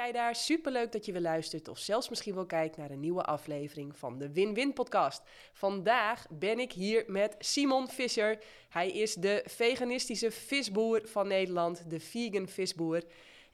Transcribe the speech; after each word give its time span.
jij 0.00 0.12
daar? 0.12 0.34
Superleuk 0.34 0.92
dat 0.92 1.06
je 1.06 1.12
weer 1.12 1.20
luistert 1.20 1.68
of 1.68 1.78
zelfs 1.78 2.08
misschien 2.08 2.34
wel 2.34 2.46
kijkt 2.46 2.76
naar 2.76 2.90
een 2.90 3.00
nieuwe 3.00 3.22
aflevering 3.22 3.98
van 3.98 4.18
de 4.18 4.32
Win-Win 4.32 4.72
podcast. 4.72 5.22
Vandaag 5.52 6.26
ben 6.30 6.58
ik 6.58 6.72
hier 6.72 7.04
met 7.06 7.36
Simon 7.38 7.88
Visser. 7.88 8.38
Hij 8.68 8.90
is 8.90 9.14
de 9.14 9.42
veganistische 9.46 10.30
visboer 10.30 11.00
van 11.04 11.28
Nederland, 11.28 11.90
de 11.90 12.00
vegan 12.00 12.48
visboer. 12.48 13.02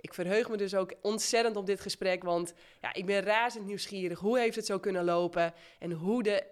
Ik 0.01 0.15
verheug 0.15 0.49
me 0.49 0.57
dus 0.57 0.75
ook 0.75 0.93
ontzettend 1.03 1.57
op 1.57 1.67
dit 1.67 1.81
gesprek, 1.81 2.23
want 2.23 2.55
ja, 2.81 2.95
ik 2.95 3.07
ben 3.07 3.23
razend 3.23 3.67
nieuwsgierig. 3.67 4.19
Hoe 4.19 4.39
heeft 4.39 4.57
het 4.57 4.67
zo 4.67 4.79
kunnen 4.79 5.05
lopen 5.05 5.55
en 5.79 5.93
hoe 5.93 6.23
de 6.23 6.45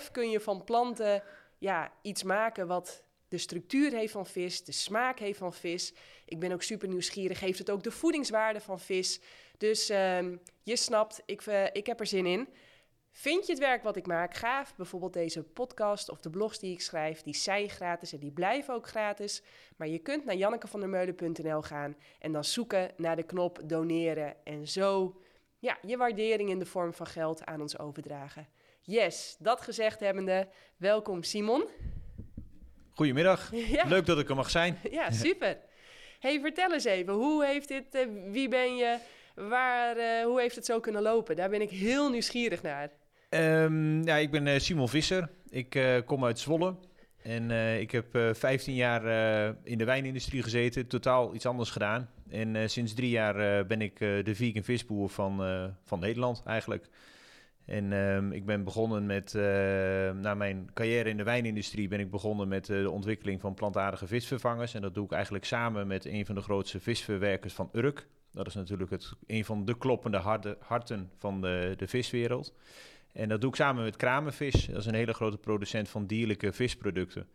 F 0.00 0.10
kun 0.10 0.30
je 0.30 0.40
van 0.40 0.64
planten 0.64 1.22
ja, 1.58 1.92
iets 2.02 2.22
maken 2.22 2.66
wat 2.66 3.02
de 3.30 3.38
structuur 3.38 3.92
heeft 3.92 4.12
van 4.12 4.26
vis, 4.26 4.64
de 4.64 4.72
smaak 4.72 5.18
heeft 5.18 5.38
van 5.38 5.52
vis. 5.52 5.94
Ik 6.24 6.38
ben 6.38 6.52
ook 6.52 6.62
super 6.62 6.88
nieuwsgierig, 6.88 7.40
heeft 7.40 7.58
het 7.58 7.70
ook 7.70 7.82
de 7.82 7.90
voedingswaarde 7.90 8.60
van 8.60 8.80
vis. 8.80 9.20
Dus 9.58 9.90
uh, 9.90 10.18
je 10.62 10.76
snapt, 10.76 11.22
ik, 11.26 11.46
uh, 11.46 11.64
ik 11.72 11.86
heb 11.86 12.00
er 12.00 12.06
zin 12.06 12.26
in. 12.26 12.48
Vind 13.12 13.46
je 13.46 13.52
het 13.52 13.60
werk 13.60 13.82
wat 13.82 13.96
ik 13.96 14.06
maak 14.06 14.34
gaaf? 14.34 14.76
Bijvoorbeeld 14.76 15.12
deze 15.12 15.42
podcast 15.42 16.10
of 16.10 16.20
de 16.20 16.30
blogs 16.30 16.58
die 16.58 16.72
ik 16.72 16.80
schrijf, 16.80 17.22
die 17.22 17.34
zijn 17.34 17.68
gratis 17.68 18.12
en 18.12 18.18
die 18.18 18.32
blijven 18.32 18.74
ook 18.74 18.86
gratis. 18.86 19.42
Maar 19.76 19.88
je 19.88 19.98
kunt 19.98 20.24
naar 20.24 20.36
jannekevandermeulen.nl 20.36 21.62
gaan 21.62 21.96
en 22.18 22.32
dan 22.32 22.44
zoeken 22.44 22.90
naar 22.96 23.16
de 23.16 23.22
knop 23.22 23.60
doneren. 23.64 24.44
En 24.44 24.68
zo 24.68 25.20
ja, 25.58 25.78
je 25.86 25.96
waardering 25.96 26.50
in 26.50 26.58
de 26.58 26.66
vorm 26.66 26.92
van 26.92 27.06
geld 27.06 27.44
aan 27.44 27.60
ons 27.60 27.78
overdragen. 27.78 28.48
Yes, 28.80 29.36
dat 29.38 29.60
gezegd 29.60 30.00
hebbende, 30.00 30.48
welkom 30.76 31.22
Simon. 31.22 31.68
Goedemiddag, 33.00 33.50
leuk 33.88 34.06
dat 34.06 34.18
ik 34.18 34.28
er 34.28 34.34
mag 34.34 34.50
zijn. 34.50 34.78
Ja, 34.90 35.10
super. 35.10 35.56
hey, 36.18 36.40
vertel 36.40 36.72
eens 36.72 36.84
even, 36.84 37.12
hoe 37.12 37.44
heeft 37.44 37.68
dit, 37.68 37.84
uh, 37.92 38.00
wie 38.32 38.48
ben 38.48 38.76
je, 38.76 38.96
waar, 39.34 39.96
uh, 39.96 40.24
hoe 40.24 40.40
heeft 40.40 40.54
het 40.54 40.64
zo 40.64 40.80
kunnen 40.80 41.02
lopen? 41.02 41.36
Daar 41.36 41.50
ben 41.50 41.60
ik 41.60 41.70
heel 41.70 42.10
nieuwsgierig 42.10 42.62
naar. 42.62 42.90
Um, 43.30 44.04
ja, 44.04 44.16
ik 44.16 44.30
ben 44.30 44.46
uh, 44.46 44.58
Simon 44.58 44.88
Visser, 44.88 45.28
ik 45.50 46.02
kom 46.06 46.24
uit 46.24 46.38
Zwolle. 46.38 46.74
En 47.22 47.50
ik 47.80 47.90
heb 47.90 48.18
15 48.32 48.74
jaar 48.74 49.04
in 49.62 49.78
de 49.78 49.84
wijnindustrie 49.84 50.42
gezeten, 50.42 50.86
totaal 50.86 51.34
iets 51.34 51.46
anders 51.46 51.70
gedaan. 51.70 52.10
En 52.30 52.70
sinds 52.70 52.94
drie 52.94 53.10
jaar 53.10 53.66
ben 53.66 53.80
ik 53.80 53.98
de 53.98 54.34
vegan 54.34 54.62
visboer 54.62 55.08
van, 55.08 55.36
van 55.84 56.00
Nederland 56.00 56.42
eigenlijk. 56.46 56.88
En 57.70 57.92
um, 57.92 58.32
ik 58.32 58.46
ben 58.46 58.64
begonnen 58.64 59.06
met, 59.06 59.34
uh, 59.34 59.42
na 60.10 60.34
mijn 60.34 60.70
carrière 60.74 61.08
in 61.08 61.16
de 61.16 61.22
wijnindustrie, 61.22 61.88
ben 61.88 62.00
ik 62.00 62.10
begonnen 62.10 62.48
met 62.48 62.68
uh, 62.68 62.82
de 62.82 62.90
ontwikkeling 62.90 63.40
van 63.40 63.54
plantaardige 63.54 64.06
visvervangers. 64.06 64.74
En 64.74 64.80
dat 64.80 64.94
doe 64.94 65.04
ik 65.04 65.12
eigenlijk 65.12 65.44
samen 65.44 65.86
met 65.86 66.04
een 66.04 66.26
van 66.26 66.34
de 66.34 66.40
grootste 66.40 66.80
visverwerkers 66.80 67.54
van 67.54 67.68
Urk. 67.72 68.06
Dat 68.32 68.46
is 68.46 68.54
natuurlijk 68.54 68.90
het, 68.90 69.12
een 69.26 69.44
van 69.44 69.64
de 69.64 69.78
kloppende 69.78 70.16
harten 70.60 71.10
van 71.18 71.40
de, 71.40 71.74
de 71.76 71.86
viswereld. 71.86 72.54
En 73.12 73.28
dat 73.28 73.40
doe 73.40 73.50
ik 73.50 73.56
samen 73.56 73.84
met 73.84 73.96
Kramervis. 73.96 74.66
Dat 74.66 74.76
is 74.76 74.86
een 74.86 74.94
hele 74.94 75.14
grote 75.14 75.38
producent 75.38 75.88
van 75.88 76.06
dierlijke 76.06 76.52
visproducten. 76.52 77.26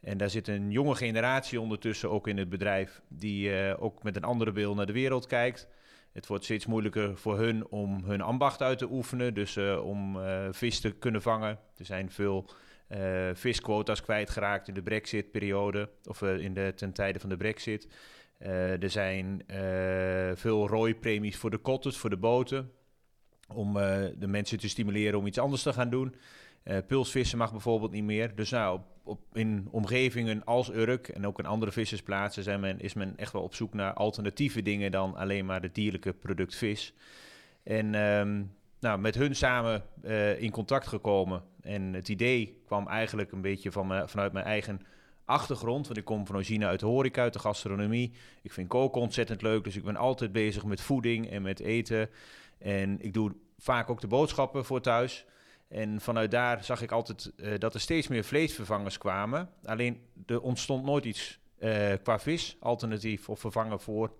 En 0.00 0.18
daar 0.18 0.30
zit 0.30 0.48
een 0.48 0.70
jonge 0.70 0.94
generatie 0.94 1.60
ondertussen 1.60 2.10
ook 2.10 2.28
in 2.28 2.38
het 2.38 2.48
bedrijf, 2.48 3.02
die 3.08 3.50
uh, 3.50 3.82
ook 3.82 4.02
met 4.02 4.16
een 4.16 4.24
andere 4.24 4.52
bril 4.52 4.74
naar 4.74 4.86
de 4.86 4.92
wereld 4.92 5.26
kijkt. 5.26 5.68
Het 6.12 6.26
wordt 6.26 6.44
steeds 6.44 6.66
moeilijker 6.66 7.16
voor 7.16 7.38
hun 7.38 7.66
om 7.66 8.04
hun 8.04 8.20
ambacht 8.20 8.62
uit 8.62 8.78
te 8.78 8.90
oefenen. 8.90 9.34
Dus 9.34 9.56
uh, 9.56 9.84
om 9.84 10.16
uh, 10.16 10.46
vis 10.50 10.80
te 10.80 10.90
kunnen 10.90 11.22
vangen. 11.22 11.58
Er 11.76 11.84
zijn 11.84 12.10
veel 12.10 12.50
uh, 12.88 13.30
visquota's 13.34 14.02
kwijtgeraakt 14.02 14.68
in 14.68 14.74
de 14.74 14.82
Brexit-periode. 14.82 15.88
Of 16.04 16.22
in 16.22 16.54
de, 16.54 16.72
ten 16.76 16.92
tijde 16.92 17.20
van 17.20 17.28
de 17.28 17.36
Brexit. 17.36 17.88
er 18.38 18.90
zijn 18.90 19.44
veel 20.34 20.68
rooipremies 20.68 21.36
voor 21.36 21.50
de 21.50 21.58
kotters, 21.58 21.96
voor 21.96 22.10
de 22.10 22.16
boten. 22.16 22.72
Om 23.48 23.72
de 24.18 24.26
mensen 24.26 24.58
te 24.58 24.68
stimuleren 24.68 25.18
om 25.18 25.26
iets 25.26 25.38
anders 25.38 25.62
te 25.62 25.72
gaan 25.72 25.90
doen. 25.90 26.14
Uh, 26.64 26.76
pulsvissen 26.86 27.38
mag 27.38 27.50
bijvoorbeeld 27.50 27.90
niet 27.90 28.04
meer. 28.04 28.34
Dus 28.34 28.50
nou, 28.50 28.74
op, 28.74 28.84
op, 29.02 29.20
in 29.32 29.68
omgevingen 29.70 30.44
als 30.44 30.72
Urk 30.72 31.08
en 31.08 31.26
ook 31.26 31.38
in 31.38 31.46
andere 31.46 31.72
vissersplaatsen 31.72 32.42
zijn 32.42 32.60
men, 32.60 32.80
is 32.80 32.94
men 32.94 33.16
echt 33.16 33.32
wel 33.32 33.42
op 33.42 33.54
zoek 33.54 33.74
naar 33.74 33.92
alternatieve 33.92 34.62
dingen 34.62 34.90
dan 34.90 35.16
alleen 35.16 35.46
maar 35.46 35.62
het 35.62 35.74
dierlijke 35.74 36.12
product 36.12 36.54
vis. 36.54 36.94
En 37.62 37.94
um, 37.94 38.54
nou, 38.80 38.98
met 38.98 39.14
hun 39.14 39.36
samen 39.36 39.82
uh, 40.04 40.42
in 40.42 40.50
contact 40.50 40.86
gekomen. 40.86 41.42
En 41.60 41.92
het 41.92 42.08
idee 42.08 42.62
kwam 42.66 42.88
eigenlijk 42.88 43.32
een 43.32 43.40
beetje 43.40 43.72
van 43.72 44.08
vanuit 44.08 44.32
mijn 44.32 44.44
eigen 44.44 44.80
achtergrond. 45.24 45.86
Want 45.86 45.98
ik 45.98 46.04
kom 46.04 46.26
van 46.26 46.34
origine 46.34 46.66
uit 46.66 46.80
de 46.80 46.86
horeca, 46.86 47.22
uit 47.22 47.32
de 47.32 47.38
gastronomie. 47.38 48.12
Ik 48.42 48.52
vind 48.52 48.68
koken 48.68 49.00
ontzettend 49.00 49.42
leuk, 49.42 49.64
dus 49.64 49.76
ik 49.76 49.84
ben 49.84 49.96
altijd 49.96 50.32
bezig 50.32 50.64
met 50.64 50.80
voeding 50.80 51.30
en 51.30 51.42
met 51.42 51.60
eten. 51.60 52.10
En 52.58 53.00
ik 53.00 53.12
doe 53.12 53.32
vaak 53.58 53.90
ook 53.90 54.00
de 54.00 54.06
boodschappen 54.06 54.64
voor 54.64 54.80
thuis. 54.80 55.24
En 55.72 56.00
vanuit 56.00 56.30
daar 56.30 56.64
zag 56.64 56.82
ik 56.82 56.90
altijd 56.90 57.32
uh, 57.36 57.58
dat 57.58 57.74
er 57.74 57.80
steeds 57.80 58.08
meer 58.08 58.24
vleesvervangers 58.24 58.98
kwamen. 58.98 59.48
Alleen 59.64 60.00
er 60.26 60.40
ontstond 60.40 60.84
nooit 60.84 61.04
iets 61.04 61.40
uh, 61.58 61.92
qua 62.02 62.18
vis, 62.18 62.56
alternatief 62.60 63.28
of 63.28 63.40
vervangen 63.40 63.80
voor. 63.80 64.12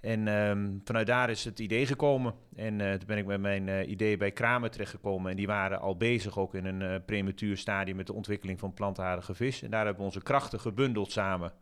En 0.00 0.26
um, 0.28 0.80
vanuit 0.84 1.06
daar 1.06 1.30
is 1.30 1.44
het 1.44 1.58
idee 1.58 1.86
gekomen. 1.86 2.34
En 2.56 2.78
uh, 2.78 2.92
toen 2.92 3.06
ben 3.06 3.18
ik 3.18 3.26
met 3.26 3.40
mijn 3.40 3.90
idee 3.90 4.16
bij 4.16 4.32
Kramer 4.32 4.70
terechtgekomen. 4.70 5.30
En 5.30 5.36
die 5.36 5.46
waren 5.46 5.80
al 5.80 5.96
bezig 5.96 6.38
ook 6.38 6.54
in 6.54 6.64
een 6.64 7.04
prematuur 7.04 7.56
stadium 7.56 7.96
met 7.96 8.06
de 8.06 8.12
ontwikkeling 8.12 8.58
van 8.58 8.74
plantaardige 8.74 9.34
vis. 9.34 9.62
En 9.62 9.70
daar 9.70 9.84
hebben 9.84 9.98
we 9.98 10.08
onze 10.08 10.22
krachten 10.22 10.60
gebundeld 10.60 11.12
samen. 11.12 11.52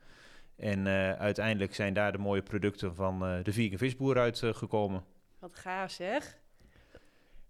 En 0.57 0.87
uiteindelijk 1.19 1.75
zijn 1.75 1.95
daar 1.95 2.13
de 2.13 2.19
mooie 2.19 2.43
producten 2.43 2.95
van 2.95 3.19
de 3.43 3.53
vegan 3.53 3.79
visboer 3.79 4.19
uitgekomen. 4.19 5.05
Wat 5.39 5.55
gaaf 5.55 5.91
zeg 5.91 6.42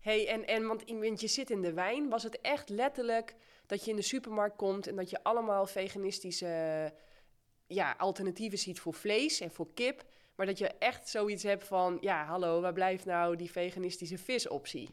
hey, 0.03 0.29
en, 0.29 0.47
en 0.47 0.67
want, 0.67 1.21
je 1.21 1.29
zit 1.29 1.51
in 1.51 1.63
de 1.63 1.73
wijn. 1.73 2.09
Was 2.09 2.23
het 2.23 2.41
echt 2.41 2.69
letterlijk 2.69 3.35
dat 3.67 3.85
je 3.85 3.91
in 3.91 3.97
de 3.97 4.03
supermarkt 4.03 4.57
komt 4.57 4.87
en 4.87 4.97
dat 4.97 5.11
je 5.11 5.23
allemaal 5.23 5.67
veganistische 5.67 6.93
ja, 7.67 7.95
alternatieven 7.99 8.59
ziet 8.59 8.81
voor 8.81 8.95
vlees 8.95 9.41
en 9.41 9.51
voor 9.51 9.69
kip? 9.75 10.05
Maar 10.37 10.47
dat 10.47 10.59
je 10.59 10.69
echt 10.79 11.09
zoiets 11.09 11.43
hebt 11.43 11.65
van, 11.65 11.99
ja, 12.01 12.25
hallo, 12.25 12.61
waar 12.61 12.73
blijft 12.73 13.05
nou 13.05 13.37
die 13.37 13.51
veganistische 13.51 14.19
visoptie? 14.19 14.89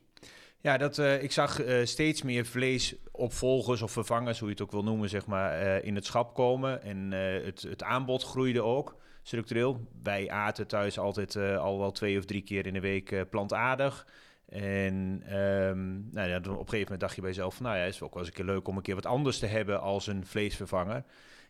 Ja, 0.62 0.78
dat, 0.78 0.98
uh, 0.98 1.24
ik 1.24 1.32
zag 1.32 1.66
uh, 1.66 1.86
steeds 1.86 2.22
meer 2.22 2.46
vleesopvolgers 2.46 3.82
of 3.82 3.92
vervangers, 3.92 4.40
hoe 4.40 4.48
je 4.48 4.54
het 4.54 4.64
ook 4.64 4.72
wil 4.72 4.84
noemen, 4.84 5.10
zeg 5.10 5.26
maar, 5.26 5.64
uh, 5.64 5.84
in 5.84 5.96
het 5.96 6.06
schap 6.06 6.34
komen. 6.34 6.82
En 6.82 7.12
het, 7.12 7.62
het 7.62 7.84
aanbod 7.84 8.24
groeide 8.24 8.62
ook 8.62 8.96
structureel. 9.24 9.80
Wij 10.04 10.30
aten 10.30 10.68
thuis 10.68 11.00
altijd 11.00 11.36
al 11.36 11.80
wel 11.80 11.92
twee 11.92 12.18
of 12.18 12.26
drie 12.26 12.42
keer 12.42 12.66
in 12.66 12.74
de 12.74 12.80
week 12.80 13.30
plantaardig. 13.30 14.08
En 14.50 15.24
um, 15.38 16.10
nou 16.12 16.30
ja, 16.30 16.38
op 16.38 16.46
een 16.46 16.56
gegeven 16.56 16.80
moment 16.80 17.00
dacht 17.00 17.16
je 17.16 17.22
bij 17.22 17.30
jezelf: 17.30 17.56
van, 17.56 17.66
nou 17.66 17.78
ja, 17.78 17.84
is 17.84 18.02
ook 18.02 18.14
wel 18.14 18.20
eens 18.20 18.32
een 18.32 18.36
keer 18.36 18.54
leuk 18.54 18.68
om 18.68 18.78
een 18.78 18.82
keer 18.82 18.96
wat 18.96 19.06
anders 19.06 19.40
te 19.40 19.46
hebben 19.46 19.82
als 19.82 20.08
een 20.08 20.26
vleesvervanger. 20.26 21.04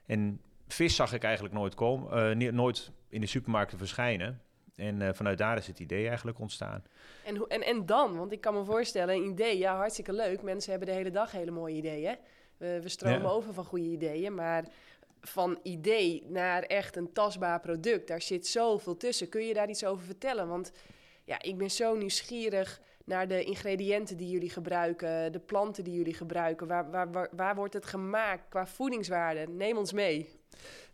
En 0.06 0.42
vis 0.68 0.96
zag 0.96 1.14
ik 1.14 1.24
eigenlijk 1.24 1.54
nooit, 1.54 1.76
komen, 1.76 2.38
uh, 2.42 2.52
nooit 2.52 2.92
in 3.10 3.22
de 3.22 3.28
supermarkten 3.28 3.78
verschijnen. 3.78 4.42
En 4.76 5.02
uh, 5.02 5.10
vanuit 5.14 5.38
daar 5.38 5.58
is 5.58 5.68
het 5.68 5.80
idee 5.80 6.08
eigenlijk 6.08 6.40
ontstaan. 6.40 6.84
En, 7.26 7.48
en, 7.48 7.62
en 7.62 7.86
dan? 7.86 8.18
Want 8.18 8.32
ik 8.32 8.42
kan 8.42 8.54
me 8.54 8.64
voorstellen, 8.64 9.16
een 9.16 9.30
idee, 9.30 9.58
ja, 9.58 9.76
hartstikke 9.76 10.14
leuk. 10.14 10.42
Mensen 10.42 10.72
hebben 10.72 10.90
de 10.90 10.96
hele 10.96 11.12
dag 11.12 11.32
hele 11.32 11.52
mooie 11.52 11.76
ideeën. 11.76 12.18
We, 12.58 12.80
we 12.82 12.90
stromen 12.90 13.22
ja. 13.22 13.28
over 13.28 13.54
van 13.54 13.66
goede 13.66 13.90
ideeën, 13.90 14.36
maar 14.36 14.66
van 15.22 15.60
idee 15.64 16.24
naar 16.28 16.64
echt 16.64 16.96
een 16.96 17.14
tastbaar 17.14 17.60
product, 17.60 18.08
daar 18.08 18.22
zit 18.22 18.48
zoveel 18.48 18.98
tussen. 18.98 19.30
Kun 19.30 19.46
je 19.46 19.54
daar 19.54 19.70
iets 19.70 19.86
over 19.86 20.06
vertellen? 20.06 20.48
Want 20.48 20.72
ja, 21.24 21.42
ik 21.42 21.58
ben 21.58 21.72
zo 21.72 21.96
nieuwsgierig 21.96 22.82
naar 23.10 23.28
de 23.28 23.44
ingrediënten 23.44 24.18
die 24.18 24.30
jullie 24.30 24.50
gebruiken, 24.50 25.32
de 25.32 25.40
planten 25.40 25.84
die 25.84 25.94
jullie 25.94 26.14
gebruiken. 26.14 26.68
Waar, 26.68 26.92
waar, 26.92 27.30
waar, 27.32 27.56
wordt 27.56 27.74
het 27.74 27.86
gemaakt 27.86 28.44
qua 28.50 28.68
voedingswaarde? 28.68 29.46
Neem 29.48 29.78
ons 29.78 29.94
mee. 29.94 30.30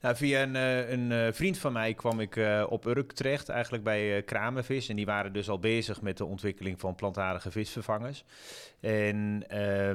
Nou, 0.06 0.18
via 0.18 0.42
een, 0.42 0.56
eh, 0.56 1.28
eh, 1.28 1.34
vriend 1.34 1.58
van 1.58 1.74
mij 1.74 1.94
kwam 1.94 2.20
ik 2.20 2.36
uh, 2.36 2.66
op 2.70 2.86
Urk 2.86 3.12
terecht, 3.12 3.50
eigenlijk 3.50 3.84
bij 3.84 4.24
Kramenvis. 4.24 4.90
En 4.90 4.96
die 4.96 5.06
waren 5.06 5.34
dus 5.34 5.50
al 5.50 5.60
bezig 5.60 6.02
met 6.02 6.18
de 6.18 6.26
ontwikkeling 6.26 6.80
van 6.80 6.96
plantaardige 6.96 7.52
visvervangers. 7.52 8.24
En 8.80 9.38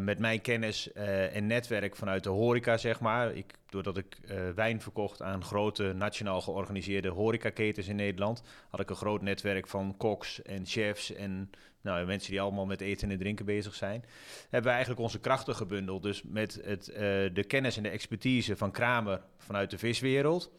met 0.05 0.19
mijn 0.19 0.41
kennis 0.41 0.93
en 1.33 1.47
netwerk 1.47 1.97
vanuit 1.97 2.25
de 2.25 2.29
horeca, 2.29 2.77
zeg 2.77 3.01
maar. 3.01 3.35
Ik, 3.35 3.55
doordat 3.69 3.97
ik 3.97 4.19
wijn 4.55 4.81
verkocht 4.81 5.23
aan 5.23 5.45
grote 5.45 5.93
nationaal 5.93 6.41
georganiseerde 6.41 7.09
horecaketens 7.09 7.89
in 7.89 7.97
Nederland, 7.97 8.43
had 8.71 8.81
ik 8.81 8.91
een 8.91 8.97
groot 8.97 9.23
netwerk 9.23 9.67
van 9.67 9.95
koks 9.97 10.43
en 10.43 10.67
chefs 10.67 11.13
en 11.13 11.51
nou, 11.83 12.07
mensen 12.07 12.31
die 12.31 12.41
allemaal 12.41 12.67
met 12.67 12.81
eten 12.81 13.11
en 13.11 13.19
drinken 13.19 13.45
bezig 13.45 13.75
zijn. 13.75 14.05
Hebben 14.43 14.63
we 14.63 14.77
eigenlijk 14.77 15.01
onze 15.01 15.21
krachten 15.21 15.55
gebundeld. 15.55 16.03
Dus 16.03 16.23
met 16.23 16.61
het, 16.65 16.85
de 17.35 17.45
kennis 17.47 17.77
en 17.77 17.83
de 17.83 17.89
expertise 17.89 18.57
van 18.57 18.71
Kramer 18.71 19.21
vanuit 19.39 19.71
de 19.71 19.79
viswereld. 20.01 20.53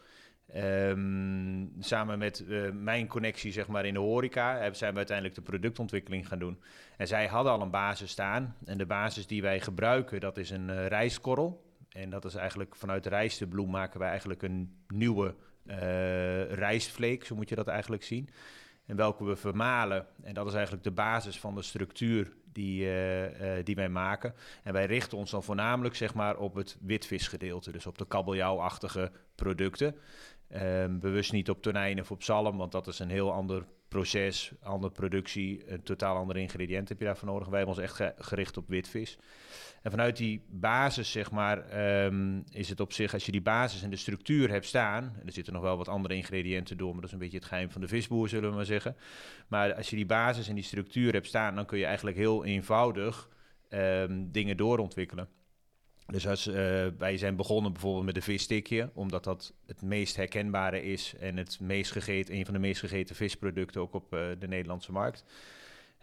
Um, 0.55 1.71
samen 1.79 2.19
met 2.19 2.43
uh, 2.47 2.71
mijn 2.71 3.07
connectie 3.07 3.51
zeg 3.51 3.67
maar, 3.67 3.85
in 3.85 3.93
de 3.93 3.99
horeca 3.99 4.73
zijn 4.73 4.91
we 4.91 4.97
uiteindelijk 4.97 5.35
de 5.35 5.41
productontwikkeling 5.41 6.27
gaan 6.27 6.39
doen. 6.39 6.61
En 6.97 7.07
zij 7.07 7.27
hadden 7.27 7.51
al 7.51 7.61
een 7.61 7.69
basis 7.69 8.11
staan. 8.11 8.55
En 8.65 8.77
de 8.77 8.85
basis 8.85 9.27
die 9.27 9.41
wij 9.41 9.59
gebruiken, 9.59 10.19
dat 10.19 10.37
is 10.37 10.49
een 10.49 10.69
uh, 10.69 10.87
rijstkorrel. 10.87 11.69
En 11.89 12.09
dat 12.09 12.25
is 12.25 12.35
eigenlijk 12.35 12.75
vanuit 12.75 13.03
de 13.03 13.09
rijstebloem 13.09 13.69
maken 13.69 13.99
wij 13.99 14.09
eigenlijk 14.09 14.41
een 14.41 14.75
nieuwe 14.87 15.35
uh, 15.65 16.51
rijstvleek, 16.51 17.25
zo 17.25 17.35
moet 17.35 17.49
je 17.49 17.55
dat 17.55 17.67
eigenlijk 17.67 18.03
zien. 18.03 18.29
En 18.91 18.97
welke 18.97 19.23
we 19.23 19.35
vermalen. 19.35 20.05
En 20.23 20.33
dat 20.33 20.47
is 20.47 20.53
eigenlijk 20.53 20.83
de 20.83 20.91
basis 20.91 21.39
van 21.39 21.55
de 21.55 21.61
structuur 21.61 22.31
die, 22.51 22.85
uh, 22.85 23.63
die 23.63 23.75
wij 23.75 23.89
maken. 23.89 24.33
En 24.63 24.73
wij 24.73 24.85
richten 24.85 25.17
ons 25.17 25.31
dan 25.31 25.43
voornamelijk 25.43 25.95
zeg 25.95 26.13
maar, 26.13 26.37
op 26.37 26.55
het 26.55 26.77
witvisgedeelte, 26.81 27.71
dus 27.71 27.85
op 27.85 27.97
de 27.97 28.07
kabeljauwachtige 28.07 29.11
producten. 29.35 29.95
Um, 30.55 30.99
bewust 30.99 31.31
niet 31.31 31.49
op 31.49 31.61
tonijn 31.61 31.99
of 31.99 32.11
op 32.11 32.23
zalm, 32.23 32.57
want 32.57 32.71
dat 32.71 32.87
is 32.87 32.99
een 32.99 33.09
heel 33.09 33.33
ander 33.33 33.65
proces, 33.87 34.51
andere 34.61 34.93
productie, 34.93 35.71
een 35.71 35.83
totaal 35.83 36.15
ander 36.15 36.37
ingrediënt 36.37 36.89
heb 36.89 36.99
je 36.99 37.05
daarvoor 37.05 37.27
nodig. 37.27 37.47
Wij 37.47 37.57
hebben 37.57 37.75
ons 37.75 37.83
echt 37.83 38.13
gericht 38.17 38.57
op 38.57 38.67
witvis. 38.67 39.17
En 39.81 39.91
vanuit 39.91 40.17
die 40.17 40.41
basis, 40.49 41.11
zeg 41.11 41.31
maar, 41.31 41.69
ehm, 41.69 42.41
is 42.49 42.69
het 42.69 42.79
op 42.79 42.93
zich, 42.93 43.13
als 43.13 43.25
je 43.25 43.31
die 43.31 43.41
basis 43.41 43.83
en 43.83 43.89
de 43.89 43.95
structuur 43.95 44.49
hebt 44.49 44.65
staan, 44.65 45.03
en 45.19 45.25
er 45.25 45.33
zitten 45.33 45.53
nog 45.53 45.61
wel 45.61 45.77
wat 45.77 45.87
andere 45.87 46.15
ingrediënten 46.15 46.77
door, 46.77 46.91
maar 46.91 47.01
dat 47.01 47.05
is 47.05 47.11
een 47.11 47.19
beetje 47.19 47.37
het 47.37 47.45
geheim 47.45 47.71
van 47.71 47.81
de 47.81 47.87
visboer, 47.87 48.29
zullen 48.29 48.49
we 48.49 48.55
maar 48.55 48.65
zeggen. 48.65 48.95
Maar 49.47 49.73
als 49.73 49.89
je 49.89 49.95
die 49.95 50.05
basis 50.05 50.47
en 50.47 50.55
die 50.55 50.63
structuur 50.63 51.13
hebt 51.13 51.27
staan, 51.27 51.55
dan 51.55 51.65
kun 51.65 51.77
je 51.77 51.85
eigenlijk 51.85 52.17
heel 52.17 52.45
eenvoudig 52.45 53.29
um, 53.69 54.31
dingen 54.31 54.57
doorontwikkelen. 54.57 55.27
Dus 56.05 56.27
als, 56.27 56.47
uh, 56.47 56.55
wij 56.97 57.17
zijn 57.17 57.35
begonnen 57.35 57.71
bijvoorbeeld 57.71 58.05
met 58.05 58.15
een 58.15 58.21
visstikje, 58.21 58.89
omdat 58.93 59.23
dat 59.23 59.53
het 59.65 59.81
meest 59.81 60.15
herkenbare 60.15 60.83
is 60.83 61.13
en 61.19 61.37
het 61.37 61.59
meest 61.59 61.91
gegeten, 61.91 62.35
een 62.35 62.45
van 62.45 62.53
de 62.53 62.59
meest 62.59 62.79
gegeten 62.79 63.15
visproducten 63.15 63.81
ook 63.81 63.93
op 63.93 64.13
uh, 64.13 64.19
de 64.39 64.47
Nederlandse 64.47 64.91
markt. 64.91 65.23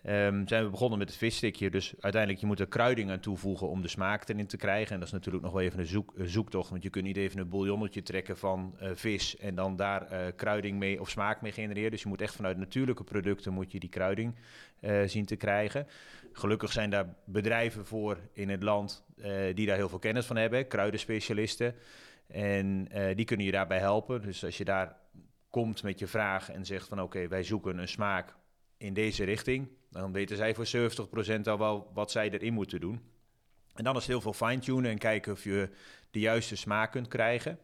Um, 0.07 0.49
zijn 0.49 0.65
we 0.65 0.71
begonnen 0.71 0.99
met 0.99 1.09
het 1.09 1.19
visstikje. 1.19 1.71
Dus 1.71 1.95
uiteindelijk, 2.01 2.41
je 2.41 2.47
moet 2.47 2.61
er 2.61 2.67
kruiding 2.67 3.11
aan 3.11 3.21
toevoegen 3.21 3.69
om 3.69 3.83
de 3.83 3.89
smaak 3.89 4.29
erin 4.29 4.47
te 4.47 4.57
krijgen. 4.57 4.93
En 4.93 4.99
dat 4.99 5.09
is 5.09 5.15
natuurlijk 5.15 5.45
nog 5.45 5.53
wel 5.53 5.63
even 5.63 5.79
een, 5.79 5.87
zoek, 5.87 6.15
zoektocht. 6.25 6.71
Want 6.71 6.83
je 6.83 6.91
kunt 6.91 7.05
niet 7.05 7.17
even 7.17 7.41
een 7.41 7.49
bouillonnetje 7.49 8.03
trekken 8.03 8.39
van 8.39 8.77
uh, 8.83 8.91
vis 8.95 9.37
en 9.37 9.55
dan 9.55 9.77
daar 9.77 10.13
uh, 10.13 10.19
kruiding 10.37 10.79
mee 10.79 11.01
of 11.01 11.11
smaak 11.11 11.41
mee 11.41 11.53
genereren. 11.53 11.91
Dus 11.91 12.03
je 12.03 12.09
moet 12.09 12.21
echt 12.21 12.35
vanuit 12.35 12.57
natuurlijke 12.57 13.05
producten 13.05 13.53
moet 13.53 13.73
je 13.73 13.79
die 13.79 13.89
kruiding 13.89 14.35
uh, 14.81 15.03
zien 15.07 15.25
te 15.25 15.37
krijgen. 15.37 15.87
Gelukkig 16.33 16.73
zijn 16.73 16.91
daar 16.91 17.15
bedrijven 17.25 17.87
voor 17.87 18.19
in 18.33 18.49
het 18.49 18.63
land 18.63 19.05
die 19.55 19.67
daar 19.67 19.77
heel 19.77 19.89
veel 19.89 19.99
kennis 19.99 20.27
van 20.27 20.37
hebben. 20.37 20.67
Kruidenspecialisten. 20.67 21.75
En 22.27 22.89
die 23.15 23.25
kunnen 23.25 23.47
je 23.47 23.53
daarbij 23.53 23.79
helpen. 23.79 24.23
Dus 24.23 24.45
als 24.45 24.59
je 24.59 24.65
daar 24.65 24.97
komt 25.51 25.83
met 25.83 25.99
je 25.99 26.07
vraag 26.07 26.51
en 26.51 26.67
zegt 26.67 26.89
van 26.89 27.03
oké, 27.03 27.29
wij 27.29 27.43
zoeken 27.43 27.79
een 27.79 27.89
smaak 27.89 28.35
in 28.79 28.95
deze 28.95 29.25
richting 29.25 29.69
dan 29.91 30.13
weten 30.13 30.37
zij 30.37 30.55
voor 30.55 30.67
70% 31.39 31.41
al 31.43 31.59
wel 31.59 31.91
wat 31.95 32.11
zij 32.11 32.31
erin 32.31 32.53
moeten 32.53 32.81
doen. 32.81 33.01
En 33.75 33.85
dan 33.85 33.95
is 33.95 34.01
het 34.01 34.11
heel 34.11 34.21
veel 34.21 34.47
fine-tunen 34.49 34.91
en 34.91 34.99
kijken 34.99 35.33
of 35.33 35.45
je 35.45 35.69
de 36.11 36.21
juiste 36.21 36.57
smaak 36.57 36.93
kunt 36.93 37.09
krijgen. 37.09 37.59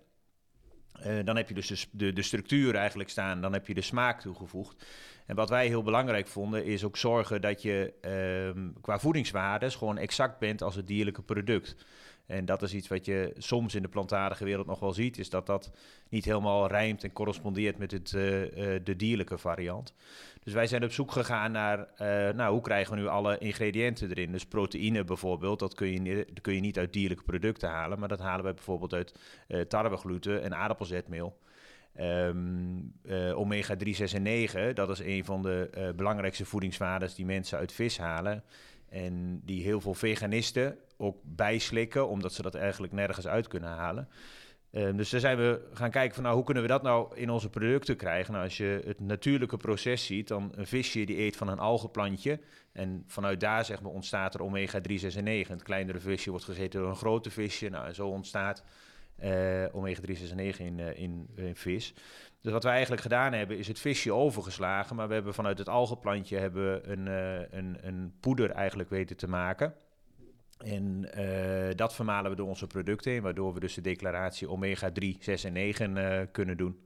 Uh, 1.06 1.24
dan 1.24 1.36
heb 1.36 1.48
je 1.48 1.54
dus 1.54 1.88
de, 1.90 2.12
de, 2.12 2.22
structuur 2.22 2.74
eigenlijk 2.74 3.10
staan, 3.10 3.40
dan 3.40 3.52
heb 3.52 3.66
je 3.66 3.74
de 3.74 3.80
smaak 3.80 4.20
toegevoegd. 4.20 4.86
En 5.26 5.36
wat 5.36 5.48
wij 5.48 5.66
heel 5.66 5.82
belangrijk 5.82 6.26
vonden, 6.26 6.64
is 6.64 6.84
ook 6.84 6.96
zorgen 6.96 7.40
dat 7.40 7.62
je 7.62 7.92
uh, 8.56 8.62
qua 8.80 8.98
voedingswaardes 8.98 9.74
gewoon 9.74 9.98
exact 9.98 10.38
bent 10.38 10.62
als 10.62 10.74
het 10.74 10.86
dierlijke 10.86 11.22
product. 11.22 11.76
En 12.26 12.44
dat 12.44 12.62
is 12.62 12.74
iets 12.74 12.88
wat 12.88 13.04
je 13.04 13.32
soms 13.38 13.74
in 13.74 13.82
de 13.82 13.88
plantaardige 13.88 14.44
wereld 14.44 14.66
nog 14.66 14.80
wel 14.80 14.92
ziet, 14.92 15.18
is 15.18 15.30
dat 15.30 15.46
dat 15.46 15.70
niet 16.08 16.24
helemaal 16.24 16.66
rijmt 16.66 17.04
en 17.04 17.12
correspondeert 17.12 17.78
met 17.78 17.90
het, 17.90 18.12
uh, 18.12 18.22
de 18.84 18.94
dierlijke 18.96 19.38
variant. 19.38 19.94
Dus 20.42 20.52
wij 20.52 20.66
zijn 20.66 20.84
op 20.84 20.92
zoek 20.92 21.12
gegaan 21.12 21.52
naar, 21.52 21.78
uh, 21.78 21.86
nou, 22.34 22.52
hoe 22.52 22.60
krijgen 22.60 22.94
we 22.94 23.00
nu 23.00 23.06
alle 23.06 23.38
ingrediënten 23.38 24.10
erin? 24.10 24.32
Dus 24.32 24.46
proteïne 24.46 25.04
bijvoorbeeld, 25.04 25.58
dat 25.58 25.74
kun 25.74 26.04
je, 26.04 26.26
kun 26.40 26.54
je 26.54 26.60
niet 26.60 26.78
uit 26.78 26.92
dierlijke 26.92 27.24
producten 27.24 27.68
halen, 27.68 27.98
maar 27.98 28.08
dat 28.08 28.20
halen 28.20 28.44
wij 28.44 28.54
bijvoorbeeld 28.54 28.92
uit 28.92 29.14
tarwegluten 29.68 30.42
en 30.42 30.54
aardappelzetmeel. 30.54 31.38
Uh, 31.96 33.38
omega 33.38 33.76
3, 33.76 33.94
6 33.94 34.12
en 34.12 34.22
9, 34.22 34.74
dat 34.74 34.90
is 34.90 34.98
een 34.98 35.24
van 35.24 35.42
de 35.42 35.92
belangrijkste 35.96 36.44
voedingswaardes 36.44 37.14
die 37.14 37.24
mensen 37.24 37.58
uit 37.58 37.72
vis 37.72 37.98
halen. 37.98 38.44
En 38.88 39.40
die 39.44 39.62
heel 39.62 39.80
veel 39.80 39.94
veganisten 39.94 40.78
ook 41.04 41.18
bijslikken, 41.22 42.08
omdat 42.08 42.32
ze 42.32 42.42
dat 42.42 42.54
eigenlijk 42.54 42.92
nergens 42.92 43.26
uit 43.26 43.48
kunnen 43.48 43.68
halen. 43.68 44.08
Um, 44.76 44.96
dus 44.96 45.10
daar 45.10 45.20
zijn 45.20 45.36
we 45.36 45.60
gaan 45.72 45.90
kijken 45.90 46.14
van 46.14 46.22
nou, 46.22 46.34
hoe 46.34 46.44
kunnen 46.44 46.62
we 46.62 46.68
dat 46.68 46.82
nou 46.82 47.16
in 47.16 47.30
onze 47.30 47.50
producten 47.50 47.96
krijgen. 47.96 48.32
Nou, 48.32 48.44
als 48.44 48.56
je 48.56 48.82
het 48.84 49.00
natuurlijke 49.00 49.56
proces 49.56 50.06
ziet, 50.06 50.28
dan 50.28 50.52
een 50.54 50.66
visje 50.66 51.04
die 51.04 51.20
eet 51.20 51.36
van 51.36 51.48
een 51.48 51.58
algenplantje. 51.58 52.40
En 52.72 53.04
vanuit 53.06 53.40
daar 53.40 53.64
zeg 53.64 53.82
maar, 53.82 53.92
ontstaat 53.92 54.34
er 54.34 54.42
omega 54.42 54.80
3, 54.80 54.98
6 54.98 55.14
en 55.14 55.24
9. 55.24 55.54
Het 55.54 55.62
kleinere 55.62 56.00
visje 56.00 56.30
wordt 56.30 56.44
gegeten 56.44 56.80
door 56.80 56.88
een 56.88 56.96
grote 56.96 57.30
visje. 57.30 57.68
Nou, 57.68 57.92
zo 57.92 58.08
ontstaat 58.08 58.64
uh, 59.22 59.64
omega 59.72 60.00
3, 60.00 60.16
6 60.16 60.30
en 60.30 60.36
9 60.36 60.64
in, 60.64 60.78
uh, 60.78 60.98
in, 60.98 61.28
in, 61.34 61.56
vis. 61.56 61.94
Dus 62.40 62.52
wat 62.52 62.62
wij 62.62 62.72
eigenlijk 62.72 63.02
gedaan 63.02 63.32
hebben, 63.32 63.58
is 63.58 63.68
het 63.68 63.78
visje 63.78 64.12
overgeslagen. 64.12 64.96
Maar 64.96 65.08
we 65.08 65.14
hebben 65.14 65.34
vanuit 65.34 65.58
het 65.58 65.68
algenplantje 65.68 66.38
hebben 66.38 66.90
een, 66.90 67.06
uh, 67.06 67.58
een, 67.58 67.78
een 67.80 68.14
poeder 68.20 68.50
eigenlijk 68.50 68.90
weten 68.90 69.16
te 69.16 69.28
maken. 69.28 69.74
En 70.64 71.10
uh, 71.18 71.74
dat 71.74 71.94
vermalen 71.94 72.30
we 72.30 72.36
door 72.36 72.48
onze 72.48 72.66
producten 72.66 73.22
waardoor 73.22 73.54
we 73.54 73.60
dus 73.60 73.74
de 73.74 73.80
declaratie 73.80 74.48
omega 74.48 74.90
3, 74.90 75.16
6 75.20 75.44
en 75.44 75.52
9 75.52 75.96
uh, 75.96 76.20
kunnen 76.32 76.56
doen. 76.56 76.80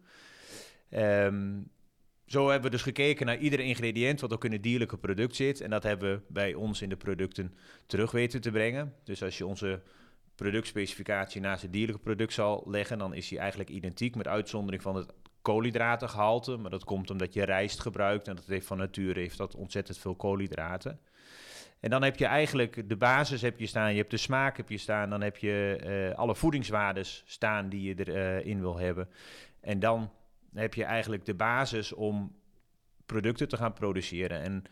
Um, 0.90 1.70
zo 2.26 2.48
hebben 2.48 2.70
we 2.70 2.76
dus 2.76 2.82
gekeken 2.82 3.26
naar 3.26 3.38
ieder 3.38 3.60
ingrediënt 3.60 4.20
wat 4.20 4.32
ook 4.32 4.44
in 4.44 4.52
het 4.52 4.62
dierlijke 4.62 4.98
product 4.98 5.36
zit. 5.36 5.60
En 5.60 5.70
dat 5.70 5.82
hebben 5.82 6.12
we 6.12 6.22
bij 6.28 6.54
ons 6.54 6.82
in 6.82 6.88
de 6.88 6.96
producten 6.96 7.54
terug 7.86 8.10
weten 8.10 8.40
te 8.40 8.50
brengen. 8.50 8.94
Dus 9.04 9.22
als 9.22 9.38
je 9.38 9.46
onze 9.46 9.82
productspecificatie 10.34 11.40
naast 11.40 11.62
het 11.62 11.72
dierlijke 11.72 12.02
product 12.02 12.32
zal 12.32 12.64
leggen, 12.66 12.98
dan 12.98 13.14
is 13.14 13.28
die 13.28 13.38
eigenlijk 13.38 13.70
identiek 13.70 14.16
met 14.16 14.28
uitzondering 14.28 14.82
van 14.82 14.96
het 14.96 15.12
koolhydratengehalte. 15.42 16.56
Maar 16.56 16.70
dat 16.70 16.84
komt 16.84 17.10
omdat 17.10 17.34
je 17.34 17.44
rijst 17.44 17.80
gebruikt 17.80 18.28
en 18.28 18.34
dat 18.34 18.46
heeft 18.46 18.66
van 18.66 18.78
nature 18.78 19.20
heeft 19.20 19.38
dat 19.38 19.54
ontzettend 19.54 19.98
veel 19.98 20.14
koolhydraten. 20.14 21.00
En 21.80 21.90
dan 21.90 22.02
heb 22.02 22.16
je 22.16 22.26
eigenlijk 22.26 22.88
de 22.88 22.96
basis 22.96 23.42
heb 23.42 23.58
je 23.58 23.66
staan, 23.66 23.90
je 23.90 23.98
hebt 23.98 24.10
de 24.10 24.16
smaak 24.16 24.56
heb 24.56 24.68
je 24.68 24.78
staan, 24.78 25.10
dan 25.10 25.20
heb 25.20 25.36
je 25.36 25.80
uh, 26.10 26.18
alle 26.18 26.34
voedingswaardes 26.34 27.22
staan 27.26 27.68
die 27.68 27.82
je 27.82 28.12
erin 28.12 28.56
uh, 28.56 28.62
wil 28.62 28.78
hebben. 28.78 29.08
En 29.60 29.80
dan 29.80 30.10
heb 30.54 30.74
je 30.74 30.84
eigenlijk 30.84 31.24
de 31.24 31.34
basis 31.34 31.92
om 31.92 32.36
producten 33.06 33.48
te 33.48 33.56
gaan 33.56 33.72
produceren. 33.72 34.40
En 34.40 34.64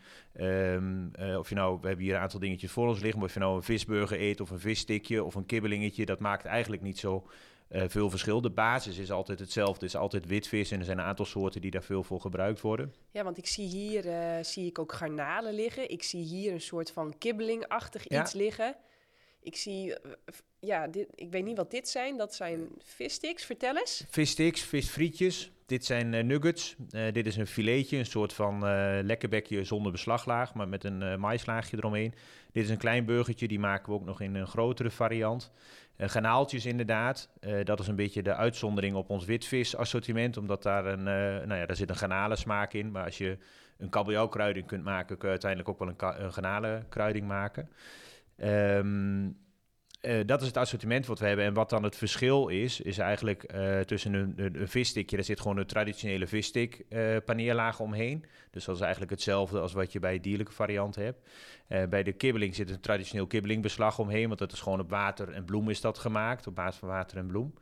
um, 0.45 1.11
uh, 1.19 1.37
of 1.37 1.49
je 1.49 1.55
nou, 1.55 1.77
we 1.81 1.87
hebben 1.87 2.05
hier 2.05 2.15
een 2.15 2.21
aantal 2.21 2.39
dingetjes 2.39 2.71
voor 2.71 2.87
ons 2.87 2.99
liggen, 2.99 3.19
maar 3.19 3.27
of 3.27 3.33
je 3.33 3.39
nou 3.39 3.55
een 3.55 3.63
visburger 3.63 4.21
eet 4.21 4.41
of 4.41 4.49
een 4.49 4.59
visstikje 4.59 5.23
of 5.23 5.35
een 5.35 5.45
kibbelingetje, 5.45 6.05
dat 6.05 6.19
maakt 6.19 6.45
eigenlijk 6.45 6.81
niet 6.81 6.99
zo 6.99 7.27
uh, 7.71 7.83
veel 7.87 8.09
verschil. 8.09 8.41
De 8.41 8.49
basis 8.49 8.97
is 8.97 9.11
altijd 9.11 9.39
hetzelfde, 9.39 9.85
is 9.85 9.95
altijd 9.95 10.25
witvis 10.25 10.71
en 10.71 10.79
er 10.79 10.85
zijn 10.85 10.97
een 10.97 11.05
aantal 11.05 11.25
soorten 11.25 11.61
die 11.61 11.71
daar 11.71 11.83
veel 11.83 12.03
voor 12.03 12.21
gebruikt 12.21 12.61
worden. 12.61 12.93
Ja, 13.11 13.23
want 13.23 13.37
ik 13.37 13.47
zie 13.47 13.67
hier 13.67 14.05
uh, 14.05 14.43
zie 14.43 14.65
ik 14.65 14.79
ook 14.79 14.93
garnalen 14.93 15.53
liggen. 15.53 15.89
Ik 15.89 16.03
zie 16.03 16.23
hier 16.23 16.53
een 16.53 16.61
soort 16.61 16.91
van 16.91 17.17
kibbelingachtig 17.17 18.09
ja. 18.09 18.21
iets 18.21 18.33
liggen. 18.33 18.75
Ik 19.41 19.55
zie, 19.55 19.95
ja, 20.59 20.87
dit, 20.87 21.07
ik 21.15 21.31
weet 21.31 21.43
niet 21.43 21.57
wat 21.57 21.71
dit 21.71 21.89
zijn. 21.89 22.17
Dat 22.17 22.35
zijn 22.35 22.67
vissticks, 22.77 23.45
vertel 23.45 23.77
eens. 23.77 24.03
Vissticks, 24.09 24.61
visfrietjes. 24.61 25.51
Dit 25.65 25.85
zijn 25.85 26.13
uh, 26.13 26.23
nuggets. 26.23 26.75
Uh, 26.91 27.11
dit 27.11 27.25
is 27.25 27.35
een 27.35 27.47
filetje, 27.47 27.97
een 27.97 28.05
soort 28.05 28.33
van 28.33 28.55
uh, 28.55 28.99
lekkerbekje 29.01 29.63
zonder 29.63 29.91
beslaglaag, 29.91 30.53
maar 30.53 30.67
met 30.67 30.83
een 30.83 31.19
maislaagje 31.19 31.77
eromheen. 31.77 32.13
Dit 32.51 32.63
is 32.63 32.69
een 32.69 32.77
klein 32.77 33.05
burgertje, 33.05 33.47
die 33.47 33.59
maken 33.59 33.89
we 33.89 33.99
ook 33.99 34.05
nog 34.05 34.21
in 34.21 34.35
een 34.35 34.47
grotere 34.47 34.89
variant. 34.89 35.51
Ganaaltjes 35.97 36.65
inderdaad, 36.65 37.29
dat 37.63 37.79
is 37.79 37.87
een 37.87 37.95
beetje 37.95 38.23
de 38.23 38.35
uitzondering 38.35 38.95
op 38.95 39.09
ons 39.09 39.25
witvis-assortiment, 39.25 40.37
omdat 40.37 40.63
daar 40.63 40.85
een, 40.85 41.03
nou 41.03 41.55
ja, 41.55 41.65
daar 41.65 41.75
zit 41.75 41.89
een 41.89 41.95
garnalensmaak 41.95 42.73
in. 42.73 42.91
Maar 42.91 43.03
als 43.05 43.17
je 43.17 43.37
een 43.77 43.89
kabeljauwkruiding 43.89 44.67
kunt 44.67 44.83
maken, 44.83 45.17
kun 45.17 45.25
je 45.25 45.33
uiteindelijk 45.33 45.69
ook 45.69 45.79
wel 45.79 45.87
een, 45.87 46.23
een 46.23 46.33
garnalenkruiding 46.33 47.27
maken. 47.27 47.69
Um, 48.37 49.37
uh, 50.07 50.19
dat 50.25 50.41
is 50.41 50.47
het 50.47 50.57
assortiment 50.57 51.05
wat 51.05 51.19
we 51.19 51.25
hebben. 51.25 51.45
En 51.45 51.53
wat 51.53 51.69
dan 51.69 51.83
het 51.83 51.95
verschil 51.95 52.47
is, 52.47 52.81
is 52.81 52.97
eigenlijk 52.97 53.53
uh, 53.55 53.79
tussen 53.79 54.13
een, 54.13 54.67
visstikje, 54.67 55.15
daar 55.15 55.25
zit 55.25 55.39
gewoon 55.39 55.57
een 55.57 55.65
traditionele 55.65 56.27
visstik 56.27 56.83
uh, 56.89 57.17
paneerlaag 57.25 57.79
omheen. 57.79 58.25
Dus 58.51 58.65
dat 58.65 58.75
is 58.75 58.81
eigenlijk 58.81 59.11
hetzelfde 59.11 59.59
als 59.59 59.73
wat 59.73 59.91
je 59.91 59.99
bij 59.99 60.13
de 60.13 60.19
dierlijke 60.19 60.51
variant 60.51 60.95
hebt. 60.95 61.29
bij 61.89 62.03
de 62.03 62.11
kibbeling 62.11 62.55
zit 62.55 62.69
een 62.69 62.79
traditioneel 62.79 63.27
kibbelingbeslag 63.27 63.99
omheen, 63.99 64.27
want 64.27 64.39
dat 64.39 64.51
is 64.51 64.61
gewoon 64.61 64.79
op 64.79 64.89
water 64.89 65.31
en 65.31 65.45
bloem 65.45 65.69
is 65.69 65.81
dat 65.81 65.97
gemaakt, 65.97 66.47
op 66.47 66.55
basis 66.55 66.79
van 66.79 66.89
water 66.89 67.17
en 67.17 67.27
bloem. 67.27 67.53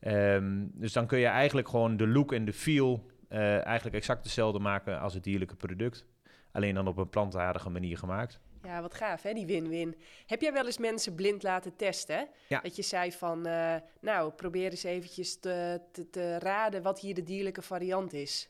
Um, 0.00 0.70
dus 0.74 0.92
dan 0.92 1.06
kun 1.06 1.18
je 1.18 1.26
eigenlijk 1.26 1.68
gewoon 1.68 1.96
de 1.96 2.06
look 2.06 2.32
en 2.32 2.44
de 2.44 2.52
feel 2.52 3.06
eigenlijk 3.28 3.96
exact 3.96 4.22
hetzelfde 4.22 4.58
maken 4.58 5.00
als 5.00 5.14
het 5.14 5.24
dierlijke 5.24 5.56
product. 5.56 6.06
Alleen 6.52 6.74
dan 6.74 6.88
op 6.88 6.96
een 6.96 7.08
plantaardige 7.08 7.70
manier 7.70 7.98
gemaakt. 7.98 8.40
Ja, 8.62 8.82
wat 8.82 8.94
gaaf 8.94 9.22
hè, 9.22 9.32
die 9.32 9.46
win-win. 9.46 9.96
Heb 10.26 10.40
jij 10.40 10.52
wel 10.52 10.66
eens 10.66 10.78
mensen 10.78 11.14
blind 11.14 11.42
laten 11.42 11.76
testen? 11.76 12.28
Ja. 12.48 12.60
Dat 12.60 12.76
je 12.76 12.82
zei 12.82 13.12
van, 13.12 13.46
uh, 13.46 13.74
nou, 14.00 14.32
probeer 14.32 14.70
eens 14.70 14.82
eventjes 14.82 15.40
te, 15.40 15.80
te, 15.92 16.10
te, 16.10 16.38
raden 16.38 16.82
wat 16.82 17.00
hier 17.00 17.14
de 17.14 17.22
dierlijke 17.22 17.62
variant 17.62 18.12
is. 18.12 18.48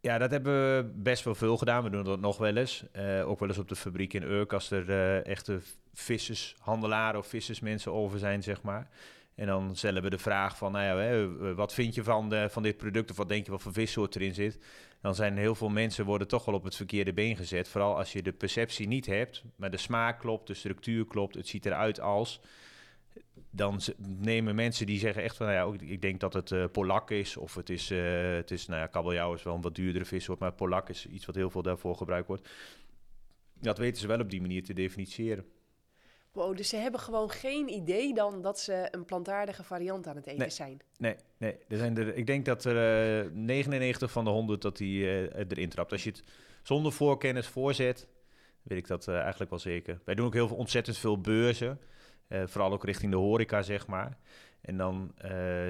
Ja, 0.00 0.18
dat 0.18 0.30
hebben 0.30 0.52
we 0.52 0.92
best 0.94 1.24
wel 1.24 1.34
veel 1.34 1.56
gedaan. 1.56 1.82
We 1.82 1.90
doen 1.90 2.04
dat 2.04 2.20
nog 2.20 2.38
wel 2.38 2.56
eens. 2.56 2.84
Uh, 2.96 3.28
ook 3.28 3.38
wel 3.38 3.48
eens 3.48 3.58
op 3.58 3.68
de 3.68 3.76
fabriek 3.76 4.12
in 4.12 4.22
Urk, 4.22 4.52
als 4.52 4.70
er 4.70 4.88
uh, 4.88 5.26
echte 5.26 5.60
vissershandelaren 5.94 7.20
of 7.20 7.26
vissersmensen 7.26 7.92
over 7.92 8.18
zijn, 8.18 8.42
zeg 8.42 8.62
maar. 8.62 8.88
En 9.34 9.46
dan 9.46 9.76
stellen 9.76 10.02
we 10.02 10.10
de 10.10 10.18
vraag 10.18 10.56
van, 10.56 10.72
nou 10.72 10.84
ja, 10.84 10.96
hè, 10.96 11.54
wat 11.54 11.74
vind 11.74 11.94
je 11.94 12.04
van, 12.04 12.28
de, 12.28 12.48
van 12.50 12.62
dit 12.62 12.76
product 12.76 13.10
of 13.10 13.16
wat 13.16 13.28
denk 13.28 13.44
je 13.44 13.50
wat 13.50 13.62
voor 13.62 13.72
vissoort 13.72 14.16
erin 14.16 14.34
zit? 14.34 14.58
Dan 15.00 15.14
zijn 15.14 15.36
heel 15.36 15.54
veel 15.54 15.68
mensen 15.68 16.04
worden 16.04 16.28
toch 16.28 16.44
wel 16.44 16.54
op 16.54 16.64
het 16.64 16.76
verkeerde 16.76 17.12
been 17.12 17.36
gezet. 17.36 17.68
Vooral 17.68 17.96
als 17.96 18.12
je 18.12 18.22
de 18.22 18.32
perceptie 18.32 18.88
niet 18.88 19.06
hebt, 19.06 19.44
maar 19.56 19.70
de 19.70 19.76
smaak 19.76 20.18
klopt, 20.20 20.46
de 20.46 20.54
structuur 20.54 21.06
klopt, 21.06 21.34
het 21.34 21.48
ziet 21.48 21.66
eruit 21.66 22.00
als. 22.00 22.40
Dan 23.50 23.80
nemen 24.18 24.54
mensen 24.54 24.86
die 24.86 24.98
zeggen 24.98 25.22
echt 25.22 25.36
van, 25.36 25.46
nou 25.46 25.76
ja, 25.76 25.86
ik 25.86 26.00
denk 26.00 26.20
dat 26.20 26.32
het 26.32 26.50
uh, 26.50 26.64
polak 26.72 27.10
is. 27.10 27.36
Of 27.36 27.54
het 27.54 27.70
is, 27.70 27.88
het 27.88 28.50
is 28.50 28.66
nou 28.66 28.80
ja, 28.80 28.86
kabeljauw 28.86 29.34
is 29.34 29.42
wel 29.42 29.54
een 29.54 29.60
wat 29.60 29.74
duurdere 29.74 30.04
vissoort, 30.04 30.38
maar 30.38 30.52
polak 30.52 30.88
is 30.88 31.06
iets 31.06 31.26
wat 31.26 31.34
heel 31.34 31.50
veel 31.50 31.62
daarvoor 31.62 31.96
gebruikt 31.96 32.28
wordt. 32.28 32.48
Dat 33.60 33.78
weten 33.78 34.00
ze 34.00 34.06
wel 34.06 34.20
op 34.20 34.30
die 34.30 34.40
manier 34.40 34.64
te 34.64 34.72
definiëren. 34.72 35.44
Wow, 36.32 36.56
dus 36.56 36.68
ze 36.68 36.76
hebben 36.76 37.00
gewoon 37.00 37.30
geen 37.30 37.68
idee 37.68 38.14
dan 38.14 38.42
dat 38.42 38.60
ze 38.60 38.88
een 38.90 39.04
plantaardige 39.04 39.62
variant 39.62 40.06
aan 40.06 40.16
het 40.16 40.26
eten 40.26 40.52
zijn. 40.52 40.80
Nee, 40.98 41.16
nee. 41.36 41.56
Er 41.68 41.76
zijn 41.76 41.96
er, 41.96 42.16
ik 42.16 42.26
denk 42.26 42.44
dat 42.44 42.64
er 42.64 43.24
uh, 43.24 43.30
99 43.32 44.10
van 44.10 44.24
de 44.24 44.30
100 44.30 44.62
dat 44.62 44.76
die 44.76 45.02
uh, 45.02 45.22
erin 45.48 45.68
trapt. 45.68 45.92
Als 45.92 46.04
je 46.04 46.10
het 46.10 46.22
zonder 46.62 46.92
voorkennis 46.92 47.46
voorzet, 47.46 48.08
weet 48.62 48.78
ik 48.78 48.86
dat 48.86 49.08
uh, 49.08 49.18
eigenlijk 49.20 49.50
wel 49.50 49.58
zeker. 49.58 50.00
Wij 50.04 50.14
doen 50.14 50.26
ook 50.26 50.34
heel 50.34 50.48
veel, 50.48 50.56
ontzettend 50.56 50.98
veel 50.98 51.20
beurzen. 51.20 51.80
Vooral 52.44 52.72
ook 52.72 52.84
richting 52.84 53.12
de 53.12 53.18
horeca, 53.18 53.62
zeg 53.62 53.86
maar. 53.86 54.18
En 54.60 54.76
dan 54.76 55.14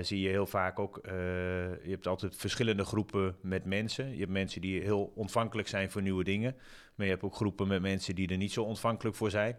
zie 0.01 0.21
je 0.21 0.29
heel 0.29 0.47
vaak 0.47 0.79
ook, 0.79 1.01
je 1.03 1.89
hebt 1.89 2.07
altijd 2.07 2.37
verschillende 2.37 2.85
groepen 2.85 3.37
met 3.41 3.65
mensen. 3.65 4.13
Je 4.13 4.19
hebt 4.19 4.31
mensen 4.31 4.61
die 4.61 4.83
heel 4.83 5.13
ontvankelijk 5.15 5.69
zijn 5.69 5.91
voor 5.91 6.03
nieuwe 6.03 6.25
dingen. 6.25 6.57
Maar 6.95 7.07
je 7.07 7.13
hebt 7.13 7.25
ook 7.25 7.35
groepen 7.35 7.69
met 7.69 7.81
mensen 7.81 8.15
die 8.15 8.29
er 8.29 8.37
niet 8.37 8.53
zo 8.53 8.63
ontvankelijk 8.63 9.17
voor 9.17 9.31
zijn. 9.31 9.57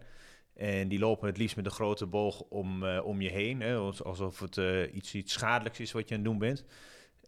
En 0.54 0.88
die 0.88 0.98
lopen 0.98 1.28
het 1.28 1.36
liefst 1.36 1.56
met 1.56 1.64
een 1.64 1.70
grote 1.70 2.06
boog 2.06 2.40
om, 2.40 2.82
uh, 2.82 3.00
om 3.04 3.20
je 3.20 3.30
heen. 3.30 3.60
Hè, 3.60 3.76
alsof 3.76 4.40
het 4.40 4.56
uh, 4.56 4.94
iets, 4.94 5.14
iets 5.14 5.32
schadelijks 5.32 5.80
is 5.80 5.92
wat 5.92 6.08
je 6.08 6.14
aan 6.14 6.20
het 6.20 6.30
doen 6.30 6.38
bent. 6.38 6.64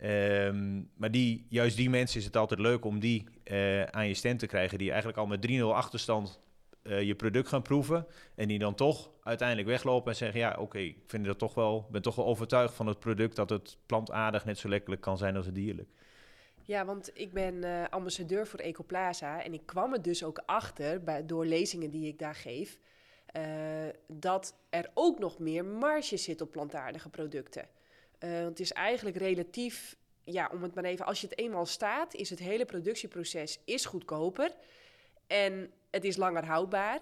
Um, 0.02 0.90
maar 0.97 1.11
die, 1.11 1.47
juist 1.49 1.76
die 1.76 1.90
mensen 1.90 2.18
is 2.18 2.25
het 2.25 2.37
altijd 2.37 2.61
leuk 2.61 2.85
om 2.85 3.00
die 3.00 3.28
uh, 3.45 3.83
aan 3.83 4.09
je 4.09 4.14
stand 4.14 4.38
te 4.38 4.47
krijgen. 4.47 4.78
Die 4.78 4.88
eigenlijk 4.88 5.18
al 5.18 5.26
met 5.26 5.47
3-0 5.50 5.62
achterstand 5.62 6.45
je 6.83 7.14
product 7.14 7.49
gaan 7.49 7.62
proeven. 7.62 8.06
En 8.35 8.49
die 8.49 8.59
dan 8.59 8.75
toch 8.75 9.11
uiteindelijk 9.23 9.68
weglopen 9.68 10.11
en 10.11 10.16
zeggen... 10.16 10.40
ja, 10.40 10.56
oké, 10.59 10.78
ik 10.78 11.37
toch 11.37 11.54
wel, 11.54 11.88
ben 11.90 12.02
toch 12.02 12.14
wel 12.14 12.26
overtuigd 12.26 12.75
van 12.75 12.87
het 12.87 12.99
product... 12.99 13.37
dat 13.37 13.50
het 13.50 13.76
plantaardig 13.87 14.45
net 14.45 14.59
zo 14.59 14.68
lekker 14.68 14.99
kan 14.99 15.18
zijn 15.18 15.37
als 15.37 15.47
het 15.47 15.54
dierlijk. 15.54 15.88
Ja, 16.62 16.85
want 16.85 17.11
ik 17.14 17.33
ben 17.33 17.88
ambassadeur 17.90 18.47
voor 18.47 18.61
Ecoplaza 18.61 19.45
en 19.45 19.52
ik 19.52 19.62
kwam 19.64 19.92
er 19.92 20.02
dus 20.02 20.25
ook 20.25 20.42
achter 20.47 21.02
bij, 21.02 21.26
door 21.26 21.47
lezingen 21.47 21.90
die 21.90 22.06
ik 22.06 22.18
daar 22.18 22.35
geef, 22.35 22.78
uh, 23.37 23.43
dat 24.07 24.55
er 24.71 24.90
ook 24.95 25.19
nog 25.19 25.38
meer 25.38 25.64
marge 25.64 26.16
zit 26.16 26.40
op 26.40 26.50
plantaardige 26.50 27.09
producten. 27.09 27.69
Uh, 28.21 28.31
het 28.31 28.61
is 28.61 28.73
eigenlijk 28.73 29.16
relatief, 29.16 29.97
ja, 30.25 30.50
om 30.52 30.62
het 30.62 30.75
maar 30.75 30.85
even, 30.85 31.07
als 31.07 31.21
je 31.21 31.26
het 31.26 31.38
eenmaal 31.38 31.66
staat, 31.66 32.14
is 32.14 32.31
het 32.31 32.38
hele 32.38 32.64
productieproces 32.64 33.61
is 33.64 33.85
goedkoper 33.85 34.55
en 35.26 35.73
het 35.90 36.05
is 36.05 36.16
langer 36.16 36.45
houdbaar. 36.45 37.00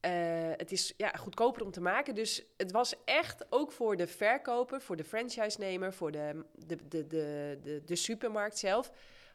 Uh, 0.00 0.10
het 0.56 0.72
is 0.72 0.94
ja, 0.96 1.08
goedkoper 1.08 1.64
om 1.64 1.70
te 1.70 1.80
maken. 1.80 2.14
Dus 2.14 2.44
het 2.56 2.70
was 2.72 2.94
echt 3.04 3.46
ook 3.50 3.72
voor 3.72 3.96
de 3.96 4.06
verkoper, 4.06 4.80
voor 4.80 4.96
de 4.96 5.04
franchise-nemer, 5.04 5.92
voor 5.92 6.10
de, 6.10 6.44
de, 6.66 6.76
de, 6.88 7.06
de, 7.06 7.58
de, 7.62 7.82
de, 7.84 7.96
supermarkt 7.96 8.58
zelf, 8.58 8.90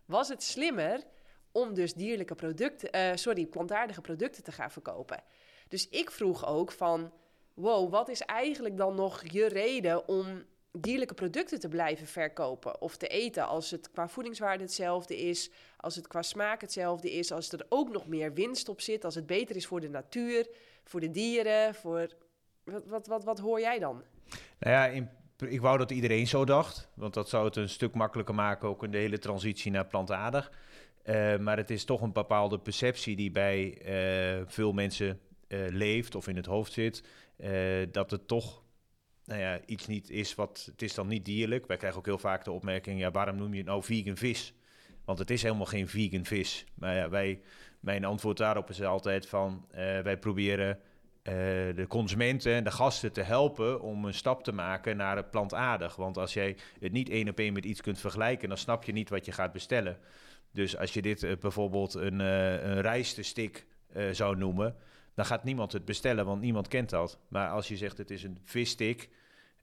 was 0.06 0.28
het 0.28 0.44
slimmer 0.44 1.04
om 1.52 1.74
dus 1.74 1.94
dierlijke 1.94 2.36
producten, 2.36 3.20
sorry, 3.20 3.46
plantaardige 3.46 4.02
producten 4.02 4.44
te 4.44 4.52
gaan 4.52 4.72
verkopen. 4.72 5.24
Dus 5.70 5.90
ik 5.90 6.12
vroeg 6.12 6.46
ook 6.46 6.72
van, 6.72 7.12
wow, 7.54 7.92
wat 7.92 8.10
is 8.10 8.22
eigenlijk 8.22 8.78
dan 8.78 8.96
nog 8.96 9.24
je 9.32 9.48
reden 9.48 10.08
om 10.08 10.44
dierlijke 10.72 11.14
producten 11.14 11.60
te 11.60 11.68
blijven 11.68 12.08
verkopen 12.08 12.82
of 12.82 12.98
te 12.98 13.08
eten 13.08 13.48
als 13.48 13.72
het 13.72 13.92
qua 13.92 14.08
voedingswaarde 14.08 14.64
hetzelfde 14.64 15.18
is, 15.18 15.52
als 15.78 15.96
het 15.96 16.08
qua 16.08 16.22
smaak 16.22 16.62
hetzelfde 16.62 17.12
is, 17.12 17.32
als 17.32 17.52
er 17.52 17.66
ook 17.70 17.90
nog 17.92 18.08
meer 18.08 18.34
winst 18.34 18.70
op 18.70 18.82
zit, 18.82 19.06
als 19.06 19.16
het 19.16 19.26
beter 19.26 19.56
is 19.56 19.68
voor 19.68 19.80
de 19.80 19.90
natuur, 19.90 20.50
voor 20.84 21.00
de 21.00 21.12
dieren, 21.12 21.76
voor 21.76 22.08
wat, 22.64 22.86
wat, 22.86 23.08
wat, 23.08 23.24
wat 23.24 23.40
hoor 23.40 23.60
jij 23.60 23.80
dan? 23.80 24.04
Nou 24.60 24.74
ja, 24.74 25.08
ik 25.48 25.62
wou 25.62 25.78
dat 25.78 25.92
iedereen 25.92 26.28
zo 26.28 26.46
dacht, 26.46 26.90
want 26.94 27.14
dat 27.14 27.30
zou 27.30 27.46
het 27.46 27.56
een 27.56 27.70
stuk 27.70 27.94
makkelijker 27.94 28.36
maken, 28.36 28.70
ook 28.70 28.84
in 28.84 28.92
de 28.92 28.98
hele 28.98 29.20
transitie 29.20 29.72
naar 29.72 29.86
plantaardig. 29.86 30.52
Uh, 31.06 31.38
maar 31.38 31.58
het 31.58 31.70
is 31.70 31.86
toch 31.86 32.02
een 32.02 32.12
bepaalde 32.12 32.60
perceptie 32.60 33.16
die 33.16 33.32
bij 33.32 33.82
uh, 34.40 34.44
veel 34.48 34.72
mensen 34.72 35.20
uh, 35.50 35.60
leeft 35.70 36.16
of 36.16 36.28
in 36.28 36.36
het 36.36 36.46
hoofd 36.46 36.72
zit, 36.72 37.04
dat 37.92 38.12
het 38.12 38.28
toch 38.28 38.64
nou 39.30 39.42
ja, 39.42 39.60
iets 39.66 39.88
niet 39.88 40.10
is 40.10 40.36
wat, 40.36 40.68
het 40.72 40.82
is 40.82 40.94
dan 40.94 41.08
niet 41.08 41.26
dierlijk. 41.26 41.68
Wij 41.68 41.78
krijgen 41.78 42.00
ook 42.00 42.06
heel 42.06 42.18
vaak 42.18 42.44
de 42.44 42.52
opmerking, 42.52 43.00
ja, 43.00 43.12
waarom 43.12 43.36
noem 43.36 43.52
je 43.52 43.58
het 43.58 43.68
nou 43.68 43.84
vegan 43.84 44.18
vis? 44.18 44.54
Want 45.06 45.20
het 45.20 45.30
is 45.30 45.42
helemaal 45.42 45.66
geen 45.66 45.88
vegan 45.88 46.26
vis. 46.26 46.66
Maar 46.74 46.96
ja, 46.96 47.10
wij, 47.10 47.42
mijn 47.80 48.06
antwoord 48.06 48.38
daarop 48.38 48.70
is 48.70 48.82
altijd 48.82 49.28
van, 49.28 49.66
uh, 49.72 49.78
wij 49.78 50.18
proberen 50.18 50.70
uh, 50.78 51.34
de 51.76 51.86
consumenten 51.88 52.54
en 52.54 52.64
de 52.64 52.72
gasten 52.72 53.12
te 53.12 53.22
helpen 53.22 53.82
om 53.82 54.06
een 54.06 54.14
stap 54.14 54.44
te 54.44 54.52
maken 54.52 54.98
naar 54.98 55.16
het 55.16 55.32
plantaardig. 55.32 55.96
Want 55.96 56.18
als 56.18 56.34
jij 56.34 56.58
het 56.80 56.92
niet 56.92 57.10
één 57.10 57.30
op 57.30 57.40
één 57.40 57.54
met 57.54 57.66
iets 57.66 57.82
kunt 57.82 58.00
vergelijken, 58.00 58.50
dan 58.50 58.58
snap 58.58 58.84
je 58.84 58.92
niet 58.92 59.10
wat 59.10 59.26
je 59.26 59.32
gaat 59.32 59.52
bestellen. 59.52 59.98
Dus 60.52 60.78
als 60.78 60.94
je 60.94 61.02
dit 61.02 61.24
uh, 61.24 61.32
bijvoorbeeld 61.40 61.94
een, 61.94 62.20
een 62.20 62.82
rijstestik 62.82 63.68
zou 64.12 64.38
noemen, 64.38 64.76
dan 65.20 65.28
gaat 65.28 65.44
niemand 65.44 65.72
het 65.72 65.86
bestellen, 65.86 66.26
want 66.26 66.42
niemand 66.42 66.68
kent 66.68 66.90
dat. 66.90 67.20
Maar 67.28 67.50
als 67.50 67.68
je 67.68 67.78
zegt 67.78 67.98
het 67.98 68.12
is 68.12 68.24
een 68.24 68.40
visstick, 68.44 69.10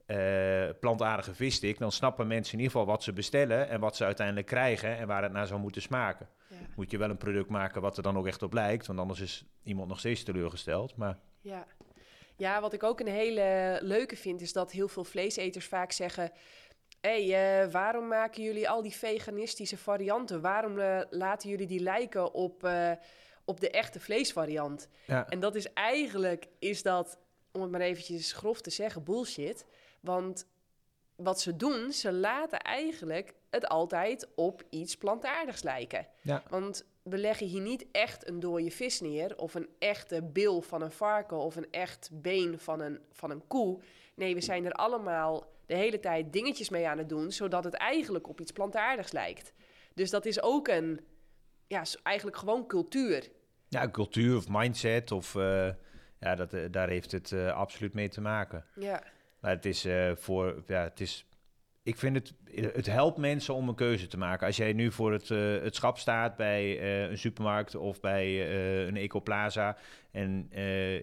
uh, 0.07 0.69
plantaardige 0.79 1.33
visstick, 1.33 1.77
dan 1.77 1.91
snappen 1.91 2.27
mensen 2.27 2.53
in 2.53 2.59
ieder 2.59 2.71
geval 2.71 2.87
wat 2.93 3.03
ze 3.03 3.13
bestellen 3.13 3.69
en 3.69 3.79
wat 3.79 3.95
ze 3.95 4.03
uiteindelijk 4.05 4.47
krijgen 4.47 4.97
en 4.97 5.07
waar 5.07 5.23
het 5.23 5.31
naar 5.31 5.47
zou 5.47 5.59
moeten 5.59 5.81
smaken. 5.81 6.29
Ja. 6.47 6.55
Moet 6.75 6.91
je 6.91 6.97
wel 6.97 7.09
een 7.09 7.17
product 7.17 7.49
maken 7.49 7.81
wat 7.81 7.97
er 7.97 8.03
dan 8.03 8.17
ook 8.17 8.27
echt 8.27 8.43
op 8.43 8.53
lijkt, 8.53 8.87
want 8.87 8.99
anders 8.99 9.19
is 9.19 9.45
iemand 9.63 9.87
nog 9.87 9.99
steeds 9.99 10.23
teleurgesteld. 10.23 10.95
Maar... 10.95 11.17
Ja. 11.41 11.65
ja, 12.35 12.61
wat 12.61 12.73
ik 12.73 12.83
ook 12.83 12.99
een 12.99 13.07
hele 13.07 13.79
leuke 13.81 14.15
vind, 14.15 14.41
is 14.41 14.53
dat 14.53 14.71
heel 14.71 14.87
veel 14.87 15.03
vleeseters 15.03 15.65
vaak 15.65 15.91
zeggen. 15.91 16.31
Hé, 17.01 17.27
hey, 17.27 17.65
uh, 17.65 17.71
waarom 17.71 18.07
maken 18.07 18.43
jullie 18.43 18.69
al 18.69 18.81
die 18.81 18.95
veganistische 18.95 19.77
varianten? 19.77 20.41
Waarom 20.41 20.77
uh, 20.77 21.01
laten 21.09 21.49
jullie 21.49 21.67
die 21.67 21.79
lijken 21.79 22.33
op, 22.33 22.69
op 23.47 23.59
de 23.59 23.69
echte 23.69 23.99
vleesvariant? 23.99 24.87
Ja. 25.05 25.27
En 25.29 25.39
dat 25.39 25.55
is 25.55 25.73
eigenlijk, 25.73 26.47
is 26.59 26.83
dat, 26.83 27.17
om 27.51 27.61
het 27.61 27.71
maar 27.71 27.81
eventjes 27.81 28.31
grof 28.31 28.61
te 28.61 28.69
zeggen, 28.69 29.03
bullshit. 29.03 29.65
Want 29.99 30.47
wat 31.15 31.41
ze 31.41 31.55
doen, 31.55 31.91
ze 31.91 32.11
laten 32.11 32.59
eigenlijk 32.59 33.33
het 33.49 33.67
altijd 33.67 34.27
op 34.35 34.63
iets 34.69 34.97
plantaardigs 34.97 35.63
lijken. 35.63 36.07
Ja. 36.21 36.43
Want 36.49 36.85
we 37.03 37.17
leggen 37.17 37.47
hier 37.47 37.61
niet 37.61 37.85
echt 37.91 38.27
een 38.27 38.39
dode 38.39 38.71
vis 38.71 39.01
neer, 39.01 39.37
of 39.37 39.53
een 39.53 39.69
echte 39.79 40.23
bil 40.23 40.61
van 40.61 40.81
een 40.81 40.91
varken, 40.91 41.37
of 41.37 41.55
een 41.55 41.71
echt 41.71 42.09
been 42.13 42.59
van 42.59 42.79
een, 42.79 42.99
van 43.11 43.31
een 43.31 43.47
koe. 43.47 43.79
Nee, 44.15 44.33
we 44.33 44.41
zijn 44.41 44.65
er 44.65 44.71
allemaal 44.71 45.45
de 45.65 45.75
hele 45.75 45.99
tijd 45.99 46.33
dingetjes 46.33 46.69
mee 46.69 46.87
aan 46.87 46.97
het 46.97 47.09
doen, 47.09 47.31
zodat 47.31 47.63
het 47.63 47.73
eigenlijk 47.73 48.27
op 48.27 48.41
iets 48.41 48.51
plantaardigs 48.51 49.11
lijkt. 49.11 49.53
Dus 49.93 50.09
dat 50.09 50.25
is 50.25 50.41
ook 50.41 50.67
een, 50.67 50.99
ja, 51.67 51.83
eigenlijk 52.03 52.37
gewoon 52.37 52.67
cultuur. 52.67 53.29
Ja, 53.69 53.89
cultuur 53.89 54.35
of 54.37 54.45
mindset, 54.49 55.11
of 55.11 55.35
uh, 55.35 55.67
ja, 56.19 56.35
dat, 56.35 56.53
uh, 56.53 56.61
daar 56.71 56.89
heeft 56.89 57.11
het 57.11 57.31
uh, 57.31 57.51
absoluut 57.51 57.93
mee 57.93 58.09
te 58.09 58.21
maken. 58.21 58.65
Ja. 58.75 59.03
Maar 59.39 59.51
het 59.51 59.65
is 59.65 59.87
voor, 60.15 60.63
ja, 60.67 60.83
het 60.83 60.99
is, 60.99 61.25
ik 61.83 61.97
vind 61.97 62.15
het, 62.15 62.33
het 62.73 62.85
helpt 62.85 63.17
mensen 63.17 63.53
om 63.53 63.69
een 63.69 63.75
keuze 63.75 64.07
te 64.07 64.17
maken. 64.17 64.47
Als 64.47 64.57
jij 64.57 64.73
nu 64.73 64.91
voor 64.91 65.11
het, 65.11 65.29
het 65.63 65.75
schap 65.75 65.97
staat 65.97 66.35
bij 66.35 66.81
een 67.09 67.17
supermarkt 67.17 67.75
of 67.75 67.99
bij 67.99 68.51
een 68.87 68.97
ecoplaza 68.97 69.77
en 70.11 70.47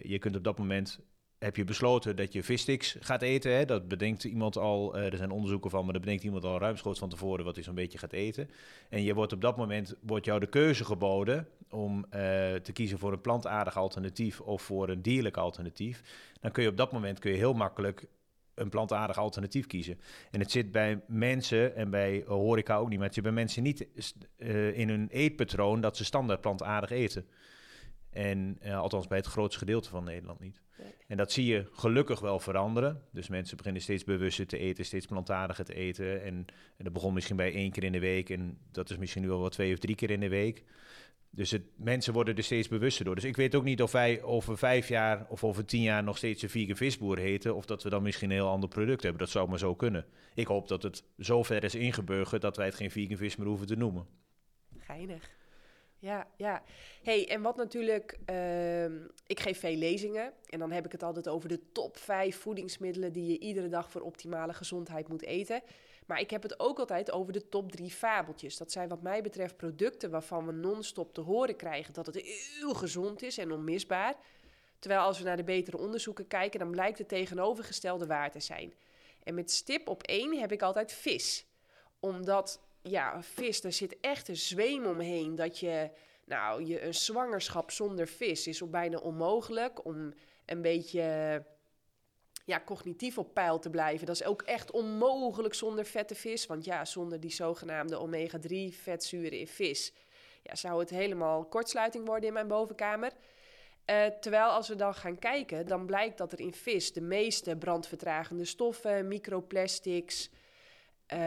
je 0.01 0.17
kunt 0.19 0.35
op 0.35 0.43
dat 0.43 0.57
moment 0.57 0.99
heb 1.39 1.55
je 1.55 1.63
besloten 1.63 2.15
dat 2.15 2.33
je 2.33 2.43
vissticks 2.43 2.97
gaat 2.99 3.21
eten. 3.21 3.51
Hè? 3.51 3.65
Dat 3.65 3.87
bedenkt 3.87 4.23
iemand 4.23 4.57
al, 4.57 4.97
er 4.97 5.17
zijn 5.17 5.31
onderzoeken 5.31 5.69
van, 5.69 5.83
maar 5.83 5.93
dat 5.93 6.01
bedenkt 6.01 6.23
iemand 6.23 6.43
al 6.43 6.59
ruimschoots 6.59 6.99
van 6.99 7.09
tevoren 7.09 7.45
wat 7.45 7.55
hij 7.55 7.63
zo'n 7.63 7.75
beetje 7.75 7.97
gaat 7.97 8.13
eten. 8.13 8.49
En 8.89 9.03
je 9.03 9.13
wordt 9.13 9.33
op 9.33 9.41
dat 9.41 9.57
moment, 9.57 9.95
wordt 10.01 10.25
jou 10.25 10.39
de 10.39 10.49
keuze 10.49 10.85
geboden 10.85 11.47
om 11.75 11.97
uh, 11.97 12.11
te 12.55 12.71
kiezen 12.73 12.99
voor 12.99 13.11
een 13.11 13.21
plantaardig 13.21 13.77
alternatief 13.77 14.41
of 14.41 14.61
voor 14.61 14.89
een 14.89 15.01
dierlijk 15.01 15.37
alternatief. 15.37 16.01
Dan 16.41 16.51
kun 16.51 16.63
je 16.63 16.69
op 16.69 16.77
dat 16.77 16.91
moment 16.91 17.19
kun 17.19 17.31
je 17.31 17.37
heel 17.37 17.53
makkelijk 17.53 18.07
een 18.53 18.69
plantaardig 18.69 19.17
alternatief 19.17 19.67
kiezen. 19.67 19.99
En 20.31 20.39
het 20.39 20.51
zit 20.51 20.71
bij 20.71 21.01
mensen 21.07 21.75
en 21.75 21.89
bij 21.89 22.23
horeca 22.27 22.77
ook 22.77 22.89
niet, 22.89 22.97
maar 22.97 23.05
het 23.05 23.15
zit 23.15 23.23
bij 23.23 23.31
mensen 23.31 23.63
niet 23.63 23.87
uh, 24.37 24.77
in 24.77 24.89
hun 24.89 25.07
eetpatroon 25.09 25.81
dat 25.81 25.97
ze 25.97 26.05
standaard 26.05 26.41
plantaardig 26.41 26.89
eten. 26.89 27.25
En 28.09 28.57
uh, 28.63 28.79
althans 28.79 29.07
bij 29.07 29.17
het 29.17 29.27
grootste 29.27 29.59
gedeelte 29.59 29.89
van 29.89 30.03
Nederland 30.03 30.39
niet. 30.39 30.61
Nee. 30.77 30.93
En 31.07 31.17
dat 31.17 31.31
zie 31.31 31.45
je 31.45 31.67
gelukkig 31.71 32.19
wel 32.19 32.39
veranderen. 32.39 33.01
Dus 33.11 33.27
mensen 33.27 33.57
beginnen 33.57 33.81
steeds 33.81 34.03
bewuster 34.03 34.47
te 34.47 34.57
eten, 34.57 34.85
steeds 34.85 35.05
plantaardiger 35.05 35.65
te 35.65 35.73
eten. 35.73 36.23
En, 36.23 36.45
en 36.77 36.83
dat 36.83 36.93
begon 36.93 37.13
misschien 37.13 37.35
bij 37.35 37.53
één 37.53 37.71
keer 37.71 37.83
in 37.83 37.91
de 37.91 37.99
week. 37.99 38.29
En 38.29 38.57
dat 38.71 38.89
is 38.89 38.97
misschien 38.97 39.21
nu 39.21 39.27
wel 39.27 39.39
wat 39.39 39.51
twee 39.51 39.73
of 39.73 39.79
drie 39.79 39.95
keer 39.95 40.11
in 40.11 40.19
de 40.19 40.29
week. 40.29 40.63
Dus 41.35 41.51
het, 41.51 41.63
mensen 41.75 42.13
worden 42.13 42.35
er 42.35 42.43
steeds 42.43 42.67
bewuster 42.67 43.05
door. 43.05 43.15
Dus 43.15 43.23
ik 43.23 43.35
weet 43.35 43.55
ook 43.55 43.63
niet 43.63 43.81
of 43.81 43.91
wij 43.91 44.21
over 44.21 44.57
vijf 44.57 44.87
jaar 44.87 45.25
of 45.29 45.43
over 45.43 45.65
tien 45.65 45.81
jaar 45.81 46.03
nog 46.03 46.17
steeds 46.17 46.41
een 46.41 46.49
vegan 46.49 46.75
visboer 46.75 47.17
heten. 47.17 47.55
Of 47.55 47.65
dat 47.65 47.83
we 47.83 47.89
dan 47.89 48.03
misschien 48.03 48.29
een 48.29 48.35
heel 48.35 48.47
ander 48.47 48.69
product 48.69 49.01
hebben. 49.01 49.19
Dat 49.19 49.29
zou 49.29 49.49
maar 49.49 49.59
zo 49.59 49.75
kunnen. 49.75 50.05
Ik 50.33 50.47
hoop 50.47 50.67
dat 50.67 50.83
het 50.83 51.03
zo 51.19 51.43
ver 51.43 51.63
is 51.63 51.75
ingeburgerd 51.75 52.41
dat 52.41 52.57
wij 52.57 52.65
het 52.65 52.75
geen 52.75 52.91
vegan 52.91 53.17
vis 53.17 53.35
meer 53.35 53.47
hoeven 53.47 53.67
te 53.67 53.75
noemen. 53.75 54.07
Geinig. 54.77 55.29
Ja, 55.99 56.27
ja. 56.37 56.63
hey, 57.03 57.29
en 57.29 57.41
wat 57.41 57.55
natuurlijk, 57.55 58.17
ehm, 58.25 58.93
ik 59.27 59.39
geef 59.39 59.59
veel 59.59 59.75
lezingen 59.75 60.33
en 60.49 60.59
dan 60.59 60.71
heb 60.71 60.85
ik 60.85 60.91
het 60.91 61.03
altijd 61.03 61.27
over 61.27 61.49
de 61.49 61.59
top 61.71 61.97
5 61.97 62.37
voedingsmiddelen 62.37 63.13
die 63.13 63.25
je 63.31 63.39
iedere 63.39 63.69
dag 63.69 63.91
voor 63.91 64.01
optimale 64.01 64.53
gezondheid 64.53 65.07
moet 65.07 65.23
eten. 65.23 65.61
Maar 66.05 66.19
ik 66.19 66.29
heb 66.29 66.43
het 66.43 66.59
ook 66.59 66.79
altijd 66.79 67.11
over 67.11 67.33
de 67.33 67.49
top 67.49 67.71
3 67.71 67.91
fabeltjes. 67.91 68.57
Dat 68.57 68.71
zijn 68.71 68.89
wat 68.89 69.01
mij 69.01 69.21
betreft 69.21 69.57
producten 69.57 70.09
waarvan 70.09 70.45
we 70.45 70.51
non-stop 70.51 71.13
te 71.13 71.21
horen 71.21 71.55
krijgen 71.55 71.93
dat 71.93 72.05
het 72.05 72.15
heel 72.15 72.73
gezond 72.73 73.21
is 73.21 73.37
en 73.37 73.51
onmisbaar. 73.51 74.15
Terwijl 74.79 75.01
als 75.01 75.17
we 75.17 75.23
naar 75.23 75.37
de 75.37 75.43
betere 75.43 75.77
onderzoeken 75.77 76.27
kijken, 76.27 76.59
dan 76.59 76.71
blijkt 76.71 76.97
het 76.97 77.07
tegenovergestelde 77.07 78.05
waar 78.05 78.31
te 78.31 78.39
zijn. 78.39 78.73
En 79.23 79.33
met 79.33 79.51
stip 79.51 79.87
op 79.87 80.03
één 80.03 80.39
heb 80.39 80.51
ik 80.51 80.61
altijd 80.61 80.91
vis. 80.91 81.45
Omdat 81.99 82.61
ja, 82.81 83.21
vis, 83.23 83.61
daar 83.61 83.73
zit 83.73 83.97
echt 84.01 84.27
een 84.27 84.35
zweem 84.35 84.85
omheen. 84.85 85.35
Dat 85.35 85.59
je, 85.59 85.89
nou, 86.25 86.65
je, 86.65 86.81
een 86.81 86.93
zwangerschap 86.93 87.71
zonder 87.71 88.07
vis 88.07 88.47
is 88.47 88.69
bijna 88.69 88.97
onmogelijk. 88.97 89.85
Om 89.85 90.13
een 90.45 90.61
beetje 90.61 91.43
ja, 92.45 92.61
cognitief 92.65 93.17
op 93.17 93.33
peil 93.33 93.59
te 93.59 93.69
blijven. 93.69 94.05
Dat 94.05 94.15
is 94.15 94.25
ook 94.25 94.41
echt 94.41 94.71
onmogelijk 94.71 95.53
zonder 95.53 95.85
vette 95.85 96.15
vis. 96.15 96.45
Want 96.45 96.65
ja, 96.65 96.85
zonder 96.85 97.19
die 97.19 97.31
zogenaamde 97.31 97.97
omega-3 97.97 98.81
vetzuren 98.81 99.39
in 99.39 99.47
vis... 99.47 99.93
Ja, 100.43 100.55
zou 100.55 100.79
het 100.79 100.89
helemaal 100.89 101.45
kortsluiting 101.45 102.05
worden 102.05 102.27
in 102.27 102.33
mijn 102.33 102.47
bovenkamer. 102.47 103.11
Uh, 103.85 104.05
terwijl 104.05 104.49
als 104.49 104.67
we 104.67 104.75
dan 104.75 104.93
gaan 104.93 105.19
kijken, 105.19 105.67
dan 105.67 105.85
blijkt 105.85 106.17
dat 106.17 106.31
er 106.31 106.39
in 106.39 106.53
vis 106.53 106.93
de 106.93 107.01
meeste 107.01 107.55
brandvertragende 107.55 108.45
stoffen, 108.45 109.07
microplastics, 109.07 110.29
uh, 111.13 111.19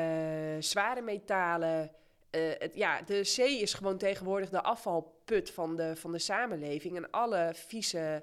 zware 0.58 1.00
metalen. 1.00 1.92
Het, 2.30 2.74
ja, 2.74 3.02
de 3.02 3.24
zee 3.24 3.60
is 3.60 3.74
gewoon 3.74 3.98
tegenwoordig 3.98 4.50
de 4.50 4.62
afvalput 4.62 5.50
van 5.50 5.76
de, 5.76 5.96
van 5.96 6.12
de 6.12 6.18
samenleving. 6.18 6.96
En 6.96 7.10
alle 7.10 7.50
vieze, 7.54 8.22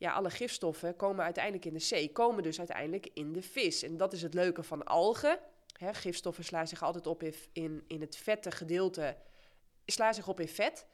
ja, 0.00 0.12
alle 0.12 0.30
gifstoffen 0.30 0.96
komen 0.96 1.24
uiteindelijk 1.24 1.64
in 1.64 1.72
de 1.72 1.78
zee, 1.78 2.12
komen 2.12 2.42
dus 2.42 2.58
uiteindelijk 2.58 3.08
in 3.14 3.32
de 3.32 3.42
vis. 3.42 3.82
En 3.82 3.96
dat 3.96 4.12
is 4.12 4.22
het 4.22 4.34
leuke 4.34 4.62
van 4.62 4.84
algen. 4.84 5.38
Gifstoffen 5.92 6.44
slaan 6.44 6.68
zich 6.68 6.82
altijd 6.82 7.06
op 7.06 7.22
in, 7.52 7.84
in 7.86 8.00
het 8.00 8.16
vette 8.16 8.50
gedeelte, 8.50 9.16
slaan 9.86 10.14
zich 10.14 10.28
op 10.28 10.40
in 10.40 10.48
vet. 10.48 10.86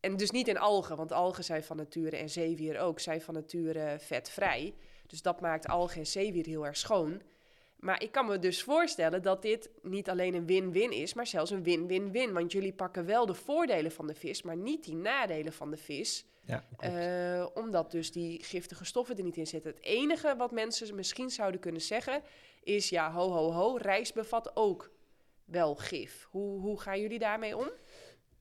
En 0.00 0.16
dus 0.16 0.30
niet 0.30 0.48
in 0.48 0.58
algen, 0.58 0.96
want 0.96 1.12
algen 1.12 1.44
zijn 1.44 1.64
van 1.64 1.76
nature 1.76 2.16
en 2.16 2.30
zeewier 2.30 2.78
ook, 2.80 3.00
zijn 3.00 3.20
van 3.20 3.34
nature 3.34 3.96
vetvrij. 3.98 4.74
Dus 5.06 5.22
dat 5.22 5.40
maakt 5.40 5.66
algen 5.66 5.98
en 5.98 6.06
zeewier 6.06 6.46
heel 6.46 6.66
erg 6.66 6.76
schoon. 6.76 7.22
Maar 7.82 8.02
ik 8.02 8.12
kan 8.12 8.26
me 8.26 8.38
dus 8.38 8.62
voorstellen 8.62 9.22
dat 9.22 9.42
dit 9.42 9.70
niet 9.82 10.10
alleen 10.10 10.34
een 10.34 10.46
win-win 10.46 10.92
is, 10.92 11.14
maar 11.14 11.26
zelfs 11.26 11.50
een 11.50 11.62
win-win-win. 11.62 12.32
Want 12.32 12.52
jullie 12.52 12.72
pakken 12.72 13.06
wel 13.06 13.26
de 13.26 13.34
voordelen 13.34 13.92
van 13.92 14.06
de 14.06 14.14
vis, 14.14 14.42
maar 14.42 14.56
niet 14.56 14.84
die 14.84 14.94
nadelen 14.94 15.52
van 15.52 15.70
de 15.70 15.76
vis. 15.76 16.26
Ja, 16.44 16.64
uh, 16.84 17.46
omdat 17.54 17.90
dus 17.90 18.12
die 18.12 18.44
giftige 18.44 18.84
stoffen 18.84 19.16
er 19.16 19.24
niet 19.24 19.36
in 19.36 19.46
zitten. 19.46 19.70
Het 19.70 19.84
enige 19.84 20.34
wat 20.36 20.50
mensen 20.50 20.94
misschien 20.94 21.30
zouden 21.30 21.60
kunnen 21.60 21.80
zeggen 21.80 22.22
is: 22.62 22.88
ja, 22.88 23.12
ho, 23.12 23.30
ho, 23.30 23.52
ho, 23.52 23.76
rijst 23.76 24.14
bevat 24.14 24.56
ook 24.56 24.90
wel 25.44 25.74
gif. 25.74 26.26
Hoe, 26.30 26.60
hoe 26.60 26.80
gaan 26.80 27.00
jullie 27.00 27.18
daarmee 27.18 27.56
om? 27.56 27.70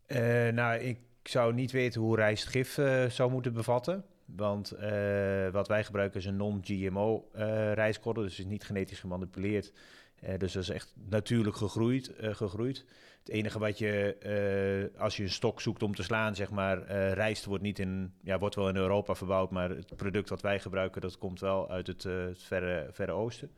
Uh, 0.07 0.47
nou, 0.47 0.79
ik 0.79 0.99
zou 1.23 1.53
niet 1.53 1.71
weten 1.71 2.01
hoe 2.01 2.15
rijst 2.15 2.45
gif 2.45 2.77
uh, 2.77 3.05
zou 3.05 3.31
moeten 3.31 3.53
bevatten. 3.53 4.05
Want 4.35 4.73
uh, 4.73 5.49
wat 5.49 5.67
wij 5.67 5.83
gebruiken 5.83 6.19
is 6.19 6.25
een 6.25 6.37
non-GMO 6.37 7.29
uh, 7.35 7.73
rijstkorrel, 7.73 8.23
dus 8.23 8.39
is 8.39 8.45
niet 8.45 8.63
genetisch 8.63 8.99
gemanipuleerd. 8.99 9.73
Uh, 10.23 10.37
dus 10.37 10.53
dat 10.53 10.63
is 10.63 10.69
echt 10.69 10.93
natuurlijk 11.09 11.55
gegroeid. 11.55 12.11
gegroeid. 12.19 12.85
Het 13.19 13.29
enige 13.29 13.59
wat 13.59 13.77
je, 13.77 14.91
als 14.97 15.17
je 15.17 15.23
een 15.23 15.29
stok 15.29 15.61
zoekt 15.61 15.83
om 15.83 15.95
te 15.95 16.03
slaan, 16.03 16.35
zeg 16.35 16.49
maar, 16.49 16.83
rijst 17.13 17.45
wordt 17.45 17.63
niet 17.63 17.79
in, 17.79 18.13
ja, 18.21 18.39
wordt 18.39 18.55
wel 18.55 18.69
in 18.69 18.75
Europa 18.75 19.15
verbouwd, 19.15 19.51
maar 19.51 19.69
het 19.69 19.95
product 19.95 20.29
wat 20.29 20.41
wij 20.41 20.59
gebruiken, 20.59 21.01
dat 21.01 21.17
komt 21.17 21.39
wel 21.39 21.69
uit 21.69 21.87
het, 21.87 22.03
het 22.03 22.43
verre, 22.43 22.89
verre 22.91 23.11
oosten. 23.11 23.51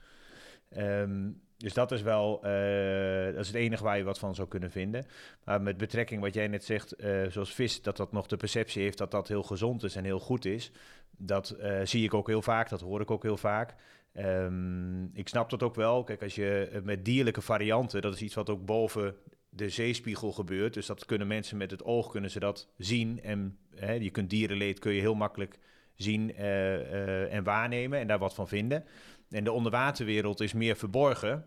Um, 0.78 1.42
dus 1.64 1.74
dat 1.74 1.92
is 1.92 2.02
wel 2.02 2.42
uh, 2.46 3.26
dat 3.26 3.42
is 3.42 3.48
het 3.48 3.56
enige 3.56 3.84
waar 3.84 3.98
je 3.98 4.04
wat 4.04 4.20
van 4.20 4.36
zou 4.36 4.48
kunnen 4.48 4.72
vinden. 4.72 5.06
Maar 5.44 5.62
met 5.62 5.78
betrekking 5.78 6.22
wat 6.22 6.34
jij 6.34 6.48
net 6.48 6.64
zegt, 6.64 7.04
uh, 7.04 7.28
zoals 7.30 7.54
vis, 7.54 7.82
dat 7.82 7.98
dat 7.98 8.12
nog 8.12 8.28
de 8.28 8.38
perceptie 8.38 8.82
heeft 8.82 8.98
dat 8.98 9.12
dat 9.12 9.28
heel 9.28 9.44
gezond 9.44 9.84
is 9.84 9.96
en 9.96 10.04
heel 10.04 10.20
goed 10.20 10.46
is. 10.46 10.72
Dat 11.18 11.56
uh, 11.60 11.80
zie 11.84 12.04
ik 12.04 12.14
ook 12.14 12.28
heel 12.28 12.42
vaak, 12.42 12.70
dat 12.70 12.82
hoor 12.82 13.02
ik 13.02 13.12
ook 13.12 13.24
heel 13.24 13.38
vaak. 13.38 13.76
Um, 14.18 15.10
ik 15.14 15.28
snap 15.28 15.50
dat 15.50 15.64
ook 15.64 15.76
wel. 15.76 16.04
Kijk, 16.04 16.24
als 16.24 16.36
je 16.36 16.82
met 16.84 17.06
dierlijke 17.06 17.42
varianten, 17.42 18.02
dat 18.02 18.14
is 18.14 18.22
iets 18.22 18.36
wat 18.36 18.50
ook 18.50 18.66
boven 18.66 19.16
de 19.50 19.70
zeespiegel 19.70 20.32
gebeurt. 20.32 20.74
Dus 20.74 20.86
dat 20.86 21.06
kunnen 21.06 21.28
mensen 21.28 21.58
met 21.58 21.72
het 21.72 21.84
oog 21.84 22.12
kunnen 22.12 22.32
ze 22.32 22.40
dat 22.40 22.70
zien. 22.78 23.22
En 23.22 23.58
hè, 23.76 23.94
je 23.94 24.10
kunt 24.10 24.30
dierenleed 24.30 24.80
kun 24.80 24.94
je 24.94 25.02
heel 25.02 25.16
makkelijk 25.16 25.60
zien 25.96 26.36
en 26.36 27.44
waarnemen 27.44 28.00
en 28.00 28.08
daar 28.08 28.20
wat 28.20 28.34
van 28.34 28.48
vinden. 28.48 28.86
En 29.30 29.44
de 29.44 29.52
onderwaterwereld 29.52 30.42
is 30.42 30.54
meer 30.54 30.76
verborgen, 30.76 31.46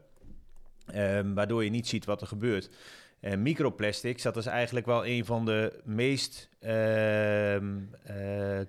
um, 0.95 1.35
waardoor 1.35 1.65
je 1.65 1.71
niet 1.71 1.89
ziet 1.89 2.05
wat 2.05 2.21
er 2.21 2.27
gebeurt. 2.27 2.71
En 3.21 3.43
microplastics, 3.43 4.23
dat 4.23 4.37
is 4.37 4.47
eigenlijk 4.47 4.87
wel 4.87 5.07
een 5.07 5.25
van 5.25 5.45
de 5.45 5.81
meest 5.85 6.49
uh, 6.61 7.55
uh, 7.55 7.61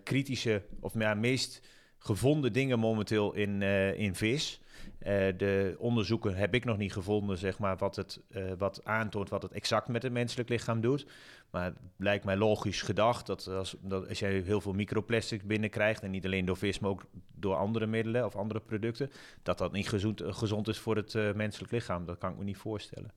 kritische, 0.03 0.61
of 0.79 0.93
ja, 0.93 1.13
meest 1.13 1.61
gevonden 1.97 2.53
dingen 2.53 2.79
momenteel 2.79 3.33
in, 3.33 3.61
uh, 3.61 3.99
in 3.99 4.15
vis. 4.15 4.61
Uh, 4.99 5.07
de 5.37 5.75
onderzoeken 5.79 6.35
heb 6.35 6.53
ik 6.53 6.65
nog 6.65 6.77
niet 6.77 6.93
gevonden, 6.93 7.37
zeg 7.37 7.59
maar, 7.59 7.77
wat, 7.77 7.95
het, 7.95 8.21
uh, 8.29 8.51
wat 8.57 8.85
aantoont 8.85 9.29
wat 9.29 9.41
het 9.41 9.51
exact 9.51 9.87
met 9.87 10.03
het 10.03 10.11
menselijk 10.11 10.49
lichaam 10.49 10.81
doet. 10.81 11.07
Maar 11.49 11.65
het 11.65 11.75
lijkt 11.97 12.25
mij 12.25 12.37
logisch 12.37 12.81
gedacht 12.81 13.25
dat 13.25 13.47
als, 13.47 13.75
dat 13.81 14.07
als 14.09 14.19
jij 14.19 14.41
heel 14.41 14.61
veel 14.61 14.73
microplastics 14.73 15.43
binnenkrijgt, 15.43 16.03
en 16.03 16.11
niet 16.11 16.25
alleen 16.25 16.45
door 16.45 16.57
vis, 16.57 16.79
maar 16.79 16.89
ook 16.89 17.05
door 17.35 17.55
andere 17.55 17.85
middelen 17.85 18.25
of 18.25 18.35
andere 18.35 18.59
producten, 18.59 19.11
dat 19.43 19.57
dat 19.57 19.71
niet 19.71 19.89
gezond, 19.89 20.21
gezond 20.25 20.67
is 20.67 20.79
voor 20.79 20.95
het 20.95 21.35
menselijk 21.35 21.71
lichaam. 21.71 22.05
Dat 22.05 22.17
kan 22.17 22.31
ik 22.31 22.37
me 22.37 22.43
niet 22.43 22.57
voorstellen. 22.57 23.11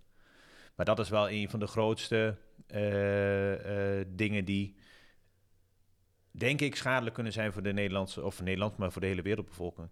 Maar 0.75 0.87
dat 0.87 0.99
is 0.99 1.09
wel 1.09 1.31
een 1.31 1.51
van 1.51 1.61
de 1.61 1.67
grootste 1.67 2.37
dingen 4.07 4.45
die, 4.45 4.77
denk 6.31 6.61
ik, 6.61 6.77
schadelijk 6.77 7.15
kunnen 7.15 7.33
zijn 7.33 7.53
voor 7.53 7.63
de 7.63 7.73
Nederlandse, 7.73 8.25
of 8.25 8.43
Nederland, 8.43 8.77
maar 8.77 8.93
voor 8.93 9.01
de 9.01 9.07
hele 9.07 9.23
wereldbevolking. 9.23 9.89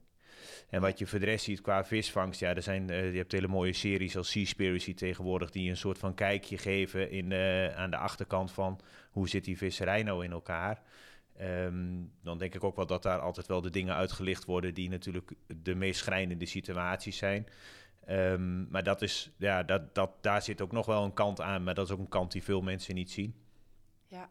En 0.68 0.80
wat 0.80 0.98
je 0.98 1.06
voor 1.06 1.38
ziet 1.38 1.60
qua 1.60 1.84
visvangst, 1.84 2.40
ja, 2.40 2.54
er 2.54 2.62
zijn, 2.62 2.90
uh, 2.90 3.12
je 3.12 3.18
hebt 3.18 3.32
hele 3.32 3.48
mooie 3.48 3.72
series 3.72 4.16
als 4.16 4.30
Seaspiracy 4.30 4.94
tegenwoordig, 4.94 5.50
die 5.50 5.70
een 5.70 5.76
soort 5.76 5.98
van 5.98 6.14
kijkje 6.14 6.58
geven 6.58 7.10
in, 7.10 7.30
uh, 7.30 7.76
aan 7.76 7.90
de 7.90 7.96
achterkant 7.96 8.52
van 8.52 8.80
hoe 9.10 9.28
zit 9.28 9.44
die 9.44 9.56
visserij 9.56 10.02
nou 10.02 10.24
in 10.24 10.32
elkaar. 10.32 10.82
Um, 11.40 12.12
dan 12.22 12.38
denk 12.38 12.54
ik 12.54 12.64
ook 12.64 12.76
wel 12.76 12.86
dat 12.86 13.02
daar 13.02 13.18
altijd 13.18 13.46
wel 13.46 13.60
de 13.60 13.70
dingen 13.70 13.94
uitgelicht 13.94 14.44
worden 14.44 14.74
die 14.74 14.88
natuurlijk 14.88 15.32
de 15.62 15.74
meest 15.74 16.00
schrijnende 16.00 16.46
situaties 16.46 17.16
zijn. 17.16 17.46
Um, 18.08 18.68
maar 18.70 18.82
dat 18.82 19.02
is, 19.02 19.30
ja, 19.36 19.62
dat, 19.62 19.94
dat, 19.94 20.10
daar 20.20 20.42
zit 20.42 20.60
ook 20.60 20.72
nog 20.72 20.86
wel 20.86 21.04
een 21.04 21.12
kant 21.12 21.40
aan, 21.40 21.62
maar 21.62 21.74
dat 21.74 21.86
is 21.86 21.92
ook 21.92 21.98
een 21.98 22.08
kant 22.08 22.32
die 22.32 22.42
veel 22.42 22.60
mensen 22.60 22.94
niet 22.94 23.10
zien. 23.10 23.34
Ja. 24.06 24.28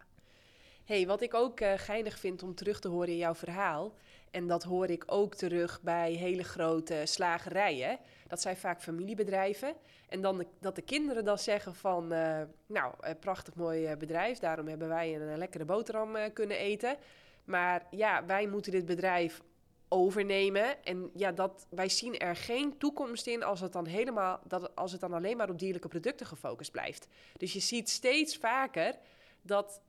hey, 0.86 1.08
wat 1.08 1.22
ik 1.22 1.34
ook 1.34 1.60
uh, 1.60 1.74
geinig 1.76 2.20
vind 2.20 2.44
om 2.44 2.56
terug 2.56 2.80
te 2.80 2.88
horen 2.88 3.10
in 3.10 3.18
jouw 3.18 3.36
verhaal, 3.36 3.96
en 4.32 4.48
dat 4.48 4.64
hoor 4.64 4.90
ik 4.90 5.04
ook 5.06 5.36
terug 5.36 5.82
bij 5.82 6.12
hele 6.12 6.44
grote 6.44 7.02
slagerijen. 7.04 8.00
Dat 8.28 8.42
zijn 8.42 8.58
vaak 8.58 8.82
familiebedrijven. 8.82 9.76
En 10.10 10.22
dan 10.22 10.46
dat 10.60 10.76
de 10.76 10.82
kinderen 10.82 11.26
dan 11.26 11.38
zeggen 11.38 11.76
van... 11.76 12.14
Uh, 12.14 12.42
nou, 12.66 12.94
een 13.00 13.20
prachtig 13.20 13.56
mooi 13.56 13.92
uh, 13.92 13.98
bedrijf. 13.98 14.40
Daarom 14.40 14.68
hebben 14.68 14.88
wij 14.88 15.16
een, 15.16 15.38
lekkere 15.38 15.66
boterham 15.66 16.34
kunnen 16.34 16.58
eten. 16.58 16.98
Maar 17.44 17.88
ja, 17.92 18.26
wij 18.26 18.48
moeten 18.48 18.72
dit 18.72 18.86
bedrijf 18.86 19.42
overnemen. 19.88 20.84
En 20.84 21.10
ja, 21.14 21.32
dat, 21.32 21.68
wij 21.70 21.90
zien 21.90 22.18
er 22.18 22.36
geen 22.36 22.78
toekomst 22.78 23.28
in 23.28 23.44
als 23.44 23.60
het 23.60 23.74
dan 23.74 23.86
helemaal... 23.86 24.40
Dat, 24.48 24.76
als 24.76 24.92
het 24.92 25.02
dan 25.02 25.14
alleen 25.14 25.38
maar 25.38 25.50
op 25.50 25.60
dierlijke 25.60 25.88
producten 25.88 26.26
gefocust 26.26 26.72
blijft. 26.72 27.08
Dus 27.38 27.54
je 27.54 27.60
ziet 27.60 27.90
steeds 27.90 28.38
vaker 28.38 28.96
dat 29.42 29.82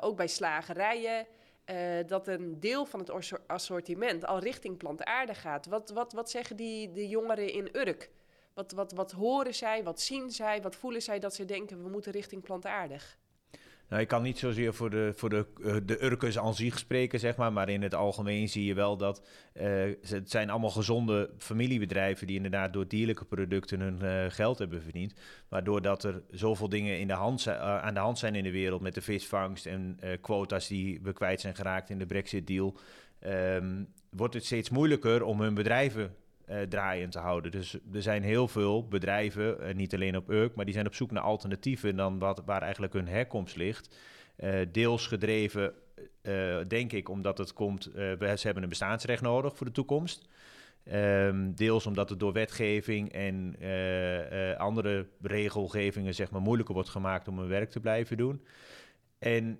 ook 0.00 0.16
bij 0.16 0.26
slagerijen 0.26 1.26
uh, 1.72 2.06
dat 2.06 2.28
een 2.28 2.60
deel 2.60 2.84
van 2.84 3.00
het 3.00 3.32
assortiment 3.46 4.26
al 4.26 4.38
richting 4.38 4.76
plantaardig 4.76 5.40
gaat. 5.40 5.66
Wat, 5.66 5.90
wat, 5.90 6.12
wat 6.12 6.30
zeggen 6.30 6.56
die, 6.56 6.92
de 6.92 7.08
jongeren 7.08 7.52
in 7.52 7.68
Urk? 7.72 8.10
Wat, 8.54 8.72
wat, 8.72 8.92
wat 8.92 9.12
horen 9.12 9.54
zij, 9.54 9.84
wat 9.84 10.00
zien 10.00 10.30
zij, 10.30 10.62
wat 10.62 10.76
voelen 10.76 11.02
zij 11.02 11.18
dat 11.18 11.34
ze 11.34 11.44
denken 11.44 11.82
we 11.82 11.88
moeten 11.88 12.12
richting 12.12 12.42
plantaardig? 12.42 13.18
Nou, 13.92 14.04
ik 14.04 14.10
kan 14.10 14.22
niet 14.22 14.38
zozeer 14.38 14.74
voor 14.74 14.90
de, 14.90 15.12
voor 15.14 15.28
de, 15.28 15.46
uh, 15.60 15.76
de 15.84 16.04
Urkers 16.04 16.38
aan 16.38 16.54
spreken, 16.54 17.20
zeg 17.20 17.36
maar. 17.36 17.52
Maar 17.52 17.68
in 17.68 17.82
het 17.82 17.94
algemeen 17.94 18.48
zie 18.48 18.64
je 18.64 18.74
wel 18.74 18.96
dat 18.96 19.22
uh, 19.54 19.64
het 20.08 20.30
zijn 20.30 20.50
allemaal 20.50 20.70
gezonde 20.70 21.30
familiebedrijven 21.38 22.26
die 22.26 22.36
inderdaad 22.36 22.72
door 22.72 22.88
dierlijke 22.88 23.24
producten 23.24 23.80
hun 23.80 23.98
uh, 24.02 24.24
geld 24.28 24.58
hebben 24.58 24.82
verdiend. 24.82 25.14
Waardoor 25.48 25.82
dat 25.82 26.04
er 26.04 26.22
zoveel 26.30 26.68
dingen 26.68 26.98
in 26.98 27.06
de 27.06 27.12
hand 27.12 27.48
aan 27.48 27.94
de 27.94 28.00
hand 28.00 28.18
zijn 28.18 28.34
in 28.34 28.44
de 28.44 28.50
wereld 28.50 28.80
met 28.80 28.94
de 28.94 29.02
visvangst 29.02 29.66
en 29.66 29.98
quota's 30.20 30.68
die 30.68 31.00
we 31.02 31.12
kwijt 31.12 31.40
zijn 31.40 31.54
geraakt 31.54 31.90
in 31.90 31.98
de 31.98 32.06
Brexit-deal. 32.06 32.76
Um, 33.26 33.88
wordt 34.10 34.34
het 34.34 34.44
steeds 34.44 34.70
moeilijker 34.70 35.22
om 35.22 35.40
hun 35.40 35.54
bedrijven 35.54 36.14
uh, 36.48 36.60
draaiend 36.60 37.12
te 37.12 37.18
houden. 37.18 37.50
Dus 37.50 37.78
er 37.92 38.02
zijn 38.02 38.22
heel 38.22 38.48
veel 38.48 38.88
bedrijven, 38.88 39.56
uh, 39.60 39.74
niet 39.74 39.94
alleen 39.94 40.16
op 40.16 40.30
Urk, 40.30 40.54
maar 40.54 40.64
die 40.64 40.74
zijn 40.74 40.86
op 40.86 40.94
zoek 40.94 41.10
naar 41.10 41.22
alternatieven 41.22 41.96
dan 41.96 42.18
wat, 42.18 42.42
waar 42.44 42.62
eigenlijk 42.62 42.92
hun 42.92 43.08
herkomst 43.08 43.56
ligt. 43.56 43.96
Uh, 44.38 44.60
deels 44.72 45.06
gedreven, 45.06 45.74
denk 46.68 46.92
ik, 46.92 47.08
omdat 47.08 47.38
het 47.38 47.52
komt, 47.52 47.90
we, 47.92 48.32
ze 48.36 48.44
hebben 48.44 48.62
een 48.62 48.68
bestaansrecht 48.68 49.22
nodig 49.22 49.56
voor 49.56 49.66
de 49.66 49.72
toekomst. 49.72 50.28
Um, 50.92 51.54
deels 51.54 51.86
omdat 51.86 52.08
het 52.08 52.20
door 52.20 52.32
wetgeving 52.32 53.12
en 53.12 53.56
andere 54.58 55.06
regelgevingen 55.20 56.14
zeg 56.14 56.30
maar, 56.30 56.40
moeilijker 56.40 56.74
wordt 56.74 56.88
gemaakt 56.88 57.28
om 57.28 57.38
hun 57.38 57.48
werk 57.48 57.70
te 57.70 57.80
blijven 57.80 58.16
doen. 58.16 58.44
En 59.18 59.58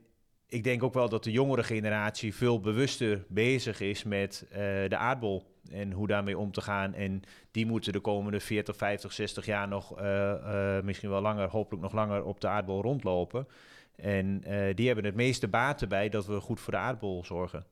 ik 0.52 0.64
denk 0.64 0.82
ook 0.82 0.94
wel 0.94 1.08
dat 1.08 1.24
de 1.24 1.30
jongere 1.30 1.62
generatie 1.62 2.34
veel 2.34 2.60
bewuster 2.60 3.24
bezig 3.28 3.80
is 3.80 4.02
met 4.02 4.46
de 4.88 4.96
aardbol 4.96 5.44
en 5.70 5.92
hoe 5.92 6.06
daarmee 6.06 6.38
om 6.38 6.52
te 6.52 6.60
gaan. 6.60 6.94
En 6.94 7.22
die 7.50 7.66
moeten 7.66 7.92
de 7.92 8.00
komende 8.00 8.40
40, 8.40 8.76
50, 8.76 9.12
60 9.12 9.46
jaar 9.46 9.68
nog, 9.68 10.00
uh, 10.00 10.04
uh, 10.04 10.80
misschien 10.82 11.10
wel 11.10 11.20
langer, 11.20 11.48
hopelijk 11.48 11.82
nog 11.82 11.92
langer 11.92 12.24
op 12.24 12.40
de 12.40 12.48
aardbol 12.48 12.82
rondlopen. 12.82 13.48
En 13.96 14.42
die 14.74 14.86
hebben 14.86 15.04
het 15.04 15.14
meeste 15.14 15.48
baat 15.48 15.82
erbij 15.82 16.08
dat 16.08 16.26
we 16.26 16.40
goed 16.40 16.60
voor 16.60 16.72
de 16.72 16.78
aardbol 16.78 17.24
zorgen. 17.24 17.66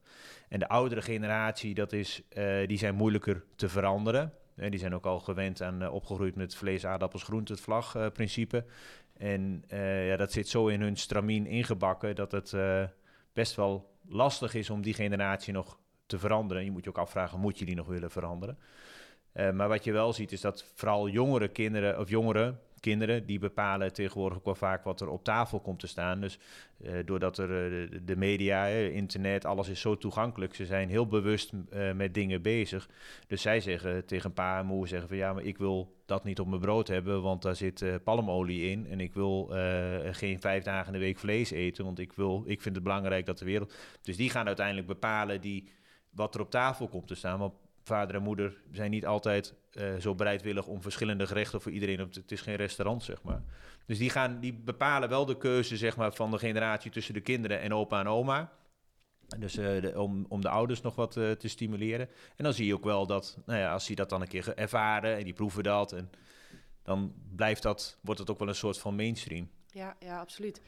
En 0.48 0.58
de 0.58 0.68
oudere 0.68 1.02
generatie, 1.02 1.74
dat 1.74 1.92
is, 1.92 2.22
die 2.66 2.78
zijn 2.78 2.94
moeilijker 2.94 3.44
te 3.56 3.68
veranderen. 3.68 4.32
En 4.60 4.70
die 4.70 4.80
zijn 4.80 4.94
ook 4.94 5.06
al 5.06 5.20
gewend 5.20 5.62
aan 5.62 5.90
opgegroeid 5.90 6.36
met 6.36 6.54
vlees, 6.54 6.86
aardappels, 6.86 7.22
groente, 7.22 7.52
het 7.52 7.60
vlagprincipe. 7.60 8.64
En 9.20 9.64
ja, 10.06 10.16
dat 10.16 10.32
zit 10.32 10.48
zo 10.48 10.66
in 10.66 10.80
hun 10.80 10.96
stramien 10.96 11.46
ingebakken 11.46 12.14
dat 12.14 12.32
het 12.32 12.54
best 13.32 13.54
wel 13.54 13.90
lastig 14.08 14.54
is 14.54 14.70
om 14.70 14.82
die 14.82 14.94
generatie 14.94 15.52
nog 15.52 15.78
te 16.06 16.18
veranderen. 16.18 16.64
Je 16.64 16.70
moet 16.70 16.84
je 16.84 16.90
ook 16.90 16.98
afvragen, 16.98 17.40
moet 17.40 17.58
je 17.58 17.64
die 17.64 17.74
nog 17.74 17.86
willen 17.86 18.10
veranderen? 18.10 18.58
Uh, 19.34 19.50
maar 19.50 19.68
wat 19.68 19.84
je 19.84 19.92
wel 19.92 20.12
ziet 20.12 20.32
is 20.32 20.40
dat 20.40 20.64
vooral 20.74 21.08
jongere 21.08 21.48
kinderen 21.48 21.98
of 21.98 22.08
jongere 22.08 22.54
kinderen 22.80 23.26
die 23.26 23.38
bepalen 23.38 23.92
tegenwoordig 23.92 24.38
ook 24.38 24.44
wel 24.44 24.54
vaak 24.54 24.84
wat 24.84 25.00
er 25.00 25.08
op 25.08 25.24
tafel 25.24 25.60
komt 25.60 25.80
te 25.80 25.86
staan. 25.86 26.20
Dus 26.20 26.38
uh, 26.78 26.92
doordat 27.04 27.38
er 27.38 27.72
uh, 27.72 28.00
de, 28.02 28.16
media, 28.16 28.66
internet, 28.66 29.44
alles 29.44 29.68
is 29.68 29.80
zo 29.80 29.96
toegankelijk. 29.96 30.54
Ze 30.54 30.66
zijn 30.66 30.88
heel 30.88 31.06
bewust 31.06 31.52
met 31.94 32.14
dingen 32.14 32.42
bezig. 32.42 32.88
Dus 33.26 33.42
zij 33.42 33.60
zeggen 33.60 34.06
tegen 34.06 34.32
pa 34.32 34.58
en 34.58 34.66
moe 34.66 34.88
zeggen 34.88 35.08
van 35.08 35.16
ja, 35.16 35.32
maar 35.32 35.44
ik 35.44 35.58
wil 35.58 35.94
dat 36.06 36.24
niet 36.24 36.40
op 36.40 36.46
mijn 36.48 36.60
brood 36.60 36.88
hebben, 36.88 37.22
want 37.22 37.42
daar 37.42 37.56
zit 37.56 37.84
palmolie 38.04 38.70
in. 38.70 38.86
En 38.86 39.00
ik 39.00 39.14
wil 39.14 39.52
geen 40.10 40.40
vijf 40.40 40.62
dagen 40.62 40.86
in 40.86 40.92
de 40.92 41.04
week 41.04 41.18
vlees 41.18 41.50
eten, 41.50 41.84
want 41.84 41.98
ik, 41.98 42.12
wil, 42.12 42.42
ik 42.46 42.60
vind 42.60 42.74
het 42.74 42.84
belangrijk 42.84 43.26
dat 43.26 43.38
de 43.38 43.44
wereld... 43.44 43.74
Dus 44.02 44.16
die 44.16 44.30
gaan 44.30 44.46
uiteindelijk 44.46 44.86
bepalen 44.86 45.40
die 45.40 45.68
wat 46.10 46.34
er 46.34 46.40
op 46.40 46.50
tafel 46.50 46.88
komt 46.88 47.08
te 47.08 47.14
staan. 47.14 47.38
Want 47.38 47.54
vader 47.82 48.14
en 48.14 48.22
moeder 48.22 48.62
zijn 48.72 48.90
niet 48.90 49.06
altijd 49.06 49.54
uh, 49.74 49.96
zo 49.96 50.14
bereidwillig 50.14 50.66
om 50.66 50.82
verschillende 50.82 51.26
gerechten 51.26 51.60
voor 51.60 51.72
iedereen. 51.72 52.00
Op 52.00 52.14
het 52.14 52.32
is 52.32 52.40
geen 52.40 52.56
restaurant, 52.56 53.02
zeg 53.02 53.22
maar. 53.22 53.42
Dus 53.86 53.98
die, 53.98 54.10
gaan, 54.10 54.40
die 54.40 54.52
bepalen 54.52 55.08
wel 55.08 55.26
de 55.26 55.36
keuze 55.36 55.76
zeg 55.76 55.96
maar, 55.96 56.12
van 56.12 56.30
de 56.30 56.38
generatie 56.38 56.90
tussen 56.90 57.14
de 57.14 57.20
kinderen 57.20 57.60
en 57.60 57.74
opa 57.74 58.00
en 58.00 58.06
oma. 58.06 58.52
Dus 59.38 59.52
de, 59.52 59.92
om, 59.96 60.26
om 60.28 60.40
de 60.40 60.48
ouders 60.48 60.80
nog 60.80 60.94
wat 60.94 61.16
uh, 61.16 61.30
te 61.30 61.48
stimuleren. 61.48 62.08
En 62.36 62.44
dan 62.44 62.52
zie 62.52 62.66
je 62.66 62.74
ook 62.74 62.84
wel 62.84 63.06
dat, 63.06 63.38
nou 63.46 63.58
ja, 63.58 63.72
als 63.72 63.86
die 63.86 63.96
dat 63.96 64.08
dan 64.08 64.20
een 64.20 64.28
keer 64.28 64.56
ervaren 64.56 65.16
en 65.16 65.24
die 65.24 65.32
proeven 65.32 65.62
dat, 65.62 65.92
en 65.92 66.10
dan 66.82 67.14
blijft 67.36 67.62
dat, 67.62 67.98
wordt 68.02 68.20
het 68.20 68.30
ook 68.30 68.38
wel 68.38 68.48
een 68.48 68.54
soort 68.54 68.78
van 68.78 68.94
mainstream. 68.94 69.50
Ja, 69.66 69.96
ja, 69.98 70.20
absoluut. 70.20 70.60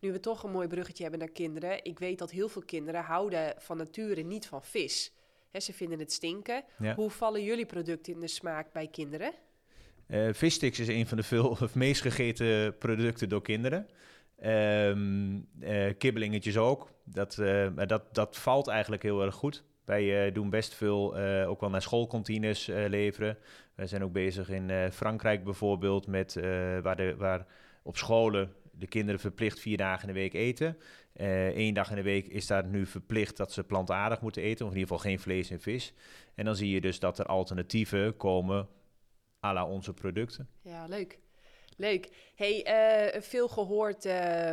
Nu 0.00 0.12
we 0.12 0.20
toch 0.20 0.42
een 0.42 0.50
mooi 0.50 0.68
bruggetje 0.68 1.02
hebben 1.02 1.20
naar 1.20 1.30
kinderen. 1.30 1.84
Ik 1.84 1.98
weet 1.98 2.18
dat 2.18 2.30
heel 2.30 2.48
veel 2.48 2.62
kinderen 2.62 3.02
houden 3.02 3.54
van 3.58 3.76
nature 3.76 4.22
niet 4.22 4.46
van 4.46 4.64
vis. 4.64 5.12
He, 5.50 5.60
ze 5.60 5.72
vinden 5.72 5.98
het 5.98 6.12
stinken. 6.12 6.64
Hoe 6.94 7.10
vallen 7.10 7.44
jullie 7.44 7.66
producten 7.66 8.12
in 8.12 8.20
de 8.20 8.28
smaak 8.28 8.72
bij 8.72 8.88
kinderen? 8.88 9.32
Uh, 10.08 10.28
Vissticks 10.32 10.78
is 10.78 10.88
een 10.88 11.06
van 11.06 11.16
de 11.16 11.22
veel, 11.22 11.58
meest 11.74 12.00
gegeten 12.00 12.78
producten 12.78 13.28
door 13.28 13.42
kinderen. 13.42 13.88
Um, 14.44 15.48
uh, 15.60 15.92
kibbelingetjes 15.98 16.56
ook. 16.56 16.90
Dat, 17.04 17.36
uh, 17.40 17.66
dat, 17.86 18.14
dat 18.14 18.36
valt 18.36 18.68
eigenlijk 18.68 19.02
heel 19.02 19.22
erg 19.22 19.34
goed. 19.34 19.64
Wij 19.84 20.32
doen 20.32 20.50
best 20.50 20.74
veel, 20.74 21.16
ook 21.46 21.60
wel 21.60 21.70
naar 21.70 21.82
schoolkantines 21.82 22.66
leveren. 22.66 23.38
Wij 23.74 23.86
zijn 23.86 24.04
ook 24.04 24.12
bezig 24.12 24.50
in 24.50 24.92
Frankrijk 24.92 25.44
bijvoorbeeld, 25.44 26.06
met, 26.06 26.34
waar, 26.82 26.96
de, 26.96 27.14
waar 27.16 27.46
op 27.82 27.96
scholen 27.96 28.52
de 28.78 28.86
kinderen 28.86 29.20
verplicht 29.20 29.60
vier 29.60 29.76
dagen 29.76 30.08
in 30.08 30.14
de 30.14 30.20
week 30.20 30.34
eten. 30.34 30.78
Eén 31.14 31.68
eh, 31.68 31.74
dag 31.74 31.90
in 31.90 31.96
de 31.96 32.02
week 32.02 32.26
is 32.26 32.46
daar 32.46 32.66
nu 32.66 32.86
verplicht 32.86 33.36
dat 33.36 33.52
ze 33.52 33.64
plantaardig 33.64 34.20
moeten 34.20 34.42
eten, 34.42 34.66
of 34.66 34.72
in 34.72 34.78
ieder 34.78 34.94
geval 34.94 35.10
geen 35.10 35.20
vlees 35.20 35.50
en 35.50 35.60
vis. 35.60 35.92
En 36.34 36.44
dan 36.44 36.56
zie 36.56 36.70
je 36.70 36.80
dus 36.80 36.98
dat 36.98 37.18
er 37.18 37.26
alternatieven 37.26 38.16
komen 38.16 38.68
à 39.44 39.52
la 39.52 39.66
onze 39.66 39.94
producten. 39.94 40.48
Ja, 40.62 40.86
leuk. 40.86 41.18
Leuk. 41.76 42.32
Hey, 42.34 42.66
uh, 43.14 43.20
veel 43.20 43.48
gehoord, 43.48 44.04
uh, 44.04 44.52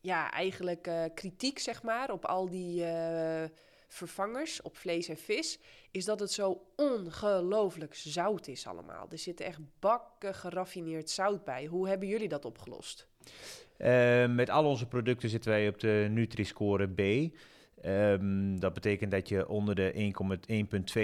ja, 0.00 0.30
eigenlijk 0.30 0.90
kritiek, 1.14 1.58
zeg 1.58 1.82
maar, 1.82 2.10
op 2.10 2.24
al 2.24 2.48
die 2.48 2.84
vervangers 3.88 4.62
op 4.62 4.76
vlees 4.76 5.08
en 5.08 5.16
vis, 5.16 5.58
is 5.90 6.04
dat 6.04 6.20
het 6.20 6.32
zo 6.32 6.62
ongelooflijk 6.76 7.94
zout 7.94 8.46
is 8.46 8.66
allemaal. 8.66 9.06
Er 9.10 9.18
zit 9.18 9.40
echt 9.40 9.58
bakken 9.78 10.34
geraffineerd 10.34 11.10
zout 11.10 11.44
bij. 11.44 11.66
Hoe 11.66 11.88
hebben 11.88 12.08
jullie 12.08 12.28
dat 12.28 12.44
opgelost? 12.44 13.08
Uh, 13.78 14.26
met 14.26 14.50
al 14.50 14.64
onze 14.64 14.86
producten 14.86 15.28
zitten 15.28 15.50
wij 15.50 15.68
op 15.68 15.80
de 15.80 16.06
Nutri-score 16.10 16.88
B. 16.88 17.32
Um, 17.86 18.60
dat 18.60 18.74
betekent 18.74 19.10
dat 19.10 19.28
je 19.28 19.48
onder 19.48 19.74
de 19.74 20.12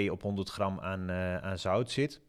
1,1,2 0.07 0.11
op 0.11 0.23
100 0.23 0.51
gram 0.51 0.81
aan, 0.81 1.11
uh, 1.11 1.37
aan 1.37 1.59
zout 1.59 1.91
zit. 1.91 2.21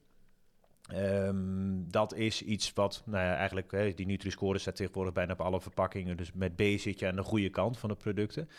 Um, 0.95 1.91
dat 1.91 2.13
is 2.13 2.41
iets 2.41 2.73
wat, 2.73 3.03
nou 3.05 3.23
ja, 3.23 3.35
eigenlijk, 3.35 3.71
hè, 3.71 3.93
die 3.93 4.05
Nutri-score 4.05 4.57
staat 4.57 4.75
tegenwoordig 4.75 5.13
bijna 5.13 5.33
op 5.33 5.41
alle 5.41 5.61
verpakkingen. 5.61 6.17
Dus 6.17 6.33
met 6.33 6.55
B 6.55 6.61
zit 6.61 6.99
je 6.99 7.07
aan 7.07 7.15
de 7.15 7.23
goede 7.23 7.49
kant 7.49 7.77
van 7.77 7.89
de 7.89 7.95
producten. 7.95 8.49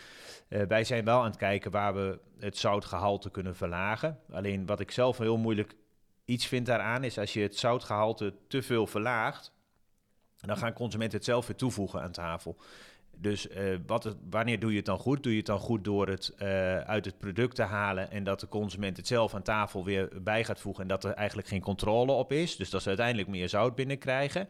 Uh, 0.49 0.63
wij 0.63 0.85
zijn 0.85 1.05
wel 1.05 1.19
aan 1.19 1.25
het 1.25 1.37
kijken 1.37 1.71
waar 1.71 1.95
we 1.95 2.19
het 2.39 2.57
zoutgehalte 2.57 3.31
kunnen 3.31 3.57
verlagen. 3.57 4.19
Alleen 4.31 4.67
wat 4.67 4.81
ik 4.81 4.91
zelf 4.91 5.19
heel 5.19 5.37
moeilijk 5.37 5.75
iets 6.25 6.47
vind 6.47 6.67
daaraan 6.67 7.05
is 7.05 7.19
als 7.19 7.33
je 7.33 7.41
het 7.41 7.57
zoutgehalte 7.57 8.35
te 8.49 8.63
veel 8.63 8.87
verlaagt, 8.87 9.53
dan 10.47 10.57
gaan 10.57 10.73
consumenten 10.73 11.17
het 11.17 11.27
zelf 11.27 11.47
weer 11.47 11.57
toevoegen 11.57 12.03
aan 12.03 12.13
tafel. 12.13 12.57
Dus 13.17 13.49
uh, 13.49 13.79
wat 13.87 14.17
wanneer 14.31 14.61
doe 14.61 14.71
je 14.71 14.77
het 14.77 14.87
dan 14.87 14.99
goed? 14.99 15.23
Doe 15.23 15.33
je 15.33 15.39
het 15.39 15.47
dan 15.47 15.59
goed 15.59 15.85
door 15.85 16.09
het 16.09 16.33
uh, 16.39 16.79
uit 16.79 17.05
het 17.05 17.19
product 17.19 17.55
te 17.55 17.63
halen 17.63 18.11
en 18.11 18.25
dat 18.25 18.41
de 18.41 18.49
consument 18.49 18.97
het 18.97 19.07
zelf 19.07 19.35
aan 19.35 19.43
tafel 19.43 19.85
weer 19.85 20.09
bij 20.23 20.45
gaat 20.45 20.61
voegen 20.61 20.83
en 20.83 20.89
dat 20.89 21.05
er 21.05 21.13
eigenlijk 21.13 21.49
geen 21.49 21.61
controle 21.61 22.13
op 22.13 22.33
is? 22.33 22.57
Dus 22.57 22.71
dat 22.71 22.83
ze 22.83 22.89
uiteindelijk 22.89 23.29
meer 23.29 23.49
zout 23.49 23.75
binnenkrijgen. 23.75 24.49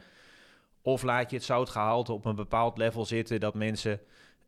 Of 0.83 1.03
laat 1.03 1.31
je 1.31 1.37
het 1.37 1.45
zoutgehalte 1.45 2.13
op 2.13 2.25
een 2.25 2.35
bepaald 2.35 2.79
level 2.79 3.05
zitten 3.05 3.41
dat 3.41 3.55
mensen 3.55 4.01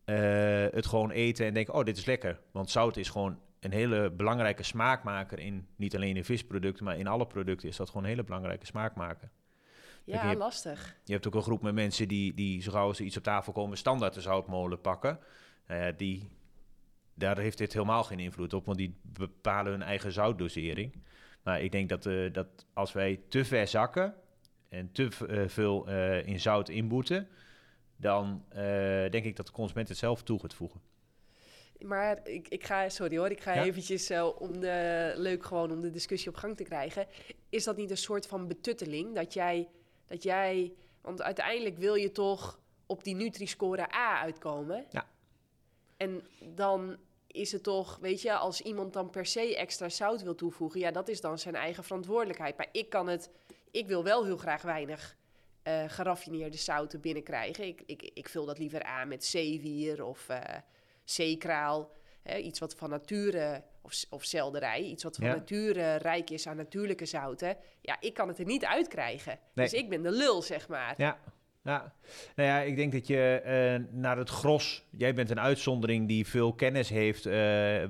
uh, 0.05 0.65
het 0.71 0.85
gewoon 0.85 1.11
eten 1.11 1.45
en 1.45 1.53
denken: 1.53 1.73
oh, 1.73 1.83
dit 1.83 1.97
is 1.97 2.05
lekker. 2.05 2.39
Want 2.51 2.69
zout 2.69 2.97
is 2.97 3.09
gewoon 3.09 3.39
een 3.59 3.71
hele 3.71 4.11
belangrijke 4.11 4.63
smaakmaker 4.63 5.39
in 5.39 5.67
niet 5.75 5.95
alleen 5.95 6.17
in 6.17 6.25
visproducten, 6.25 6.85
maar 6.85 6.97
in 6.97 7.07
alle 7.07 7.27
producten 7.27 7.69
is 7.69 7.75
dat 7.75 7.87
gewoon 7.87 8.03
een 8.03 8.09
hele 8.09 8.23
belangrijke 8.23 8.65
smaakmaker. 8.65 9.29
Ja, 10.07 10.35
lastig. 10.35 10.95
Je 11.03 11.13
hebt 11.13 11.27
ook 11.27 11.35
een 11.35 11.41
groep 11.41 11.61
met 11.61 11.73
mensen 11.73 12.07
die, 12.07 12.33
die 12.33 12.61
zo 12.61 12.71
gauw 12.71 12.93
ze 12.93 13.03
iets 13.03 13.17
op 13.17 13.23
tafel 13.23 13.53
komen, 13.53 13.77
standaard 13.77 14.13
de 14.13 14.21
zoutmolen 14.21 14.81
pakken. 14.81 15.19
Uh, 15.67 15.87
die, 15.97 16.29
daar 17.13 17.37
heeft 17.37 17.57
dit 17.57 17.73
helemaal 17.73 18.03
geen 18.03 18.19
invloed 18.19 18.53
op, 18.53 18.65
want 18.65 18.77
die 18.77 18.99
bepalen 19.01 19.71
hun 19.71 19.81
eigen 19.81 20.11
zoutdosering. 20.11 21.03
Maar 21.43 21.61
ik 21.61 21.71
denk 21.71 21.89
dat, 21.89 22.05
uh, 22.05 22.33
dat 22.33 22.47
als 22.73 22.91
wij 22.91 23.21
te 23.29 23.45
ver 23.45 23.67
zakken 23.67 24.15
en 24.69 24.91
te 24.91 25.09
uh, 25.29 25.47
veel 25.47 25.87
in 26.25 26.39
zout 26.39 26.69
inboeten, 26.69 27.27
dan 27.95 28.43
denk 29.11 29.25
ik 29.25 29.35
dat 29.35 29.45
de 29.45 29.51
consument 29.51 29.89
het 29.89 29.97
zelf 29.97 30.23
toe 30.23 30.39
gaat 30.39 30.53
voegen. 30.53 30.81
Maar 31.85 32.19
ik, 32.27 32.47
ik 32.47 32.63
ga, 32.63 32.89
sorry 32.89 33.17
hoor, 33.17 33.29
ik 33.29 33.41
ga 33.41 33.63
eventjes 33.63 34.11
uh, 34.11 34.39
om 34.39 34.59
de, 34.59 35.13
leuk 35.15 35.45
gewoon 35.45 35.71
om 35.71 35.81
de 35.81 35.89
discussie 35.89 36.29
op 36.29 36.35
gang 36.35 36.57
te 36.57 36.63
krijgen. 36.63 37.07
Is 37.49 37.63
dat 37.63 37.77
niet 37.77 37.89
een 37.89 37.97
soort 37.97 38.27
van 38.27 38.47
betutteling 38.47 39.15
dat 39.15 39.33
jij 39.33 39.67
dat 40.07 40.23
jij, 40.23 40.73
want 41.01 41.21
uiteindelijk 41.21 41.77
wil 41.77 41.95
je 41.95 42.11
toch 42.11 42.59
op 42.85 43.03
die 43.03 43.15
Nutri-score 43.15 43.93
A 43.93 44.19
uitkomen. 44.21 44.85
Ja. 44.89 45.07
En 45.97 46.27
dan 46.39 46.97
is 47.27 47.51
het 47.51 47.63
toch, 47.63 47.97
weet 48.01 48.21
je, 48.21 48.33
als 48.33 48.61
iemand 48.61 48.93
dan 48.93 49.09
per 49.09 49.25
se 49.25 49.57
extra 49.57 49.89
zout 49.89 50.21
wil 50.21 50.35
toevoegen, 50.35 50.79
ja, 50.79 50.91
dat 50.91 51.07
is 51.07 51.21
dan 51.21 51.39
zijn 51.39 51.55
eigen 51.55 51.83
verantwoordelijkheid. 51.83 52.57
Maar 52.57 52.69
ik 52.71 52.89
kan 52.89 53.07
het, 53.07 53.29
ik 53.71 53.87
wil 53.87 54.03
wel 54.03 54.25
heel 54.25 54.37
graag 54.37 54.61
weinig 54.61 55.15
eh, 55.63 55.83
geraffineerde 55.87 56.57
zouten 56.57 57.01
binnenkrijgen. 57.01 57.67
Ik, 57.67 57.83
ik, 57.85 58.01
ik 58.13 58.29
vul 58.29 58.45
dat 58.45 58.57
liever 58.57 58.83
aan 58.83 59.07
met 59.07 59.25
zeewier 59.25 60.03
of 60.03 60.29
uh, 60.29 60.41
zeekraal. 61.03 61.91
Hè, 62.27 62.37
iets 62.37 62.59
wat 62.59 62.75
van 62.77 62.89
nature, 62.89 63.63
of, 63.81 64.03
of 64.09 64.23
zelderij, 64.23 64.81
iets 64.81 65.03
wat 65.03 65.15
van 65.15 65.27
Ja. 65.27 65.35
nature 65.35 65.95
rijk 65.95 66.29
is 66.29 66.47
aan 66.47 66.57
natuurlijke 66.57 67.05
zouten. 67.05 67.57
Ja, 67.81 67.97
ik 67.99 68.13
kan 68.13 68.27
het 68.27 68.39
er 68.39 68.45
niet 68.45 68.65
uitkrijgen. 68.65 69.39
Nee. 69.53 69.65
Dus 69.69 69.79
ik 69.79 69.89
ben 69.89 70.01
de 70.01 70.11
lul, 70.11 70.41
zeg 70.41 70.67
maar. 70.67 70.93
Ja. 70.97 71.17
Ja, 71.63 71.93
nou 72.35 72.49
ja, 72.49 72.59
ik 72.59 72.75
denk 72.75 72.91
dat 72.91 73.07
je 73.07 73.41
eh, 73.43 73.95
naar 73.95 74.17
het 74.17 74.29
gros, 74.29 74.85
jij 74.89 75.13
bent 75.13 75.29
een 75.29 75.39
uitzondering 75.39 76.07
die 76.07 76.27
veel 76.27 76.53
kennis 76.53 76.89
heeft 76.89 77.25
eh, 77.25 77.33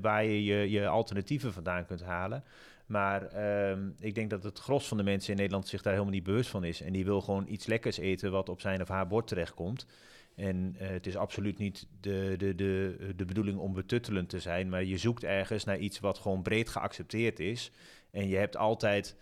waar 0.02 0.24
je, 0.24 0.44
je 0.44 0.70
je 0.70 0.88
alternatieven 0.88 1.54
vandaan 1.54 1.86
kunt 1.86 2.02
halen. 2.04 2.44
Maar 2.86 3.28
ehm, 3.28 3.90
ik 4.00 4.16
denk 4.16 4.30
dat 4.30 4.44
het 4.44 4.60
gros 4.60 4.88
van 4.88 4.98
de 4.98 5.04
mensen 5.04 5.32
in 5.32 5.38
Nederland 5.38 5.68
zich 5.68 5.82
daar 5.82 5.94
helemaal 5.94 6.14
niet 6.14 6.24
bewust 6.24 6.50
van 6.50 6.64
is. 6.64 6.82
En 6.82 6.94
die 6.94 7.06
wil 7.06 7.22
gewoon 7.22 7.46
iets 7.48 7.66
lekkers 7.66 7.98
eten 7.98 8.32
wat 8.32 8.50
op 8.50 8.62
zijn 8.62 8.82
of 8.82 8.88
haar 8.88 9.08
bord 9.08 9.28
terechtkomt. 9.28 9.86
En 10.38 10.76
eh, 10.80 10.88
het 10.88 11.08
is 11.08 11.16
absoluut 11.16 11.58
niet 11.58 11.88
de, 12.02 12.34
de, 12.38 12.56
de, 12.56 12.98
de 13.16 13.26
bedoeling 13.26 13.58
om 13.58 13.74
betuttelend 13.74 14.30
te 14.30 14.40
zijn, 14.40 14.70
maar 14.70 14.84
je 14.84 14.98
zoekt 14.98 15.24
ergens 15.24 15.64
naar 15.64 15.78
iets 15.78 16.00
wat 16.00 16.18
gewoon 16.18 16.42
breed 16.42 16.70
geaccepteerd 16.70 17.40
is. 17.40 17.72
En 18.12 18.28
je 18.28 18.36
hebt 18.36 18.58
altijd 18.58 19.16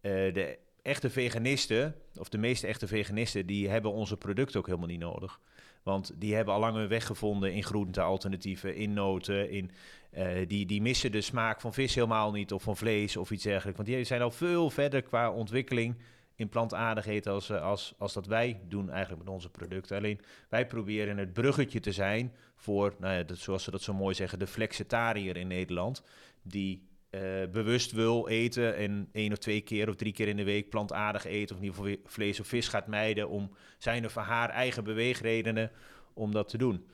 eh, 0.00 0.12
de 0.12 0.58
echte 0.82 1.10
veganisten, 1.10 1.94
of 2.18 2.28
de 2.28 2.38
meeste 2.38 2.66
echte 2.66 2.86
veganisten, 2.86 3.46
die 3.46 3.68
hebben 3.68 3.92
onze 3.92 4.16
producten 4.16 4.60
ook 4.60 4.66
helemaal 4.66 4.88
niet 4.88 5.00
nodig. 5.00 5.40
Want 5.82 6.12
die 6.14 6.34
hebben 6.34 6.54
al 6.54 6.60
lang 6.60 6.76
hun 6.76 6.88
weg 6.88 7.06
gevonden 7.06 7.52
in 7.52 7.64
groente-alternatieven, 7.64 8.76
in 8.76 8.92
noten, 8.92 9.50
in, 9.50 9.70
eh, 10.10 10.48
die, 10.48 10.66
die 10.66 10.82
missen 10.82 11.12
de 11.12 11.20
smaak 11.20 11.60
van 11.60 11.74
vis 11.74 11.94
helemaal 11.94 12.32
niet, 12.32 12.52
of 12.52 12.62
van 12.62 12.76
vlees 12.76 13.16
of 13.16 13.30
iets 13.30 13.42
dergelijks. 13.42 13.76
Want 13.76 13.88
die 13.88 14.04
zijn 14.04 14.22
al 14.22 14.30
veel 14.30 14.70
verder 14.70 15.02
qua 15.02 15.30
ontwikkeling 15.30 15.96
in 16.36 16.48
plantaardig 16.48 17.06
eten 17.06 17.32
als, 17.32 17.50
eh, 17.50 17.62
als, 17.62 17.94
als 17.98 18.12
dat 18.12 18.26
wij 18.26 18.60
doen 18.68 18.90
eigenlijk 18.90 19.24
met 19.24 19.32
onze 19.32 19.50
producten. 19.50 19.96
Alleen 19.96 20.20
wij 20.48 20.66
proberen 20.66 21.16
het 21.18 21.32
bruggetje 21.32 21.80
te 21.80 21.92
zijn 21.92 22.34
voor, 22.56 22.94
nou 22.98 23.14
ja, 23.14 23.22
dat, 23.22 23.38
zoals 23.38 23.64
ze 23.64 23.70
dat 23.70 23.82
zo 23.82 23.94
mooi 23.94 24.14
zeggen, 24.14 24.38
de 24.38 24.46
flexitariër 24.46 25.36
in 25.36 25.46
Nederland, 25.46 26.02
die 26.42 26.90
eh, 27.10 27.20
bewust 27.52 27.92
wil 27.92 28.28
eten 28.28 28.76
en 28.76 29.08
één 29.12 29.32
of 29.32 29.38
twee 29.38 29.60
keer 29.60 29.88
of 29.88 29.94
drie 29.94 30.12
keer 30.12 30.28
in 30.28 30.36
de 30.36 30.44
week 30.44 30.68
plantaardig 30.68 31.24
eten, 31.24 31.56
of 31.56 31.62
in 31.62 31.68
ieder 31.68 31.84
geval 31.84 32.00
vlees 32.04 32.40
of 32.40 32.46
vis 32.46 32.68
gaat 32.68 32.86
mijden 32.86 33.28
om 33.28 33.50
zijn 33.78 34.04
of 34.04 34.14
haar 34.14 34.50
eigen 34.50 34.84
beweegredenen 34.84 35.70
om 36.14 36.32
dat 36.32 36.48
te 36.48 36.58
doen. 36.58 36.86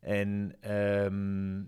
En 0.00 0.56
ehm, 0.60 1.60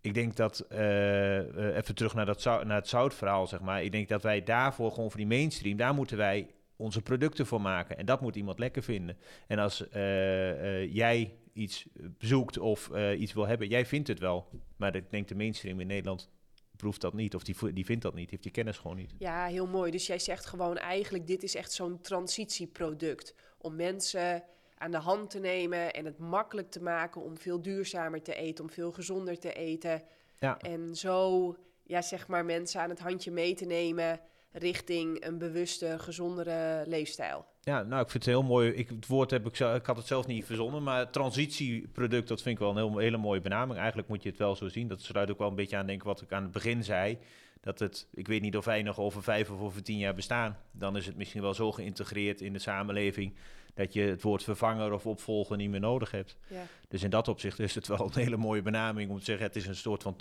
ik 0.00 0.14
denk 0.14 0.36
dat, 0.36 0.60
eh, 0.60 1.76
even 1.76 1.94
terug 1.94 2.14
naar, 2.14 2.26
dat 2.26 2.44
naar 2.44 2.76
het 2.76 2.88
zoutverhaal, 2.88 3.46
zeg 3.46 3.60
maar. 3.60 3.84
Ik 3.84 3.92
denk 3.92 4.08
dat 4.08 4.22
wij 4.22 4.42
daarvoor 4.42 4.90
gewoon 4.90 5.10
voor 5.10 5.20
die 5.20 5.26
mainstream, 5.26 5.76
daar 5.76 5.94
moeten 5.94 6.16
wij 6.16 6.50
onze 6.80 7.02
producten 7.02 7.46
voor 7.46 7.60
maken. 7.60 7.98
En 7.98 8.06
dat 8.06 8.20
moet 8.20 8.36
iemand 8.36 8.58
lekker 8.58 8.82
vinden. 8.82 9.16
En 9.46 9.58
als 9.58 9.88
eh, 9.88 10.82
eh, 10.82 10.94
jij 10.94 11.34
iets 11.52 11.86
zoekt 12.18 12.58
of 12.58 12.90
eh, 12.90 13.20
iets 13.20 13.32
wil 13.32 13.46
hebben, 13.46 13.68
jij 13.68 13.86
vindt 13.86 14.08
het 14.08 14.18
wel. 14.18 14.48
Maar 14.76 14.96
ik 14.96 15.10
denk 15.10 15.28
de 15.28 15.34
mainstream 15.34 15.80
in 15.80 15.86
Nederland 15.86 16.30
proeft 16.76 17.00
dat 17.00 17.14
niet, 17.14 17.34
of 17.34 17.42
die, 17.42 17.72
die 17.72 17.84
vindt 17.84 18.02
dat 18.02 18.14
niet, 18.14 18.30
heeft 18.30 18.42
die 18.42 18.52
kennis 18.52 18.78
gewoon 18.78 18.96
niet. 18.96 19.14
Ja, 19.18 19.46
heel 19.46 19.66
mooi. 19.66 19.90
Dus 19.90 20.06
jij 20.06 20.18
zegt 20.18 20.46
gewoon 20.46 20.76
eigenlijk, 20.76 21.26
dit 21.26 21.42
is 21.42 21.54
echt 21.54 21.72
zo'n 21.72 22.00
transitieproduct. 22.00 23.34
Om 23.58 23.76
mensen 23.76 24.44
aan 24.74 24.90
de 24.90 24.98
hand 24.98 25.30
te 25.30 25.38
nemen 25.38 25.92
en 25.92 26.04
het 26.04 26.18
makkelijk 26.18 26.70
te 26.70 26.82
maken 26.82 27.22
om 27.22 27.38
veel 27.38 27.62
duurzamer 27.62 28.22
te 28.22 28.34
eten, 28.34 28.64
om 28.64 28.70
veel 28.70 28.92
gezonder 28.92 29.38
te 29.38 29.52
eten. 29.52 30.02
Ja. 30.38 30.58
En 30.58 30.94
zo, 30.94 31.56
ja, 31.82 32.02
zeg 32.02 32.28
maar, 32.28 32.44
mensen 32.44 32.80
aan 32.80 32.90
het 32.90 33.00
handje 33.00 33.30
mee 33.30 33.54
te 33.54 33.64
nemen 33.64 34.20
richting 34.52 35.24
een 35.24 35.38
bewuste, 35.38 35.98
gezondere 35.98 36.84
leefstijl. 36.86 37.46
Ja, 37.60 37.82
nou, 37.82 38.02
ik 38.02 38.10
vind 38.10 38.24
het 38.24 38.34
heel 38.34 38.42
mooi. 38.42 38.70
Ik, 38.70 38.88
het 38.88 39.06
woord 39.06 39.30
heb 39.30 39.46
ik, 39.46 39.58
ik 39.58 39.86
had 39.86 39.96
het 39.96 40.06
zelf 40.06 40.26
niet 40.26 40.44
verzonnen, 40.44 40.82
maar 40.82 41.10
transitieproduct, 41.10 42.28
dat 42.28 42.42
vind 42.42 42.54
ik 42.54 42.60
wel 42.60 42.70
een 42.70 42.76
heel, 42.76 42.98
hele 42.98 43.16
mooie 43.16 43.40
benaming. 43.40 43.78
Eigenlijk 43.78 44.08
moet 44.08 44.22
je 44.22 44.28
het 44.28 44.38
wel 44.38 44.56
zo 44.56 44.68
zien. 44.68 44.88
Dat 44.88 45.02
sluit 45.02 45.30
ook 45.30 45.38
wel 45.38 45.48
een 45.48 45.54
beetje 45.54 45.76
aan, 45.76 45.86
denk 45.86 45.98
ik, 45.98 46.06
wat 46.06 46.20
ik 46.20 46.32
aan 46.32 46.42
het 46.42 46.52
begin 46.52 46.84
zei. 46.84 47.18
Dat 47.60 47.78
het, 47.78 48.08
ik 48.14 48.26
weet 48.28 48.40
niet 48.40 48.56
of 48.56 48.64
wij 48.64 48.82
nog 48.82 48.98
over 48.98 49.22
vijf 49.22 49.50
of 49.50 49.60
over 49.60 49.82
tien 49.82 49.98
jaar 49.98 50.14
bestaan. 50.14 50.58
Dan 50.72 50.96
is 50.96 51.06
het 51.06 51.16
misschien 51.16 51.42
wel 51.42 51.54
zo 51.54 51.72
geïntegreerd 51.72 52.40
in 52.40 52.52
de 52.52 52.58
samenleving 52.58 53.34
dat 53.74 53.92
je 53.92 54.00
het 54.00 54.22
woord 54.22 54.42
vervanger 54.42 54.92
of 54.92 55.06
opvolger 55.06 55.56
niet 55.56 55.70
meer 55.70 55.80
nodig 55.80 56.10
hebt. 56.10 56.36
Ja. 56.48 56.66
Dus 56.88 57.02
in 57.02 57.10
dat 57.10 57.28
opzicht 57.28 57.58
is 57.58 57.74
het 57.74 57.86
wel 57.86 58.00
een 58.00 58.22
hele 58.22 58.36
mooie 58.36 58.62
benaming 58.62 59.10
om 59.10 59.18
te 59.18 59.24
zeggen, 59.24 59.46
het 59.46 59.56
is 59.56 59.66
een 59.66 59.76
soort 59.76 60.02
van 60.02 60.16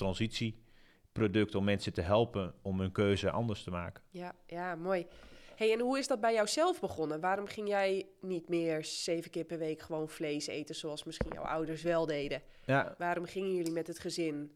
transitieproduct 1.11 1.55
om 1.55 1.63
mensen 1.63 1.93
te 1.93 2.01
helpen 2.01 2.53
om 2.61 2.79
hun 2.79 2.91
keuze 2.91 3.31
anders 3.31 3.63
te 3.63 3.71
maken. 3.71 4.03
Ja, 4.09 4.35
ja, 4.45 4.75
mooi. 4.75 5.05
Hey, 5.55 5.73
en 5.73 5.79
hoe 5.79 5.97
is 5.97 6.07
dat 6.07 6.21
bij 6.21 6.33
jou 6.33 6.47
zelf 6.47 6.79
begonnen? 6.79 7.19
Waarom 7.19 7.47
ging 7.47 7.67
jij 7.67 8.07
niet 8.21 8.49
meer 8.49 8.85
zeven 8.85 9.31
keer 9.31 9.43
per 9.43 9.57
week 9.57 9.81
gewoon 9.81 10.09
vlees 10.09 10.47
eten, 10.47 10.75
zoals 10.75 11.03
misschien 11.03 11.31
jouw 11.33 11.43
ouders 11.43 11.81
wel 11.81 12.05
deden? 12.05 12.41
Ja, 12.65 12.95
Waarom 12.97 13.25
gingen 13.25 13.55
jullie 13.55 13.71
met 13.71 13.87
het 13.87 13.99
gezin 13.99 14.51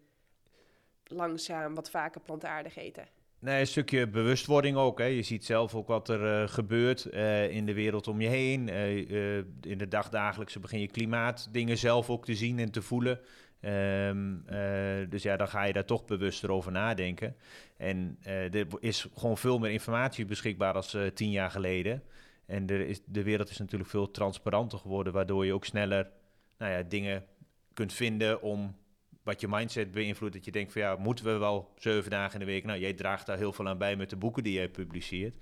langzaam 1.03 1.75
wat 1.75 1.89
vaker 1.89 2.21
plantaardig 2.21 2.75
eten? 2.75 3.07
Nee, 3.39 3.59
een 3.59 3.67
stukje 3.67 4.07
bewustwording 4.07 4.77
ook. 4.77 4.99
Hè. 4.99 5.05
Je 5.05 5.21
ziet 5.21 5.45
zelf 5.45 5.75
ook 5.75 5.87
wat 5.87 6.09
er 6.09 6.41
eh, 6.41 6.49
gebeurt 6.49 7.05
eh, 7.05 7.49
in 7.49 7.65
de 7.65 7.73
wereld 7.73 8.07
om 8.07 8.21
je 8.21 8.27
heen. 8.27 8.69
Eh, 8.69 9.37
in 9.61 9.77
de 9.77 9.87
dagdagelijkse 9.87 10.59
begin 10.59 10.79
je 10.79 10.87
klimaatdingen 10.87 11.77
zelf 11.77 12.09
ook 12.09 12.25
te 12.25 12.35
zien 12.35 12.59
en 12.59 12.71
te 12.71 12.81
voelen. 12.81 13.19
Ehm, 13.63 14.35
eh, 14.45 15.09
dus 15.09 15.23
ja, 15.23 15.37
dan 15.37 15.47
ga 15.47 15.63
je 15.63 15.73
daar 15.73 15.85
toch 15.85 16.05
bewuster 16.05 16.51
over 16.51 16.71
nadenken. 16.71 17.35
En 17.77 18.17
eh, 18.21 18.53
er 18.53 18.67
is 18.79 19.07
gewoon 19.15 19.37
veel 19.37 19.59
meer 19.59 19.71
informatie 19.71 20.25
beschikbaar 20.25 20.73
als 20.73 20.93
eh, 20.93 21.07
tien 21.07 21.31
jaar 21.31 21.51
geleden. 21.51 22.03
En 22.45 22.67
er 22.67 22.87
is, 22.87 23.01
de 23.05 23.23
wereld 23.23 23.49
is 23.49 23.57
natuurlijk 23.57 23.89
veel 23.89 24.11
transparanter 24.11 24.79
geworden, 24.79 25.13
waardoor 25.13 25.45
je 25.45 25.53
ook 25.53 25.65
sneller 25.65 26.09
nou 26.57 26.71
ja, 26.71 26.81
dingen 26.81 27.25
kunt 27.73 27.93
vinden 27.93 28.41
om 28.41 28.75
wat 29.23 29.41
je 29.41 29.47
mindset 29.47 29.91
beïnvloedt. 29.91 30.33
Dat 30.33 30.45
je 30.45 30.51
denkt 30.51 30.71
van 30.71 30.81
ja, 30.81 30.95
moeten 30.95 31.25
we 31.25 31.37
wel 31.37 31.73
zeven 31.77 32.09
dagen 32.09 32.33
in 32.33 32.45
de 32.45 32.51
week? 32.51 32.65
Nou, 32.65 32.79
jij 32.79 32.93
draagt 32.93 33.25
daar 33.25 33.37
heel 33.37 33.53
veel 33.53 33.67
aan 33.67 33.77
bij 33.77 33.95
met 33.95 34.09
de 34.09 34.15
boeken 34.15 34.43
die 34.43 34.53
jij 34.53 34.69
publiceert. 34.69 35.35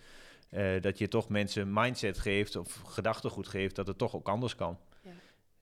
Dat 0.82 0.98
je 0.98 1.08
toch 1.08 1.30
mensen 1.30 1.74
mindset 1.74 2.20
geeft 2.20 2.56
of 2.56 2.82
gedachtegoed 2.86 3.48
geeft 3.48 3.76
dat 3.76 3.88
het 3.88 3.98
toch 3.98 4.16
ook 4.16 4.30
anders 4.30 4.56
kan. 4.56 4.78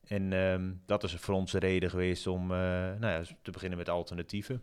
En 0.09 0.33
ehm, 0.33 0.71
dat 0.85 1.03
is 1.03 1.13
voor 1.13 1.33
ons 1.35 1.51
de 1.51 1.59
reden 1.59 1.89
geweest 1.89 2.27
om 2.27 2.41
eh, 2.51 2.57
nou 2.57 3.05
ja, 3.07 3.21
te 3.41 3.51
beginnen 3.51 3.77
met 3.77 3.89
alternatieven. 3.89 4.61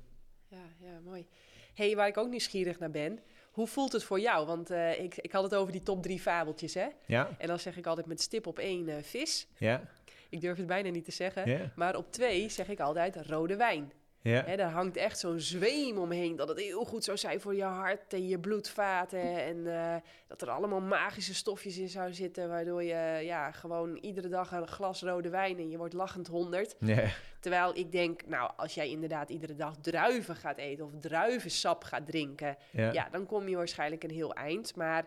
Ja, 0.49 0.65
ja, 0.81 1.01
mooi. 1.05 1.27
hey, 1.75 1.97
waar 1.97 2.09
ik 2.09 2.17
ook 2.17 2.29
nieuwsgierig 2.29 2.79
naar 2.79 2.91
ben. 2.91 3.19
Hoe 3.51 3.67
voelt 3.67 3.93
het 3.93 4.05
voor 4.05 4.21
jou? 4.21 4.47
Want 4.47 4.71
eh, 4.71 5.01
ik, 5.03 5.17
ik 5.17 5.33
had 5.33 5.43
het 5.43 5.55
over 5.55 5.73
die 5.73 5.83
top 5.83 6.03
drie 6.03 6.21
fabeltjes, 6.21 6.75
hè? 6.75 6.87
Ja, 7.07 7.29
En 7.39 7.47
dan 7.47 7.59
zeg 7.59 7.77
ik 7.77 7.87
altijd 7.87 8.07
met 8.07 8.21
stip 8.21 8.47
op 8.47 8.59
één 8.59 8.89
eh, 8.89 9.03
vis. 9.03 9.47
ja, 9.59 9.83
Ik 10.29 10.41
durf 10.41 10.57
het 10.57 10.67
bijna 10.67 10.91
niet 10.91 11.05
te 11.05 11.11
zeggen. 11.13 11.51
ja, 11.51 11.73
Maar 11.77 11.97
op 11.97 12.13
twee 12.13 12.49
zeg 12.49 12.69
ik 12.69 12.81
altijd 12.81 13.17
rode 13.17 13.57
wijn. 13.57 13.93
Ja. 14.27 14.43
Hè, 14.45 14.57
daar 14.57 14.71
hangt 14.71 14.97
echt 14.97 15.19
zo'n 15.19 15.41
zweem 15.41 15.99
omheen 15.99 16.37
dat 16.37 16.49
het 16.49 16.59
heel 16.59 16.85
goed 16.85 17.05
zou 17.05 17.17
zijn 17.17 17.41
voor 17.41 17.55
je 17.55 17.63
hart 17.63 18.13
en 18.13 18.29
je 18.29 18.39
bloedvaten. 18.39 19.45
En 19.45 19.67
eh, 19.67 19.95
dat 20.27 20.43
er 20.43 20.51
allemaal 20.51 20.81
magische 20.81 21.35
stofjes 21.35 21.79
in 21.79 21.89
zou 21.89 22.15
zitten, 22.15 22.49
waardoor 22.49 22.83
je 22.83 23.21
ja, 23.23 23.51
gewoon 23.51 23.97
iedere 23.97 24.29
dag 24.29 24.53
een 24.53 24.69
glas 24.69 25.03
rode 25.03 25.29
wijn 25.29 25.59
en 25.59 25.71
je 25.71 25.77
wordt 25.77 25.95
lachend 25.95 26.27
honderd. 26.27 26.77
ja. 26.79 27.05
Terwijl 27.41 27.77
ik 27.77 27.93
denk, 27.93 28.27
nou, 28.27 28.51
als 28.57 28.75
jij 28.75 28.89
inderdaad 28.89 29.31
iedere 29.31 29.55
dag 29.55 29.77
druiven 29.81 30.37
gaat 30.37 30.59
eten 30.59 30.85
of 30.85 30.91
druivensap 31.01 31.85
gaat 31.85 32.07
drinken, 32.07 32.57
ja. 32.71 32.93
ja, 32.93 33.09
dan 33.11 33.27
kom 33.27 33.49
je 33.49 33.57
waarschijnlijk 33.57 34.05
een 34.05 34.11
heel 34.11 34.35
eind. 34.35 34.77
Maar 34.77 35.05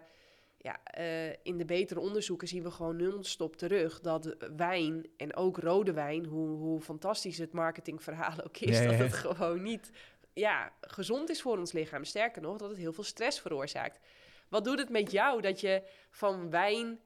ja, 0.61 0.83
eh, 0.83 1.29
in 1.43 1.57
de 1.57 1.65
betere 1.65 1.99
onderzoeken 1.99 2.47
zien 2.47 2.63
we 2.63 2.71
gewoon 2.71 2.95
non-stop 2.95 3.55
terug 3.55 3.99
dat 3.99 4.35
wijn 4.55 5.09
en 5.17 5.35
ook 5.35 5.57
rode 5.57 5.93
wijn, 5.93 6.25
hoe, 6.25 6.49
hoe 6.49 6.81
fantastisch 6.81 7.37
het 7.37 7.53
marketingverhaal 7.53 8.43
ook 8.43 8.57
is, 8.57 8.83
dat 8.83 8.93
het 8.93 9.13
gewoon 9.13 9.61
niet 9.61 9.91
ja, 10.33 10.73
gezond 10.81 11.29
is 11.29 11.41
voor 11.41 11.57
ons 11.57 11.71
lichaam. 11.71 12.03
Sterker 12.03 12.41
nog, 12.41 12.57
dat 12.57 12.69
het 12.69 12.77
heel 12.77 12.93
veel 12.93 13.03
stress 13.03 13.39
veroorzaakt. 13.39 13.99
Wat 14.49 14.63
doet 14.63 14.79
het 14.79 14.89
met 14.89 15.11
jou 15.11 15.41
dat 15.41 15.59
je 15.59 15.83
van 16.09 16.49
wijn 16.49 16.99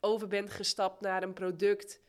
over 0.00 0.28
bent 0.28 0.50
gestapt 0.50 1.00
naar 1.00 1.22
een 1.22 1.32
product 1.32 2.00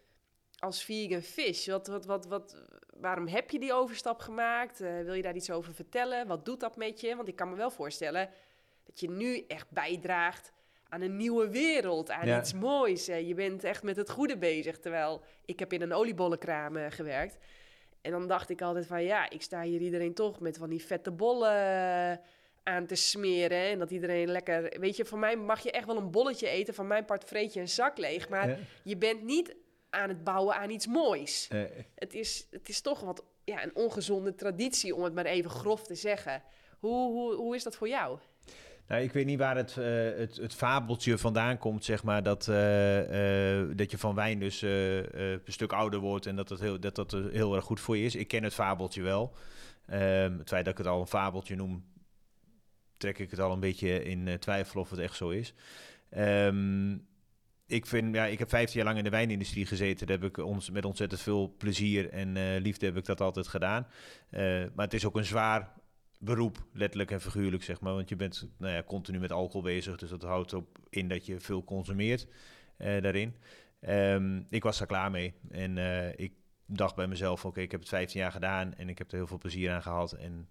als 0.59 0.83
vegan 0.83 1.21
fish? 1.21 1.67
Wat, 1.67 1.87
wat, 1.87 2.05
wat, 2.05 2.25
wat, 2.25 2.63
waarom 2.97 3.27
heb 3.27 3.49
je 3.49 3.59
die 3.59 3.73
overstap 3.73 4.19
gemaakt? 4.19 4.81
Eh, 4.81 5.01
wil 5.01 5.13
je 5.13 5.21
daar 5.21 5.35
iets 5.35 5.51
over 5.51 5.73
vertellen? 5.73 6.27
Wat 6.27 6.45
doet 6.45 6.59
dat 6.59 6.77
met 6.77 7.01
je? 7.01 7.15
Want 7.15 7.27
ik 7.27 7.35
kan 7.35 7.49
me 7.49 7.55
wel 7.55 7.71
voorstellen 7.71 8.29
dat 8.83 8.99
je 8.99 9.09
nu 9.09 9.45
echt 9.47 9.71
bijdraagt 9.71 10.51
aan 10.89 11.01
een 11.01 11.15
nieuwe 11.17 11.49
wereld, 11.49 12.11
aan 12.11 12.27
Ja. 12.27 12.39
iets 12.39 12.53
moois. 12.53 13.07
Eh, 13.07 13.27
je 13.27 13.33
bent 13.33 13.63
echt 13.63 13.83
met 13.83 13.95
het 13.95 14.09
goede 14.09 14.37
bezig. 14.37 14.79
Terwijl 14.79 15.21
ik 15.45 15.59
heb 15.59 15.73
in 15.73 15.81
een 15.81 15.93
oliebollenkraam 15.93 16.75
eh, 16.77 16.85
gewerkt. 16.89 17.37
En 18.01 18.11
dan 18.11 18.27
dacht 18.27 18.49
ik 18.49 18.61
altijd 18.61 18.85
van 18.85 19.03
ja, 19.03 19.29
ik 19.29 19.41
sta 19.41 19.61
hier 19.61 19.79
iedereen 19.81 20.13
toch 20.13 20.39
met 20.39 20.57
van 20.57 20.69
die 20.69 20.83
vette 20.85 21.11
bollen 21.11 21.51
eh, 21.55 22.17
aan 22.63 22.85
te 22.85 22.95
smeren. 22.95 23.57
En 23.57 23.79
dat 23.79 23.91
iedereen 23.91 24.27
lekker... 24.31 24.79
Weet 24.79 24.95
je, 24.95 25.05
van 25.05 25.19
mij 25.19 25.35
mag 25.37 25.59
je 25.63 25.71
echt 25.71 25.85
wel 25.85 25.97
een 25.97 26.11
bolletje 26.11 26.47
eten. 26.49 26.73
Van 26.73 26.87
mijn 26.87 27.05
part 27.05 27.23
vreet 27.23 27.53
je 27.53 27.59
een 27.59 27.69
zak 27.69 27.97
leeg. 27.97 28.29
Maar 28.29 28.49
Ja. 28.49 28.57
je 28.83 28.97
bent 28.97 29.23
niet 29.23 29.55
aan 29.89 30.09
het 30.09 30.23
bouwen 30.23 30.55
aan 30.55 30.69
iets 30.69 30.87
moois. 30.87 31.49
Het 31.95 32.13
is, 32.13 32.47
het 32.51 32.69
is 32.69 32.81
toch 32.81 32.99
wat 32.99 33.23
ja, 33.43 33.63
een 33.63 33.75
ongezonde 33.75 34.35
traditie, 34.35 34.95
om 34.95 35.03
het 35.03 35.13
maar 35.13 35.25
even 35.25 35.49
grof 35.49 35.83
te 35.83 35.95
zeggen. 35.95 36.43
Hoe, 36.79 37.11
hoe, 37.11 37.33
hoe 37.33 37.55
is 37.55 37.63
dat 37.63 37.75
voor 37.75 37.87
jou? 37.87 38.19
Nou, 38.89 39.01
ik 39.01 39.11
weet 39.11 39.25
niet 39.25 39.39
waar 39.39 39.55
het, 39.55 39.75
uh, 39.79 39.85
het, 40.17 40.37
het, 40.37 40.53
fabeltje 40.53 41.17
vandaan 41.17 41.57
komt, 41.57 41.85
zeg 41.85 42.03
maar, 42.03 42.23
dat, 42.23 42.47
uh, 42.47 43.59
uh, 43.59 43.75
dat 43.75 43.91
je 43.91 43.97
van 43.97 44.15
wijn 44.15 44.39
dus 44.39 44.61
een 44.61 45.41
stuk 45.45 45.73
ouder 45.73 45.99
wordt 45.99 46.25
en 46.25 46.35
dat 46.35 46.47
dat, 46.47 46.59
heel, 46.59 46.79
dat 46.79 46.95
dat 46.95 47.11
heel 47.11 47.55
erg 47.55 47.65
goed 47.65 47.79
voor 47.79 47.97
je 47.97 48.05
is. 48.05 48.15
Ik 48.15 48.27
ken 48.27 48.43
het 48.43 48.53
fabeltje 48.53 49.01
wel. 49.01 49.33
Um, 49.91 50.37
het 50.37 50.47
feit 50.47 50.65
dat 50.65 50.73
ik 50.73 50.77
het 50.77 50.87
al 50.87 51.01
een 51.01 51.07
fabeltje 51.07 51.55
noem, 51.55 51.85
trek 52.97 53.19
ik 53.19 53.31
het 53.31 53.39
al 53.39 53.51
een 53.51 53.59
beetje 53.59 54.03
in 54.03 54.39
twijfel 54.39 54.81
of 54.81 54.89
het 54.89 54.99
echt 54.99 55.15
zo 55.15 55.29
is. 55.29 55.53
Um, 56.17 57.07
ik, 57.65 57.85
vind, 57.85 58.15
ja, 58.15 58.25
ik 58.25 58.39
heb 58.39 58.49
15 58.49 58.75
jaar 58.75 58.85
lang 58.85 58.97
in 58.97 59.03
de 59.03 59.09
wijnindustrie 59.09 59.65
gezeten. 59.65 60.07
Daar 60.07 60.19
heb 60.19 60.29
ik 60.29 60.45
ons, 60.45 60.69
met 60.69 60.85
ontzettend 60.85 61.21
veel 61.21 61.55
plezier 61.57 62.09
en 62.09 62.57
liefde 62.57 62.85
heb 62.85 62.97
ik 62.97 63.05
dat 63.05 63.21
altijd 63.21 63.47
gedaan. 63.47 63.87
maar 64.75 64.85
het 64.85 64.93
is 64.93 65.05
ook 65.05 65.17
een 65.17 65.25
zwaar 65.25 65.78
beroep, 66.19 66.65
letterlijk 66.73 67.11
en 67.11 67.21
figuurlijk, 67.21 67.63
zeg 67.63 67.81
maar. 67.81 67.93
Want 67.93 68.09
je 68.09 68.15
bent 68.15 68.49
nou 68.57 68.73
ja, 68.73 68.83
continu 68.83 69.19
met 69.19 69.31
alcohol 69.31 69.61
bezig, 69.61 69.97
dus 69.97 70.09
dat 70.09 70.23
houdt 70.23 70.53
op 70.53 70.77
in 70.89 71.07
dat 71.07 71.25
je 71.25 71.39
veel 71.39 71.63
consumeert 71.63 72.27
uh, 72.77 73.01
daarin. 73.01 73.35
Um, 73.81 74.45
ik 74.49 74.63
was 74.63 74.77
daar 74.77 74.87
klaar 74.87 75.11
mee 75.11 75.33
en 75.49 75.77
uh, 75.77 76.19
ik 76.19 76.33
dacht 76.65 76.95
bij 76.95 77.07
mezelf, 77.07 77.45
oké, 77.45 77.61
ik 77.61 77.71
heb 77.71 77.79
het 77.79 77.89
15 77.89 78.19
jaar 78.19 78.31
gedaan 78.31 78.73
en 78.73 78.89
ik 78.89 78.97
heb 78.97 79.11
er 79.11 79.17
heel 79.17 79.27
veel 79.27 79.37
plezier 79.37 79.71
aan 79.71 79.81
gehad 79.81 80.11
en 80.13 80.49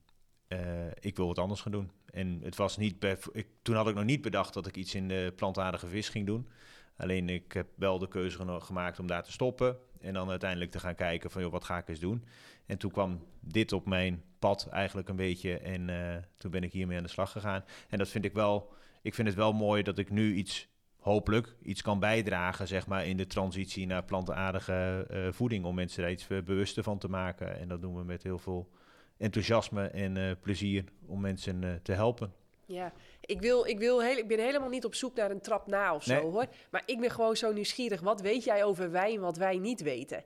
uh, 0.49 0.59
ik 1.01 1.17
wil 1.17 1.27
wat 1.27 1.39
anders 1.39 1.61
gaan 1.61 1.73
doen. 1.73 1.91
En 2.11 2.41
het 2.43 2.57
was 2.57 2.77
niet, 2.77 3.05
ik, 3.33 3.47
toen 3.63 3.75
had 3.75 3.89
ik 3.89 3.95
nog 3.95 4.05
niet 4.05 4.23
bedacht 4.23 4.55
dat 4.55 4.67
ik 4.67 4.77
iets 4.77 4.95
in 4.95 5.09
de 5.09 5.33
plantaardige 5.37 5.87
vis 5.87 6.09
ging 6.09 6.27
doen. 6.27 6.49
Alleen 6.97 7.29
ik 7.29 7.53
heb 7.53 7.69
wel 7.77 7.99
de 7.99 8.09
keuze 8.09 8.61
gemaakt 8.61 8.99
om 8.99 9.07
daar 9.07 9.23
te 9.23 9.33
stoppen. 9.33 9.77
En 10.01 10.15
dan 10.15 10.31
uiteindelijk 10.31 10.71
te 10.71 10.79
gaan 10.79 10.95
kijken 10.95 11.31
van, 11.31 11.43
joh, 11.43 11.53
wat 11.53 11.65
ga 11.65 11.79
ik 11.79 11.89
eens 11.89 12.01
doen? 12.01 12.25
En 12.67 12.79
toen 12.79 12.91
kwam 12.91 13.25
dit 13.41 13.73
op 13.73 13.87
mijn 13.87 14.23
pad 14.39 14.69
eigenlijk 14.71 15.09
een 15.09 15.17
beetje. 15.17 15.59
En 15.59 15.89
uh, 15.89 16.17
toen 16.37 16.51
ben 16.51 16.63
ik 16.63 16.73
hiermee 16.73 16.97
aan 16.97 17.03
de 17.03 17.09
slag 17.09 17.33
gegaan. 17.33 17.65
En 17.89 17.99
dat 17.99 18.09
vind 18.09 18.25
ik 18.25 18.33
wel, 18.33 18.73
ik 19.03 19.15
vind 19.15 19.29
het 19.29 19.37
wel 19.37 19.53
mooi 19.53 19.83
dat 19.83 19.99
ik 19.99 20.11
nu 20.11 20.35
iets, 20.35 20.69
hopelijk, 20.99 21.57
iets 21.63 21.83
kan 21.83 21.99
bijdragen, 21.99 22.69
zeg 22.69 22.87
maar, 22.87 23.07
in 23.07 23.17
de 23.17 23.27
transitie 23.27 23.87
naar 23.87 24.05
plantaardige 24.05 25.07
uh, 25.11 25.33
voeding. 25.33 25.65
Om 25.65 25.75
mensen 25.75 26.03
daar 26.03 26.11
iets 26.11 26.27
bewuster 26.27 26.83
van 26.83 26.99
te 26.99 27.09
maken. 27.09 27.59
En 27.59 27.69
dat 27.69 27.81
doen 27.81 27.97
we 27.97 28.05
met 28.05 28.23
heel 28.23 28.39
veel 28.39 28.71
enthousiasme 29.17 29.87
en 29.87 30.17
uh, 30.17 30.31
plezier 30.41 30.85
om 31.07 31.21
mensen 31.21 31.81
te 31.83 31.93
helpen. 31.93 32.33
Ja, 32.69 32.93
ik, 33.21 33.41
wil, 33.41 33.67
ik, 33.67 33.79
wil 33.79 34.03
heel, 34.03 34.17
ik 34.17 34.29
ben 34.29 34.39
helemaal 34.39 34.69
niet 34.69 34.85
op 34.85 34.95
zoek 34.95 35.15
naar 35.15 35.31
een 35.31 35.41
trap 35.41 35.67
na 35.67 35.95
of 35.95 36.03
zo 36.03 36.13
nee. 36.13 36.23
hoor. 36.23 36.47
Maar 36.71 36.83
ik 36.87 37.01
ben 37.01 37.11
gewoon 37.11 37.37
zo 37.37 37.53
nieuwsgierig. 37.53 38.01
Wat 38.01 38.21
weet 38.21 38.45
jij 38.45 38.65
over 38.65 38.91
wijn 38.91 39.21
wat 39.21 39.37
wij 39.37 39.59
niet 39.59 39.83
weten? 39.83 40.25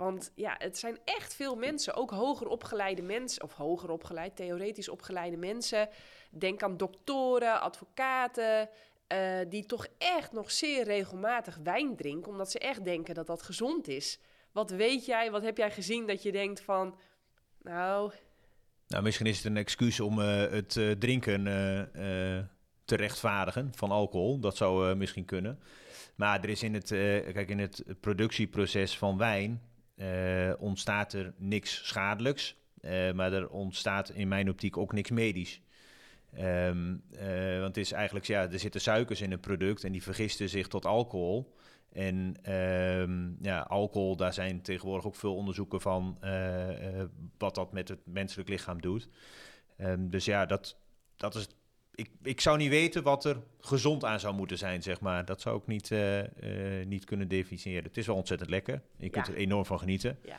Want 0.00 0.32
ja, 0.34 0.54
het 0.58 0.78
zijn 0.78 0.98
echt 1.04 1.34
veel 1.34 1.56
mensen, 1.56 1.94
ook 1.94 2.10
hoger 2.10 2.46
opgeleide 2.46 3.02
mensen, 3.02 3.42
of 3.42 3.52
hoger 3.52 3.90
opgeleid, 3.90 4.36
theoretisch 4.36 4.88
opgeleide 4.88 5.36
mensen. 5.36 5.88
Denk 6.30 6.62
aan 6.62 6.76
doktoren, 6.76 7.60
advocaten, 7.60 8.68
uh, 9.12 9.38
die 9.48 9.66
toch 9.66 9.86
echt 9.98 10.32
nog 10.32 10.50
zeer 10.50 10.84
regelmatig 10.84 11.58
wijn 11.62 11.96
drinken, 11.96 12.30
omdat 12.30 12.50
ze 12.50 12.58
echt 12.58 12.84
denken 12.84 13.14
dat 13.14 13.26
dat 13.26 13.42
gezond 13.42 13.88
is. 13.88 14.18
Wat 14.52 14.70
weet 14.70 15.06
jij, 15.06 15.30
wat 15.30 15.42
heb 15.42 15.56
jij 15.56 15.70
gezien 15.70 16.06
dat 16.06 16.22
je 16.22 16.32
denkt 16.32 16.60
van, 16.60 16.98
nou... 17.62 18.12
Nou, 18.86 19.02
misschien 19.02 19.26
is 19.26 19.36
het 19.36 19.46
een 19.46 19.56
excuus 19.56 20.00
om 20.00 20.18
uh, 20.18 20.26
het 20.50 20.76
uh, 20.76 20.90
drinken 20.90 21.44
te 22.84 22.96
rechtvaardigen 22.96 23.72
van 23.74 23.90
alcohol. 23.90 24.38
Dat 24.38 24.56
zou 24.56 24.94
misschien 24.94 25.24
kunnen. 25.24 25.60
Maar 26.14 26.42
er 26.42 26.48
is 26.48 26.62
in 26.62 26.74
het, 26.74 26.88
kijk, 26.88 27.48
in 27.48 27.58
het 27.58 27.84
productieproces 28.00 28.98
van 28.98 29.18
wijn 29.18 29.68
uh, 30.00 30.52
ontstaat 30.58 31.12
er 31.12 31.34
niks 31.36 31.88
schadelijks. 31.88 32.58
Uh, 32.80 33.12
maar 33.12 33.32
er 33.32 33.48
ontstaat 33.48 34.10
in 34.10 34.28
mijn 34.28 34.48
optiek 34.48 34.76
ook 34.76 34.92
niks 34.92 35.10
medisch. 35.10 35.60
Um, 36.38 37.02
uh, 37.12 37.54
want 37.54 37.66
het 37.66 37.76
is 37.76 37.92
eigenlijk, 37.92 38.26
ja, 38.26 38.50
er 38.50 38.58
zitten 38.58 38.80
suikers 38.80 39.20
in 39.20 39.30
het 39.30 39.40
product 39.40 39.84
en 39.84 39.92
die 39.92 40.02
vergisten 40.02 40.48
zich 40.48 40.68
tot 40.68 40.86
alcohol. 40.86 41.54
En 41.92 42.36
um, 42.54 43.36
ja, 43.40 43.60
alcohol, 43.60 44.16
daar 44.16 44.32
zijn 44.32 44.62
tegenwoordig 44.62 45.06
ook 45.06 45.16
veel 45.16 45.36
onderzoeken 45.36 45.80
van 45.80 46.18
wat 47.38 47.54
dat 47.54 47.72
met 47.72 47.88
het 47.88 48.00
menselijk 48.04 48.48
lichaam 48.48 48.80
doet. 48.80 49.08
Um, 49.78 50.10
dus 50.10 50.24
ja, 50.24 50.46
dat, 50.46 50.76
dat 51.16 51.34
is 51.34 51.48
ik, 52.00 52.10
ik 52.22 52.40
zou 52.40 52.56
niet 52.56 52.68
weten 52.68 53.02
wat 53.02 53.24
er 53.24 53.36
gezond 53.60 54.04
aan 54.04 54.20
zou 54.20 54.34
moeten 54.34 54.58
zijn, 54.58 54.82
zeg 54.82 55.00
maar. 55.00 55.24
Dat 55.24 55.40
zou 55.40 55.58
ik 55.58 55.66
niet, 55.66 55.90
uh, 55.90 56.18
uh, 56.18 56.26
niet 56.86 57.04
kunnen 57.04 57.28
definiëren. 57.28 57.84
Het 57.84 57.96
is 57.96 58.06
wel 58.06 58.16
ontzettend 58.16 58.50
lekker. 58.50 58.82
Je 58.96 59.10
kunt 59.10 59.28
er 59.28 59.34
enorm 59.34 59.64
van 59.64 59.78
genieten. 59.78 60.18
Ja. 60.24 60.36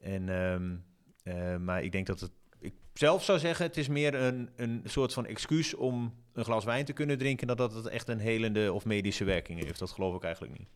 En, 0.00 0.28
um, 0.28 0.84
uh, 1.24 1.56
maar 1.56 1.82
ik 1.82 1.92
denk 1.92 2.06
dat 2.06 2.20
het... 2.20 2.30
Ik 2.58 2.74
zelf 2.92 3.24
zou 3.24 3.38
zeggen, 3.38 3.66
het 3.66 3.76
is 3.76 3.88
meer 3.88 4.14
een, 4.14 4.50
een 4.56 4.82
soort 4.84 5.12
van 5.12 5.26
excuus 5.26 5.74
om 5.74 6.14
een 6.32 6.44
glas 6.44 6.64
wijn 6.64 6.84
te 6.84 6.92
kunnen 6.92 7.18
drinken... 7.18 7.46
dan 7.46 7.56
dat 7.56 7.74
het 7.74 7.86
echt 7.86 8.08
een 8.08 8.18
helende 8.18 8.72
of 8.72 8.84
medische 8.84 9.24
werking 9.24 9.64
heeft. 9.64 9.78
Dat 9.78 9.90
geloof 9.90 10.16
ik 10.16 10.22
eigenlijk 10.22 10.58
niet. 10.58 10.68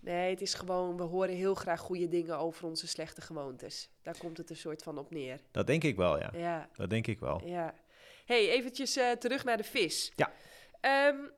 Nee, 0.00 0.30
het 0.30 0.40
is 0.40 0.54
gewoon, 0.54 0.96
we 0.96 1.02
horen 1.02 1.34
heel 1.34 1.54
graag 1.54 1.80
goede 1.80 2.08
dingen 2.08 2.38
over 2.38 2.64
onze 2.64 2.86
slechte 2.86 3.20
gewoontes. 3.20 3.90
Daar 4.02 4.18
komt 4.18 4.36
het 4.36 4.50
een 4.50 4.56
soort 4.56 4.82
van 4.82 4.98
op 4.98 5.10
neer. 5.10 5.40
Dat 5.50 5.66
denk 5.66 5.84
ik 5.84 5.96
wel, 5.96 6.18
ja. 6.18 6.30
ja. 6.32 6.68
Dat 6.76 6.90
denk 6.90 7.06
ik 7.06 7.18
wel. 7.20 7.42
Ja 7.46 7.74
hey, 8.28 8.48
eventjes 8.48 8.96
uh, 8.96 9.10
terug 9.10 9.44
naar 9.44 9.56
de 9.56 9.64
vis. 9.64 10.12
Ja. 10.16 10.32
Um, 11.08 11.30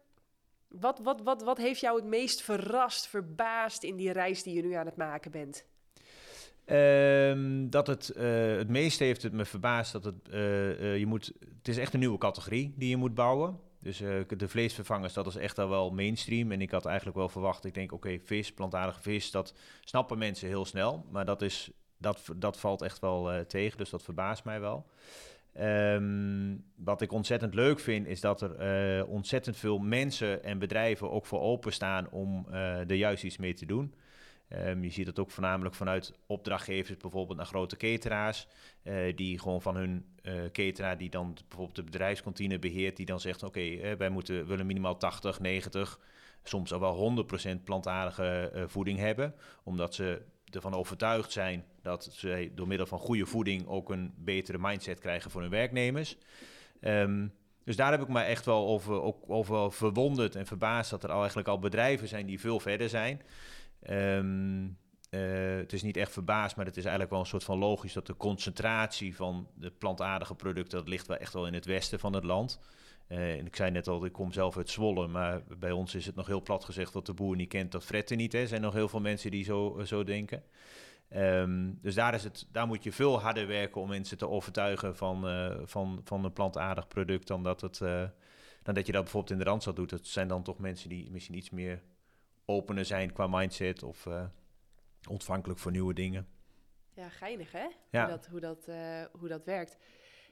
wat, 0.68 0.98
wat, 1.02 1.20
wat, 1.20 1.42
wat 1.42 1.58
heeft 1.58 1.80
jou 1.80 1.96
het 1.96 2.04
meest 2.04 2.42
verrast, 2.42 3.06
verbaasd 3.06 3.82
in 3.82 3.96
die 3.96 4.12
reis 4.12 4.42
die 4.42 4.54
je 4.54 4.62
nu 4.62 4.72
aan 4.72 4.86
het 4.86 4.96
maken 4.96 5.30
bent? 5.30 5.64
Um, 6.66 7.70
dat 7.70 7.86
het, 7.86 8.12
uh, 8.16 8.56
het 8.56 8.68
meeste 8.68 9.04
heeft 9.04 9.22
het 9.22 9.32
me 9.32 9.44
verbaasd 9.44 9.92
dat 9.92 10.04
het, 10.04 10.14
uh, 10.30 10.98
je 10.98 11.06
moet, 11.06 11.32
het 11.58 11.68
is 11.68 11.78
echt 11.78 11.92
een 11.92 12.00
nieuwe 12.00 12.18
categorie 12.18 12.74
die 12.76 12.88
je 12.88 12.96
moet 12.96 13.14
bouwen. 13.14 13.60
Dus 13.78 13.98
de 14.36 14.48
vleesvervangers, 14.48 15.12
dat 15.12 15.26
is 15.26 15.36
echt 15.36 15.58
al 15.58 15.68
wel 15.68 15.90
mainstream. 15.90 16.52
En 16.52 16.60
ik 16.60 16.70
had 16.70 16.86
eigenlijk 16.86 17.16
wel 17.16 17.28
verwacht, 17.28 17.64
ik 17.64 17.74
denk, 17.74 17.92
oké, 17.92 18.18
vis, 18.24 18.52
plantaardige 18.52 19.02
vis, 19.02 19.30
dat 19.30 19.54
snappen 19.84 20.18
mensen 20.18 20.48
heel 20.48 20.64
snel. 20.64 21.06
Maar 21.10 21.24
dat, 21.24 21.42
is, 21.42 21.70
dat, 21.96 22.20
dat 22.36 22.58
valt 22.58 22.82
echt 22.82 22.98
wel 22.98 23.46
tegen, 23.46 23.78
dus 23.78 23.90
dat 23.90 24.02
verbaast 24.02 24.44
mij 24.44 24.60
wel. 24.60 24.86
Um, 25.58 26.64
wat 26.76 27.00
ik 27.00 27.12
ontzettend 27.12 27.54
leuk 27.54 27.80
vind, 27.80 28.06
is 28.06 28.20
dat 28.20 28.42
er 28.42 28.98
uh, 28.98 29.08
ontzettend 29.08 29.56
veel 29.56 29.78
mensen 29.78 30.44
en 30.44 30.58
bedrijven 30.58 31.10
ook 31.10 31.26
voor 31.26 31.40
openstaan 31.40 32.10
om 32.10 32.46
uh, 32.50 32.78
er 32.78 32.94
juist 32.94 33.24
iets 33.24 33.36
mee 33.36 33.54
te 33.54 33.66
doen. 33.66 33.94
Um, 34.66 34.84
je 34.84 34.90
ziet 34.90 35.06
het 35.06 35.18
ook 35.18 35.30
voornamelijk 35.30 35.74
vanuit 35.74 36.18
opdrachtgevers, 36.26 36.96
bijvoorbeeld 36.96 37.38
naar 37.38 37.46
grote 37.46 37.76
cateraars, 37.76 38.46
uh, 38.82 39.16
die 39.16 39.38
gewoon 39.38 39.62
van 39.62 39.76
hun 39.76 40.04
cateraar, 40.52 40.98
die 40.98 41.10
dan 41.10 41.36
bijvoorbeeld 41.48 41.76
de 41.76 41.84
bedrijfskantine 41.84 42.58
beheert, 42.58 42.96
die 42.96 43.06
dan 43.06 43.20
zegt: 43.20 43.42
Oké, 43.42 43.96
wij 43.96 44.08
moeten, 44.08 44.46
willen 44.46 44.66
minimaal 44.66 44.96
80, 44.96 45.40
90, 45.40 46.00
soms 46.42 46.72
al 46.72 46.80
wel 46.80 47.26
100% 47.58 47.62
plantaardige 47.64 48.52
voeding 48.66 48.98
hebben, 48.98 49.34
omdat 49.64 49.94
ze 49.94 50.22
ervan 50.50 50.74
overtuigd 50.74 51.32
zijn 51.32 51.64
dat 51.82 52.08
ze 52.12 52.50
door 52.54 52.68
middel 52.68 52.86
van 52.86 52.98
goede 52.98 53.26
voeding 53.26 53.66
ook 53.66 53.90
een 53.90 54.14
betere 54.16 54.58
mindset 54.60 54.98
krijgen 54.98 55.30
voor 55.30 55.40
hun 55.40 55.50
werknemers. 55.50 56.16
Um, 56.80 57.32
dus 57.64 57.76
daar 57.76 57.90
heb 57.90 58.02
ik 58.02 58.08
me 58.08 58.20
echt 58.20 58.44
wel 58.44 58.66
over, 58.66 59.02
ook 59.02 59.24
over 59.26 59.72
verwonderd 59.72 60.34
en 60.34 60.46
verbaasd 60.46 60.90
dat 60.90 61.04
er 61.04 61.10
al 61.10 61.18
eigenlijk 61.18 61.48
al 61.48 61.58
bedrijven 61.58 62.08
zijn 62.08 62.26
die 62.26 62.40
veel 62.40 62.60
verder 62.60 62.88
zijn. 62.88 63.22
Um, 63.90 64.78
uh, 65.10 65.56
het 65.56 65.72
is 65.72 65.82
niet 65.82 65.96
echt 65.96 66.12
verbaasd, 66.12 66.56
maar 66.56 66.66
het 66.66 66.76
is 66.76 66.82
eigenlijk 66.82 67.12
wel 67.12 67.20
een 67.20 67.26
soort 67.26 67.44
van 67.44 67.58
logisch 67.58 67.92
dat 67.92 68.06
de 68.06 68.16
concentratie 68.16 69.16
van 69.16 69.48
de 69.54 69.70
plantaardige 69.70 70.34
producten, 70.34 70.78
dat 70.78 70.88
ligt 70.88 71.06
wel 71.06 71.16
echt 71.16 71.32
wel 71.32 71.46
in 71.46 71.54
het 71.54 71.64
westen 71.64 71.98
van 71.98 72.12
het 72.12 72.24
land. 72.24 72.60
Uh, 73.12 73.38
en 73.38 73.46
ik 73.46 73.56
zei 73.56 73.70
net 73.70 73.88
al, 73.88 74.04
ik 74.04 74.12
kom 74.12 74.32
zelf 74.32 74.56
uit 74.56 74.70
Zwolle, 74.70 75.06
maar 75.06 75.42
bij 75.58 75.70
ons 75.70 75.94
is 75.94 76.06
het 76.06 76.14
nog 76.14 76.26
heel 76.26 76.42
plat 76.42 76.64
gezegd 76.64 76.92
dat 76.92 77.06
de 77.06 77.14
boer 77.14 77.36
niet 77.36 77.48
kent, 77.48 77.72
dat 77.72 77.84
fretten 77.84 78.16
niet. 78.16 78.34
Er 78.34 78.48
zijn 78.48 78.60
nog 78.60 78.74
heel 78.74 78.88
veel 78.88 79.00
mensen 79.00 79.30
die 79.30 79.44
zo, 79.44 79.80
zo 79.84 80.04
denken. 80.04 80.42
Um, 81.16 81.78
dus 81.82 81.94
daar, 81.94 82.14
is 82.14 82.24
het, 82.24 82.46
daar 82.52 82.66
moet 82.66 82.84
je 82.84 82.92
veel 82.92 83.20
harder 83.20 83.46
werken 83.46 83.80
om 83.80 83.88
mensen 83.88 84.18
te 84.18 84.28
overtuigen 84.28 84.96
van, 84.96 85.28
uh, 85.28 85.56
van, 85.64 86.00
van 86.04 86.24
een 86.24 86.32
plantaardig 86.32 86.88
product 86.88 87.26
dan 87.26 87.42
dat, 87.42 87.60
het, 87.60 87.80
uh, 87.80 88.04
dan 88.62 88.74
dat 88.74 88.86
je 88.86 88.92
dat 88.92 89.02
bijvoorbeeld 89.02 89.32
in 89.32 89.38
de 89.38 89.44
Randstad 89.44 89.76
doet. 89.76 89.90
Het 89.90 90.06
zijn 90.06 90.28
dan 90.28 90.42
toch 90.42 90.58
mensen 90.58 90.88
die 90.88 91.10
misschien 91.10 91.36
iets 91.36 91.50
meer 91.50 91.82
opener 92.44 92.84
zijn 92.84 93.12
qua 93.12 93.26
mindset 93.26 93.82
of 93.82 94.08
ontvankelijk 95.08 95.58
voor 95.60 95.70
nieuwe 95.70 95.94
dingen. 95.94 96.28
Ja, 96.94 97.08
geinig 97.08 97.52
hè? 97.52 97.66
Ja. 97.90 98.06
Hoe, 98.06 98.10
dat, 98.10 98.26
hoe, 98.26 98.40
dat, 98.40 98.68
hoe 99.12 99.28
dat 99.28 99.44
werkt. 99.44 99.76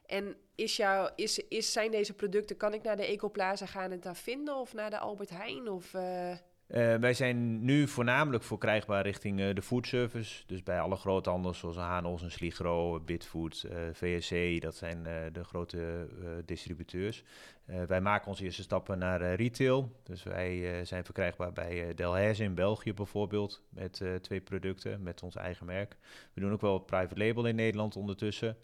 En 0.09 0.37
is 0.55 0.77
jou, 0.77 1.11
is, 1.16 1.38
is, 1.49 1.73
zijn 1.73 1.90
deze 1.90 2.14
producten, 2.14 2.57
kan 2.57 2.75
ik 2.75 2.83
naar 2.83 2.97
de 2.97 3.07
Ecoplaza 3.07 3.66
gaan 3.66 3.90
en 3.90 4.01
daar 4.01 4.16
vinden 4.16 4.57
of 4.57 4.75
naar 4.75 4.90
de 4.90 4.99
Albert 4.99 5.31
Heijn? 5.31 5.68
Of, 5.68 5.94
uh, 5.94 6.94
wij 6.94 7.14
zijn 7.14 7.64
nu 7.64 7.88
voornamelijk 7.88 8.44
verkrijgbaar 8.44 9.03
richting 9.03 9.40
uh, 9.40 9.55
de 9.55 9.62
foodservice. 9.62 10.42
Dus 10.47 10.62
bij 10.62 10.81
alle 10.81 10.97
groothandels 10.97 11.59
zoals 11.59 11.77
Hanos 11.77 12.23
en 12.23 12.31
Sligro, 12.31 13.01
Bitfood, 13.01 13.64
uh, 13.66 13.88
eh, 13.88 13.94
VSC, 13.94 14.62
dat 14.62 14.75
zijn 14.75 15.03
de 15.33 15.44
grote 15.44 16.09
distributeurs. 16.44 17.25
wij 17.87 18.01
maken 18.01 18.29
onze 18.29 18.44
eerste 18.44 18.62
stappen 18.62 18.99
naar 18.99 19.35
retail. 19.35 19.92
Dus 20.03 20.23
wij 20.23 20.85
zijn 20.85 21.04
verkrijgbaar 21.04 21.52
bij 21.52 21.94
Delhaize 21.94 22.44
in 22.44 22.54
België 22.54 22.94
bijvoorbeeld 22.94 23.63
met 23.69 24.02
twee 24.21 24.40
producten 24.40 25.02
met 25.02 25.23
ons 25.23 25.37
eigen 25.37 25.67
merk. 25.67 25.96
We 26.35 26.40
doen 26.40 26.52
ook 26.52 26.61
wel 26.61 26.79
private 26.79 27.19
label 27.19 27.46
in 27.46 27.54
Nederland 27.54 27.96
ondertussen. 27.96 28.56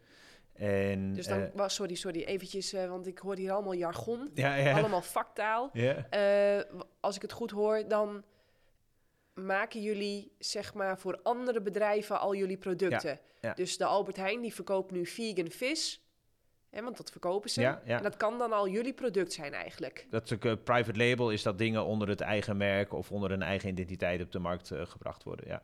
En, 0.54 1.14
Dus 1.14 1.26
dan, 1.26 1.50
eh, 1.56 1.68
sorry, 1.68 1.94
sorry, 1.94 2.22
eventjes, 2.22 2.72
eh, 2.72 2.88
want 2.88 3.06
ik 3.06 3.18
hoor 3.18 3.36
hier 3.36 3.52
allemaal 3.52 3.74
jargon, 3.74 4.30
ja, 4.34 4.54
ja. 4.54 4.78
allemaal 4.78 5.02
vaktaal. 5.02 5.70
Eh, 5.72 6.60
als 7.00 7.16
ik 7.16 7.22
het 7.22 7.32
goed 7.32 7.50
hoor, 7.50 7.88
dan 7.88 8.24
maken 9.34 9.82
jullie 9.82 10.32
zeg 10.38 10.74
maar 10.74 10.98
voor 10.98 11.20
andere 11.22 11.60
bedrijven 11.60 12.20
al 12.20 12.34
jullie 12.34 12.56
producten. 12.56 13.20
ja. 13.40 13.54
Dus 13.54 13.76
de 13.76 13.84
Albert 13.84 14.16
Heijn 14.16 14.40
die 14.40 14.54
verkoopt 14.54 14.90
nu 14.90 15.06
vegan 15.06 15.50
vis, 15.50 16.04
hè, 16.70 16.82
want 16.82 16.96
dat 16.96 17.10
verkopen 17.10 17.50
ze. 17.50 17.64
En 17.64 18.02
dat 18.02 18.16
kan 18.16 18.38
dan 18.38 18.52
al 18.52 18.68
jullie 18.68 18.94
product 18.94 19.32
zijn 19.32 19.52
eigenlijk. 19.52 20.06
Dat 20.10 20.30
eh, 20.30 20.52
private 20.64 20.98
label 20.98 21.30
is 21.30 21.42
dat 21.42 21.58
dingen 21.58 21.84
onder 21.84 22.08
het 22.08 22.20
eigen 22.20 22.56
merk 22.56 22.92
of 22.92 23.12
onder 23.12 23.30
een 23.30 23.42
eigen 23.42 23.68
identiteit 23.68 24.22
op 24.22 24.32
de 24.32 24.38
markt 24.38 24.70
gebracht 24.74 25.22
worden. 25.22 25.48
Ja. 25.48 25.62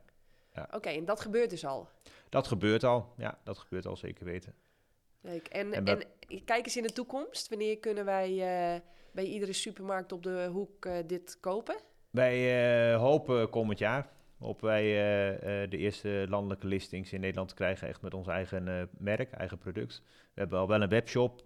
Oké, 0.71 0.89
en 0.89 1.05
dat 1.05 1.21
gebeurt 1.21 1.51
dus 1.51 1.65
al. 1.65 1.89
Dat 2.29 2.47
gebeurt 2.47 2.85
al. 2.85 3.13
Ja, 3.17 3.39
dat 3.45 3.59
gebeurt 3.59 3.87
al 3.87 3.97
zeker 3.97 4.25
weten. 4.25 4.55
Leuk. 5.21 5.47
En, 5.47 5.73
En 5.73 6.03
kijk 6.45 6.65
eens 6.65 6.77
in 6.77 6.83
de 6.83 6.93
toekomst. 6.93 7.49
Wanneer 7.49 7.79
kunnen 7.79 8.05
wij 8.05 8.31
eh, 8.31 8.81
bij 9.13 9.25
iedere 9.25 9.53
supermarkt 9.53 10.13
op 10.13 10.23
de 10.23 10.49
hoek 10.53 10.87
eh, 10.87 10.95
dit 11.07 11.39
kopen? 11.41 11.77
Wij 12.11 12.93
eh, 12.93 12.99
hopen 12.99 13.51
komend 13.51 13.79
jaar 13.79 14.09
hopen 14.39 14.67
wij 14.67 14.83
de 15.69 15.77
eerste 15.77 16.27
landelijke 16.29 16.67
listings 16.67 17.13
in 17.13 17.21
Nederland 17.21 17.49
te 17.49 17.55
krijgen, 17.55 17.89
echt 17.89 18.03
met 18.03 18.15
ons 18.15 18.27
eigen 18.27 18.89
merk, 18.99 19.33
eigen 19.33 19.59
product. 19.59 20.03
We 20.35 20.41
hebben 20.41 20.59
al 20.59 20.69
wel 20.69 20.83
een 20.83 20.89
webshop 20.89 21.45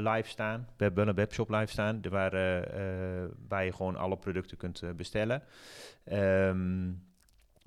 live 0.00 0.28
staan. 0.28 0.68
We 0.76 0.84
hebben 0.84 1.04
wel 1.04 1.08
een 1.08 1.20
webshop 1.20 1.50
live 1.50 1.72
staan, 1.72 2.00
waar, 2.08 2.30
waar 3.48 3.64
je 3.64 3.72
gewoon 3.72 3.96
alle 3.96 4.16
producten 4.16 4.56
kunt 4.56 4.82
bestellen. 4.96 5.42
Ehm, 6.04 6.88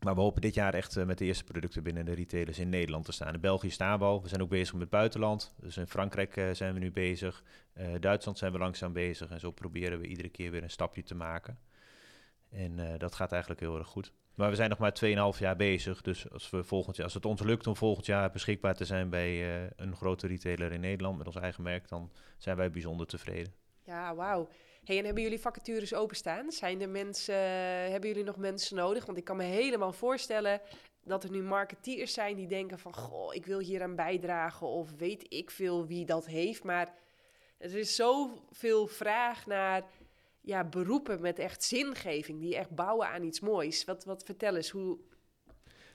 maar 0.03 0.15
we 0.15 0.21
hopen 0.21 0.41
dit 0.41 0.53
jaar 0.53 0.73
echt 0.73 0.97
eh, 0.97 1.05
met 1.05 1.17
de 1.17 1.25
eerste 1.25 1.43
producten 1.43 1.83
binnen 1.83 2.05
de 2.05 2.13
retailers 2.13 2.59
in 2.59 2.69
Nederland 2.69 3.05
te 3.05 3.11
staan. 3.11 3.33
In 3.33 3.39
België 3.39 3.69
staan 3.69 3.99
we 3.99 4.05
al. 4.05 4.21
We 4.21 4.27
zijn 4.27 4.41
ook 4.41 4.49
bezig 4.49 4.73
met 4.73 4.81
het 4.81 4.89
buitenland. 4.89 5.53
Dus 5.59 5.77
in 5.77 5.87
Frankrijk 5.87 6.37
eh, 6.37 6.49
zijn 6.51 6.73
we 6.73 6.79
nu 6.79 6.91
bezig. 6.91 7.43
Eh, 7.73 7.87
Duitsland 7.99 8.37
zijn 8.37 8.51
we 8.51 8.57
langzaam 8.57 8.93
bezig. 8.93 9.29
En 9.29 9.39
zo 9.39 9.51
proberen 9.51 9.99
we 9.99 10.07
iedere 10.07 10.29
keer 10.29 10.51
weer 10.51 10.63
een 10.63 10.69
stapje 10.69 11.03
te 11.03 11.15
maken. 11.15 11.59
En 12.49 12.97
dat 12.97 13.15
gaat 13.15 13.31
eigenlijk 13.31 13.61
heel 13.61 13.77
erg 13.77 13.87
goed. 13.87 14.11
Maar 14.35 14.49
we 14.49 14.55
zijn 14.55 14.69
nog 14.69 14.77
maar 14.77 15.33
2,5 15.33 15.39
jaar 15.39 15.55
bezig. 15.55 16.01
Dus 16.01 16.31
als, 16.31 16.49
we 16.49 16.63
volgend 16.63 16.95
jaar, 16.95 17.05
als 17.05 17.13
het 17.13 17.25
ons 17.25 17.41
lukt 17.41 17.67
om 17.67 17.75
volgend 17.75 18.05
jaar 18.05 18.31
beschikbaar 18.31 18.75
te 18.75 18.85
zijn 18.85 19.09
bij 19.09 19.43
een 19.75 19.95
grote 19.95 20.27
retailer 20.27 20.71
in 20.71 20.79
Nederland 20.79 21.17
met 21.17 21.27
ons 21.27 21.35
eigen 21.35 21.63
merk, 21.63 21.87
dan 21.87 22.11
zijn 22.37 22.57
wij 22.57 22.71
bijzonder 22.71 23.07
tevreden. 23.07 23.53
Ja, 23.83 24.15
wauw. 24.15 24.49
En 24.97 25.05
hebben 25.05 25.23
jullie 25.23 25.39
vacatures 25.39 25.93
openstaan? 25.93 26.51
Zijn 26.51 26.81
er 26.81 26.89
mensen, 26.89 27.35
hebben 27.91 28.09
jullie 28.09 28.23
nog 28.23 28.37
mensen 28.37 28.75
nodig? 28.75 29.05
Want 29.05 29.17
ik 29.17 29.23
kan 29.23 29.37
me 29.37 29.43
helemaal 29.43 29.91
voorstellen 29.91 30.61
dat 31.03 31.23
er 31.23 31.31
nu 31.31 31.41
marketeers 31.41 32.13
zijn 32.13 32.35
die 32.35 32.47
denken 32.47 32.79
van... 32.79 32.95
Goh, 32.95 33.33
ik 33.35 33.45
wil 33.45 33.59
hier 33.59 33.83
aan 33.83 33.95
bijdragen 33.95 34.67
of 34.67 34.91
weet 34.97 35.25
ik 35.27 35.51
veel 35.51 35.85
wie 35.85 36.05
dat 36.05 36.25
heeft. 36.25 36.63
Maar 36.63 36.93
er 37.57 37.75
is 37.75 37.95
zoveel 37.95 38.87
vraag 38.87 39.45
naar 39.45 39.83
ja, 40.41 40.63
beroepen 40.63 41.21
met 41.21 41.39
echt 41.39 41.63
zingeving... 41.63 42.39
die 42.39 42.55
echt 42.55 42.75
bouwen 42.75 43.07
aan 43.07 43.23
iets 43.23 43.39
moois. 43.39 43.85
Wat, 43.85 44.05
wat 44.05 44.23
vertel 44.23 44.55
eens, 44.55 44.69
hoe... 44.69 44.97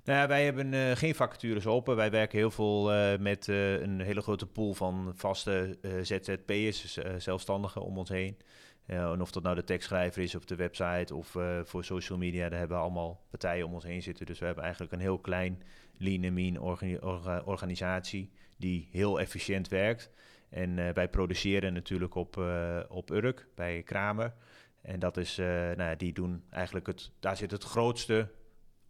Nou 0.05 0.19
ja, 0.19 0.27
wij 0.27 0.45
hebben 0.45 0.75
eh, 0.75 0.91
geen 0.91 1.15
vacatures 1.15 1.67
open. 1.67 1.97
Wij 1.97 2.11
werken 2.11 2.39
heel 2.39 2.51
veel 2.51 2.93
eh, 2.93 3.19
met 3.19 3.49
eh, 3.49 3.81
een 3.81 4.01
hele 4.01 4.21
grote 4.21 4.47
pool 4.47 4.75
van 4.75 5.13
vaste 5.15 5.79
eh, 5.83 5.93
ZZP'ers, 6.03 6.83
dus, 6.83 6.97
eh, 6.97 7.15
zelfstandigen 7.19 7.83
om 7.83 7.99
ons 7.99 8.09
heen. 8.09 8.39
Ja, 8.87 9.13
en 9.13 9.21
of 9.21 9.31
dat 9.33 9.43
nou 9.43 9.55
de 9.55 9.65
tekstschrijver 9.65 10.23
is 10.23 10.35
op 10.35 10.47
de 10.47 10.55
website 10.57 11.15
of 11.15 11.37
eh, 11.37 11.61
voor 11.65 11.85
social 11.85 12.19
media, 12.19 12.49
daar 12.49 12.59
hebben 12.59 12.77
we 12.77 12.83
allemaal 12.83 13.25
partijen 13.31 13.67
om 13.67 13.75
ons 13.75 13.85
heen 13.85 14.03
zitten. 14.03 14.27
Dus 14.27 14.39
we 14.39 14.45
hebben 14.45 14.65
eigenlijk 14.65 14.93
een 14.93 15.01
heel 15.01 15.19
klein 15.19 15.63
lean 15.97 16.23
en 16.23 16.35
mean 16.35 16.59
organi- 16.59 16.99
orga- 17.01 17.43
organisatie 17.45 18.31
die 18.57 18.89
heel 18.91 19.21
efficiënt 19.21 19.69
werkt. 19.69 20.11
En 20.49 20.79
eh, 20.79 20.95
wij 20.95 21.09
produceren 21.09 21.73
natuurlijk 21.73 22.15
op, 22.15 22.37
eh, 22.39 22.81
op 22.89 23.11
Urk 23.11 23.47
bij 23.55 23.83
Kramer. 23.83 24.35
En 24.83 24.99
dat 24.99 25.17
is, 25.17 25.39
eh, 25.39 25.47
nou 25.71 25.97
die 25.97 26.13
doen 26.13 26.45
eigenlijk 26.51 26.87
het, 26.87 27.11
daar 27.21 27.37
zit 27.37 27.51
het 27.51 27.65
grootste 27.65 28.29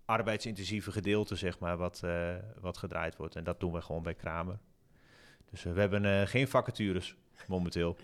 arbeidsintensieve 0.05 0.93
gedeelte, 0.93 1.37
zeg 1.37 1.59
maar, 1.59 1.77
wat, 1.77 2.01
eh, 2.05 2.35
wat 2.61 2.79
gedraaid 2.79 3.17
wordt. 3.17 3.37
En 3.37 3.45
dat 3.45 3.61
doen 3.61 3.73
we 3.73 3.81
gewoon 3.81 4.03
bij 4.03 4.15
Kramer. 4.15 4.59
Dus 5.51 5.65
eh, 5.65 5.73
we 5.73 5.81
hebben 5.81 6.05
eh, 6.05 6.27
geen 6.27 6.49
vacatures 6.49 7.17
momenteel. 7.49 7.97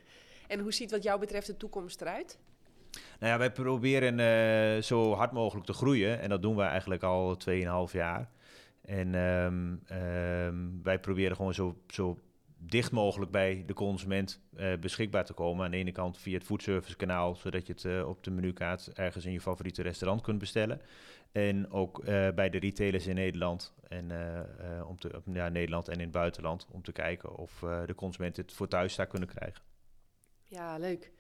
En 0.51 0.61
hoe 0.61 0.73
ziet 0.73 0.91
wat 0.91 1.03
jou 1.03 1.21
betreft 1.21 1.47
de 1.47 1.57
toekomst 1.57 2.01
eruit? 2.01 2.39
Nou 2.93 3.33
ja, 3.33 3.39
wij 3.39 3.53
proberen 3.53 4.21
eh, 4.21 4.83
zo 4.83 5.13
hard 5.13 5.33
mogelijk 5.33 5.67
te 5.67 5.73
groeien. 5.73 6.21
En 6.21 6.29
dat 6.29 6.43
doen 6.43 6.57
we 6.57 6.63
eigenlijk 6.63 7.03
al 7.03 7.37
2,5 7.89 7.93
jaar. 7.93 8.31
En 8.85 9.15
ehm, 9.15 9.77
ehm, 9.87 10.83
wij 10.83 10.99
proberen 10.99 11.37
gewoon 11.37 11.55
zo, 11.55 11.77
zo 11.89 12.19
dicht 12.59 12.93
mogelijk 12.93 13.31
bij 13.31 13.63
de 13.67 13.75
consument 13.75 14.41
eh, 14.57 14.73
beschikbaar 14.81 15.25
te 15.25 15.33
komen. 15.33 15.65
Aan 15.65 15.71
de 15.71 15.77
ene 15.77 15.93
kant 15.93 16.19
via 16.19 16.35
het 16.35 16.47
foodservice 16.47 16.97
kanaal, 16.97 17.35
zodat 17.35 17.67
je 17.67 17.73
het 17.73 17.85
eh, 17.85 18.09
op 18.09 18.25
de 18.25 18.31
menukaart 18.31 18.93
ergens 18.93 19.25
in 19.25 19.33
je 19.33 19.41
favoriete 19.41 19.83
restaurant 19.83 20.23
kunt 20.23 20.39
bestellen. 20.39 20.81
En 21.33 21.71
ook 21.71 22.05
bij 22.35 22.51
de 22.51 22.59
retailers 22.59 23.07
in 23.07 23.15
Nederland 23.15 23.75
en 23.89 24.13
om 24.87 24.99
te, 24.99 25.11
ja, 25.33 25.49
Nederland 25.49 25.89
en 25.89 25.95
in 25.95 26.01
het 26.01 26.11
buitenland 26.11 26.67
om 26.71 26.83
te 26.83 26.93
kijken 26.93 27.37
of 27.37 27.65
de 27.87 27.95
consument 27.95 28.37
het 28.37 28.53
voor 28.53 28.69
thuis 28.69 28.97
daar 28.97 29.07
kunnen 29.07 29.29
krijgen. 29.29 29.70
Ja, 30.51 30.77
leuk. 30.79 31.11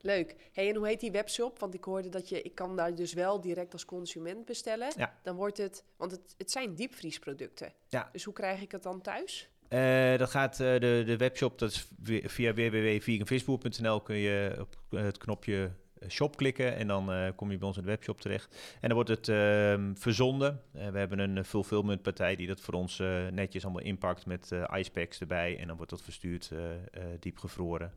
Leuk. 0.00 0.34
Hey, 0.52 0.68
en 0.68 0.76
hoe 0.76 0.86
heet 0.86 1.00
die 1.00 1.10
webshop? 1.10 1.58
Want 1.58 1.74
ik 1.74 1.84
hoorde 1.84 2.08
dat 2.08 2.28
je, 2.28 2.42
ik 2.42 2.54
kan 2.54 2.76
daar 2.76 2.94
dus 2.94 3.12
wel 3.12 3.40
direct 3.40 3.72
als 3.72 3.84
consument 3.84 4.44
bestellen. 4.44 4.92
Ja. 4.96 5.18
Dan 5.22 5.36
wordt 5.36 5.58
het, 5.58 5.84
want 5.96 6.10
het, 6.10 6.34
het 6.38 6.50
zijn 6.50 6.74
diepvriesproducten. 6.74 7.72
Ja. 7.88 8.08
Dus 8.12 8.24
hoe 8.24 8.34
krijg 8.34 8.60
ik 8.62 8.72
het 8.72 8.82
dan 8.82 9.00
thuis? 9.00 9.48
Eh, 9.68 10.16
dat 10.18 10.30
gaat 10.30 10.60
eh, 10.60 10.72
de, 10.80 11.02
de 11.06 11.16
webshop, 11.16 11.58
dat 11.58 11.70
is 11.70 11.88
vi- 12.02 12.28
via 12.28 12.54
www.veganvisboer.nl 12.54 14.00
kun 14.00 14.16
je 14.16 14.56
op 14.60 14.76
het 15.00 15.18
knopje 15.18 15.70
eh, 15.98 16.08
shop 16.08 16.36
klikken 16.36 16.76
en 16.76 16.86
dan 16.86 17.12
eh, 17.12 17.28
kom 17.36 17.50
je 17.50 17.58
bij 17.58 17.66
ons 17.68 17.76
in 17.76 17.82
de 17.82 17.88
webshop 17.88 18.20
terecht. 18.20 18.76
En 18.80 18.88
dan 18.88 18.92
wordt 18.94 19.10
het 19.10 19.28
ehm, 19.28 19.94
verzonden. 19.94 20.62
Eh, 20.72 20.88
we 20.88 20.98
hebben 20.98 21.18
een 21.18 21.36
eh, 21.38 21.44
fulfillmentpartij 21.44 22.36
die 22.36 22.46
dat 22.46 22.60
voor 22.60 22.74
ons 22.74 22.98
eh, 23.00 23.26
netjes 23.26 23.64
allemaal 23.64 23.82
inpakt 23.82 24.26
met 24.26 24.52
eh 24.52 24.64
icepacks 24.78 25.20
erbij 25.20 25.58
en 25.58 25.66
dan 25.66 25.76
wordt 25.76 25.90
dat 25.90 26.02
verstuurd 26.02 26.50
eh 26.52 26.74
eh, 26.74 26.80
diepgevroren. 27.20 27.92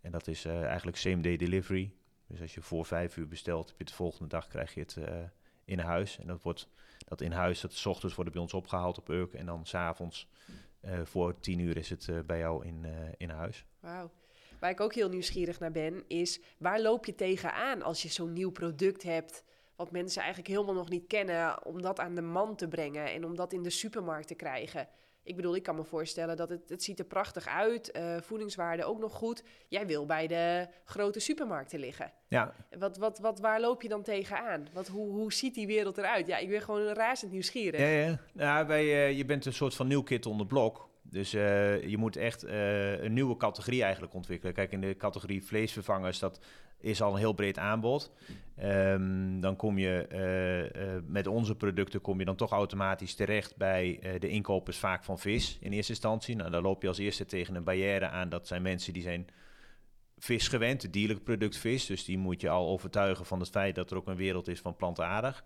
En 0.00 0.10
dat 0.10 0.26
is 0.26 0.44
eh, 0.44 0.64
eigenlijk 0.64 0.96
same 0.96 1.20
day 1.20 1.36
delivery. 1.36 1.92
Dus 2.26 2.40
als 2.40 2.54
je 2.54 2.62
voor 2.62 2.84
vijf 2.86 3.16
uur 3.16 3.28
bestelt, 3.28 3.68
heb 3.68 3.78
je 3.78 3.84
de 3.84 3.92
volgende 3.92 4.28
dag 4.28 4.48
krijg 4.48 4.74
je 4.74 4.80
het 4.80 4.96
eh, 4.96 5.14
in 5.64 5.78
huis. 5.78 6.18
En 6.18 6.26
dat 6.26 6.42
wordt 6.42 6.68
dat 6.98 7.20
in 7.20 7.32
huis, 7.32 7.60
dat 7.60 7.72
's 7.72 7.86
ochtends 7.86 8.14
wordt 8.14 8.30
bij 8.30 8.40
ons 8.40 8.54
opgehaald 8.54 8.98
op 8.98 9.08
Urk 9.08 9.34
en 9.34 9.46
dan 9.46 9.66
s'avonds 9.66 10.28
eh, 10.80 11.00
voor 11.04 11.40
tien 11.40 11.58
uur 11.58 11.76
is 11.76 11.90
het 11.90 12.26
bij 12.26 12.38
jou 12.38 12.66
in, 12.66 12.86
in 13.16 13.30
huis. 13.30 13.64
Wauw. 13.80 14.10
Waar 14.58 14.70
ik 14.70 14.80
ook 14.80 14.94
heel 14.94 15.08
nieuwsgierig 15.08 15.60
naar 15.60 15.70
ben, 15.70 16.04
is 16.06 16.40
waar 16.58 16.80
loop 16.80 17.06
je 17.06 17.14
tegenaan 17.14 17.82
als 17.82 18.02
je 18.02 18.08
zo'n 18.08 18.32
nieuw 18.32 18.50
product 18.50 19.02
hebt, 19.02 19.44
wat 19.76 19.90
mensen 19.90 20.22
eigenlijk 20.22 20.52
helemaal 20.52 20.74
nog 20.74 20.88
niet 20.88 21.06
kennen, 21.06 21.64
om 21.64 21.82
dat 21.82 21.98
aan 21.98 22.14
de 22.14 22.22
man 22.22 22.56
te 22.56 22.68
brengen 22.68 23.06
en 23.06 23.24
om 23.24 23.36
dat 23.36 23.52
in 23.52 23.62
de 23.62 23.70
supermarkt 23.70 24.26
te 24.26 24.34
krijgen? 24.34 24.88
Ik 25.30 25.36
bedoel, 25.36 25.56
ik 25.56 25.62
kan 25.62 25.76
me 25.76 25.84
voorstellen 25.84 26.36
dat 26.36 26.48
het, 26.48 26.68
het 26.68 26.82
ziet 26.82 26.98
er 26.98 27.04
prachtig 27.04 27.46
uit, 27.46 27.90
eh 27.90 28.16
voedingswaarde 28.20 28.84
ook 28.84 28.98
nog 28.98 29.12
goed. 29.12 29.42
Jij 29.68 29.86
wil 29.86 30.06
bij 30.06 30.26
de 30.26 30.66
grote 30.84 31.20
supermarkten 31.20 31.78
liggen. 31.78 32.12
Ja, 32.28 32.54
Wat, 32.78 32.96
wat, 32.96 33.18
wat, 33.18 33.40
waar 33.40 33.60
loop 33.60 33.82
je 33.82 33.88
dan 33.88 34.02
tegenaan? 34.02 34.68
Wat, 34.72 34.88
hoe, 34.88 35.10
hoe 35.10 35.32
ziet 35.32 35.54
die 35.54 35.66
wereld 35.66 35.98
eruit? 35.98 36.26
Ja, 36.26 36.36
ik 36.36 36.48
ben 36.48 36.62
gewoon 36.62 36.82
razend 36.92 37.32
nieuwsgierig. 37.32 37.80
ja, 37.80 37.86
ja. 37.86 38.18
Nou, 38.32 38.66
wij, 38.66 38.84
eh, 38.84 39.16
je 39.16 39.24
bent 39.24 39.46
een 39.46 39.52
soort 39.52 39.74
van 39.74 39.86
nieuw 39.86 40.02
kid 40.02 40.26
on 40.26 40.38
the 40.38 40.46
block. 40.46 40.88
Dus 41.02 41.34
eh, 41.34 41.82
je 41.88 41.96
moet 41.96 42.16
echt 42.16 42.42
een 42.42 43.12
nieuwe 43.12 43.36
categorie 43.36 43.82
eigenlijk 43.82 44.14
ontwikkelen. 44.14 44.54
Kijk, 44.54 44.72
in 44.72 44.80
de 44.80 44.96
categorie 44.96 45.44
vleesvervangers, 45.44 46.18
dat 46.18 46.40
is 46.80 47.02
al 47.02 47.12
een 47.12 47.18
heel 47.18 47.32
breed 47.32 47.58
aanbod. 47.58 48.12
Ehm, 48.56 49.40
dan 49.40 49.56
kom 49.56 49.78
je 49.78 50.06
eh, 50.06 50.94
eh, 50.94 51.02
met 51.06 51.26
onze 51.26 51.56
producten 51.56 52.00
kom 52.00 52.18
je 52.18 52.24
dan 52.24 52.36
toch 52.36 52.50
automatisch 52.50 53.14
terecht 53.14 53.56
bij 53.56 53.98
eh, 54.02 54.20
de 54.20 54.28
inkopers 54.28 54.78
vaak 54.78 55.04
van 55.04 55.18
vis 55.18 55.58
in 55.60 55.72
eerste 55.72 55.92
instantie. 55.92 56.36
Nou, 56.36 56.50
dan 56.50 56.62
loop 56.62 56.82
je 56.82 56.88
als 56.88 56.98
eerste 56.98 57.24
tegen 57.24 57.54
een 57.54 57.64
barrière 57.64 58.08
aan. 58.08 58.28
Dat 58.28 58.46
zijn 58.46 58.62
mensen 58.62 58.92
die 58.92 59.02
zijn 59.02 59.26
vis 60.18 60.48
gewend, 60.48 60.92
dierlijk 60.92 61.24
product 61.24 61.56
vis. 61.56 61.86
Dus 61.86 62.04
die 62.04 62.18
moet 62.18 62.40
je 62.40 62.48
al 62.48 62.68
overtuigen 62.68 63.26
van 63.26 63.40
het 63.40 63.50
feit 63.50 63.74
dat 63.74 63.90
er 63.90 63.96
ook 63.96 64.06
een 64.06 64.16
wereld 64.16 64.48
is 64.48 64.60
van 64.60 64.76
plantaardig. 64.76 65.44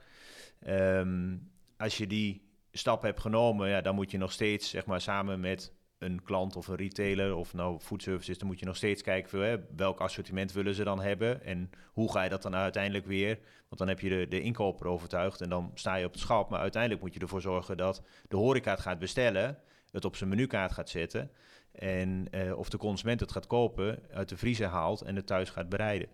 Ehm, 0.61 1.37
als 1.77 1.99
je 1.99 2.07
die 2.07 2.49
stap 2.73 3.03
hebt 3.03 3.21
genomen, 3.21 3.69
ja, 3.69 3.81
dan 3.81 3.95
moet 3.95 4.11
je 4.11 4.19
nog 4.19 4.33
steeds 4.33 4.71
zeg 4.71 4.87
maar, 4.87 5.01
samen 5.01 5.41
met 5.41 5.73
een 6.05 6.23
klant 6.23 6.57
of 6.57 6.69
een 6.69 6.77
retailer 6.77 7.35
of 7.35 7.55
nou 7.55 7.79
foodservice 7.79 8.31
is, 8.31 8.39
dan 8.39 8.47
moet 8.47 8.59
je 8.59 8.67
nog 8.67 8.77
steeds 8.77 9.03
kijken 9.03 9.41
hè, 9.41 9.57
welk 9.77 10.01
assortiment 10.01 10.53
willen 10.53 10.75
ze 10.75 10.85
dan 10.85 11.01
hebben 11.01 11.45
en 11.45 11.71
hoe 11.93 12.13
ga 12.13 12.23
je 12.23 12.31
dat 12.31 12.43
dan 12.43 12.55
uiteindelijk 12.55 13.07
weer, 13.07 13.39
want 13.69 13.79
dan 13.79 13.89
heb 13.89 14.01
je 14.01 14.09
de, 14.09 14.29
de 14.29 14.41
inkoper 14.41 14.87
overtuigd 14.87 15.41
en 15.41 15.49
dan 15.49 15.71
sta 15.75 15.95
je 15.95 16.07
op 16.07 16.13
het 16.13 16.21
schap, 16.21 16.51
maar 16.51 16.61
uiteindelijk 16.61 17.03
moet 17.03 17.15
je 17.15 17.21
ervoor 17.21 17.41
zorgen 17.41 17.77
dat 17.77 18.03
de 18.29 18.37
horeca 18.37 18.71
het 18.71 18.81
gaat 18.81 18.99
bestellen, 18.99 19.59
het 19.91 20.05
op 20.05 20.17
zijn 20.17 20.31
menukaart 20.31 20.73
gaat 20.73 20.89
zetten 20.89 21.31
en 21.73 22.27
eh, 22.31 22.59
of 22.59 22.69
de 22.69 22.77
consument 22.77 23.21
het 23.21 23.33
gaat 23.33 23.47
kopen, 23.47 24.03
uit 24.11 24.29
de 24.29 24.37
vriezer 24.37 24.67
haalt 24.67 25.03
en 25.03 25.17
het 25.17 25.27
thuis 25.27 25.51
gaat 25.51 25.69
bereiden. 25.69 26.09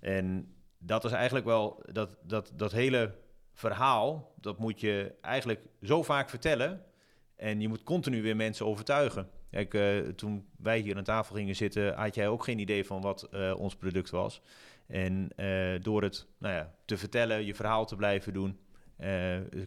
En 0.00 0.54
dat 0.78 1.04
is 1.04 1.12
eigenlijk 1.12 1.46
wel 1.46 1.82
dat, 1.92 2.16
dat, 2.22 2.52
dat 2.54 2.72
hele 2.72 3.14
verhaal, 3.52 4.32
dat 4.40 4.58
moet 4.58 4.80
je 4.80 5.14
eigenlijk 5.20 5.60
zo 5.82 6.02
vaak 6.02 6.28
vertellen. 6.28 6.84
En 7.36 7.60
je 7.60 7.68
moet 7.68 7.82
continu 7.82 8.22
weer 8.22 8.36
mensen 8.36 8.66
overtuigen. 8.66 9.28
Kijk, 9.54 9.74
eh, 9.74 9.98
toen 9.98 10.46
wij 10.56 10.78
hier 10.78 10.96
aan 10.96 11.04
tafel 11.04 11.34
gingen 11.34 11.56
zitten, 11.56 11.94
had 11.94 12.14
jij 12.14 12.28
ook 12.28 12.44
geen 12.44 12.58
idee 12.58 12.84
van 12.84 13.00
wat 13.00 13.22
eh, 13.22 13.54
ons 13.58 13.76
product 13.76 14.10
was. 14.10 14.42
En 14.86 15.30
eh, 15.36 15.80
door 15.82 16.02
het 16.02 16.26
nou 16.38 16.54
ja, 16.54 16.74
te 16.84 16.96
vertellen, 16.96 17.44
je 17.44 17.54
verhaal 17.54 17.86
te 17.86 17.96
blijven 17.96 18.32
doen, 18.32 18.58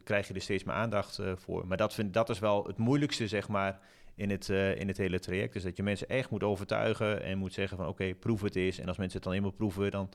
krijg 0.03 0.27
je 0.27 0.33
er 0.33 0.41
steeds 0.41 0.63
meer 0.63 0.75
aandacht 0.75 1.19
voor. 1.35 1.67
Maar 1.67 1.77
dat, 1.77 1.93
vind, 1.93 2.13
dat 2.13 2.29
is 2.29 2.39
wel 2.39 2.63
het 2.63 2.77
moeilijkste, 2.77 3.27
zeg 3.27 3.47
maar, 3.47 3.79
in 4.15 4.29
het, 4.29 4.49
in 4.49 4.87
het 4.87 4.97
hele 4.97 5.19
traject. 5.19 5.53
Dus 5.53 5.63
dat 5.63 5.77
je 5.77 5.83
mensen 5.83 6.09
echt 6.09 6.29
moet 6.29 6.43
overtuigen 6.43 7.23
en 7.23 7.37
moet 7.37 7.53
zeggen 7.53 7.77
van 7.77 7.87
oké, 7.87 8.13
proef 8.13 8.41
het 8.41 8.55
eens. 8.55 8.79
En 8.79 8.87
als 8.87 8.97
mensen 8.97 9.15
het 9.17 9.27
dan 9.27 9.35
eenmaal 9.35 9.51
proeven, 9.51 9.91
dan 9.91 10.09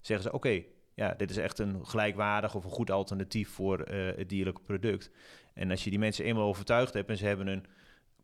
zeggen 0.00 0.30
ze 0.30 0.32
oké, 0.32 0.62
ja, 0.94 1.14
dit 1.16 1.30
is 1.30 1.36
echt 1.36 1.58
een 1.58 1.86
gelijkwaardig 1.86 2.54
of 2.54 2.64
een 2.64 2.70
goed 2.70 2.90
alternatief 2.90 3.48
voor 3.48 3.78
het 4.16 4.28
dierlijke 4.28 4.62
product. 4.62 5.10
En 5.54 5.70
als 5.70 5.84
je 5.84 5.90
die 5.90 5.98
mensen 5.98 6.24
eenmaal 6.24 6.48
overtuigd 6.48 6.94
hebt 6.94 7.10
en 7.10 7.16
ze 7.16 7.26
hebben 7.26 7.46
een 7.46 7.64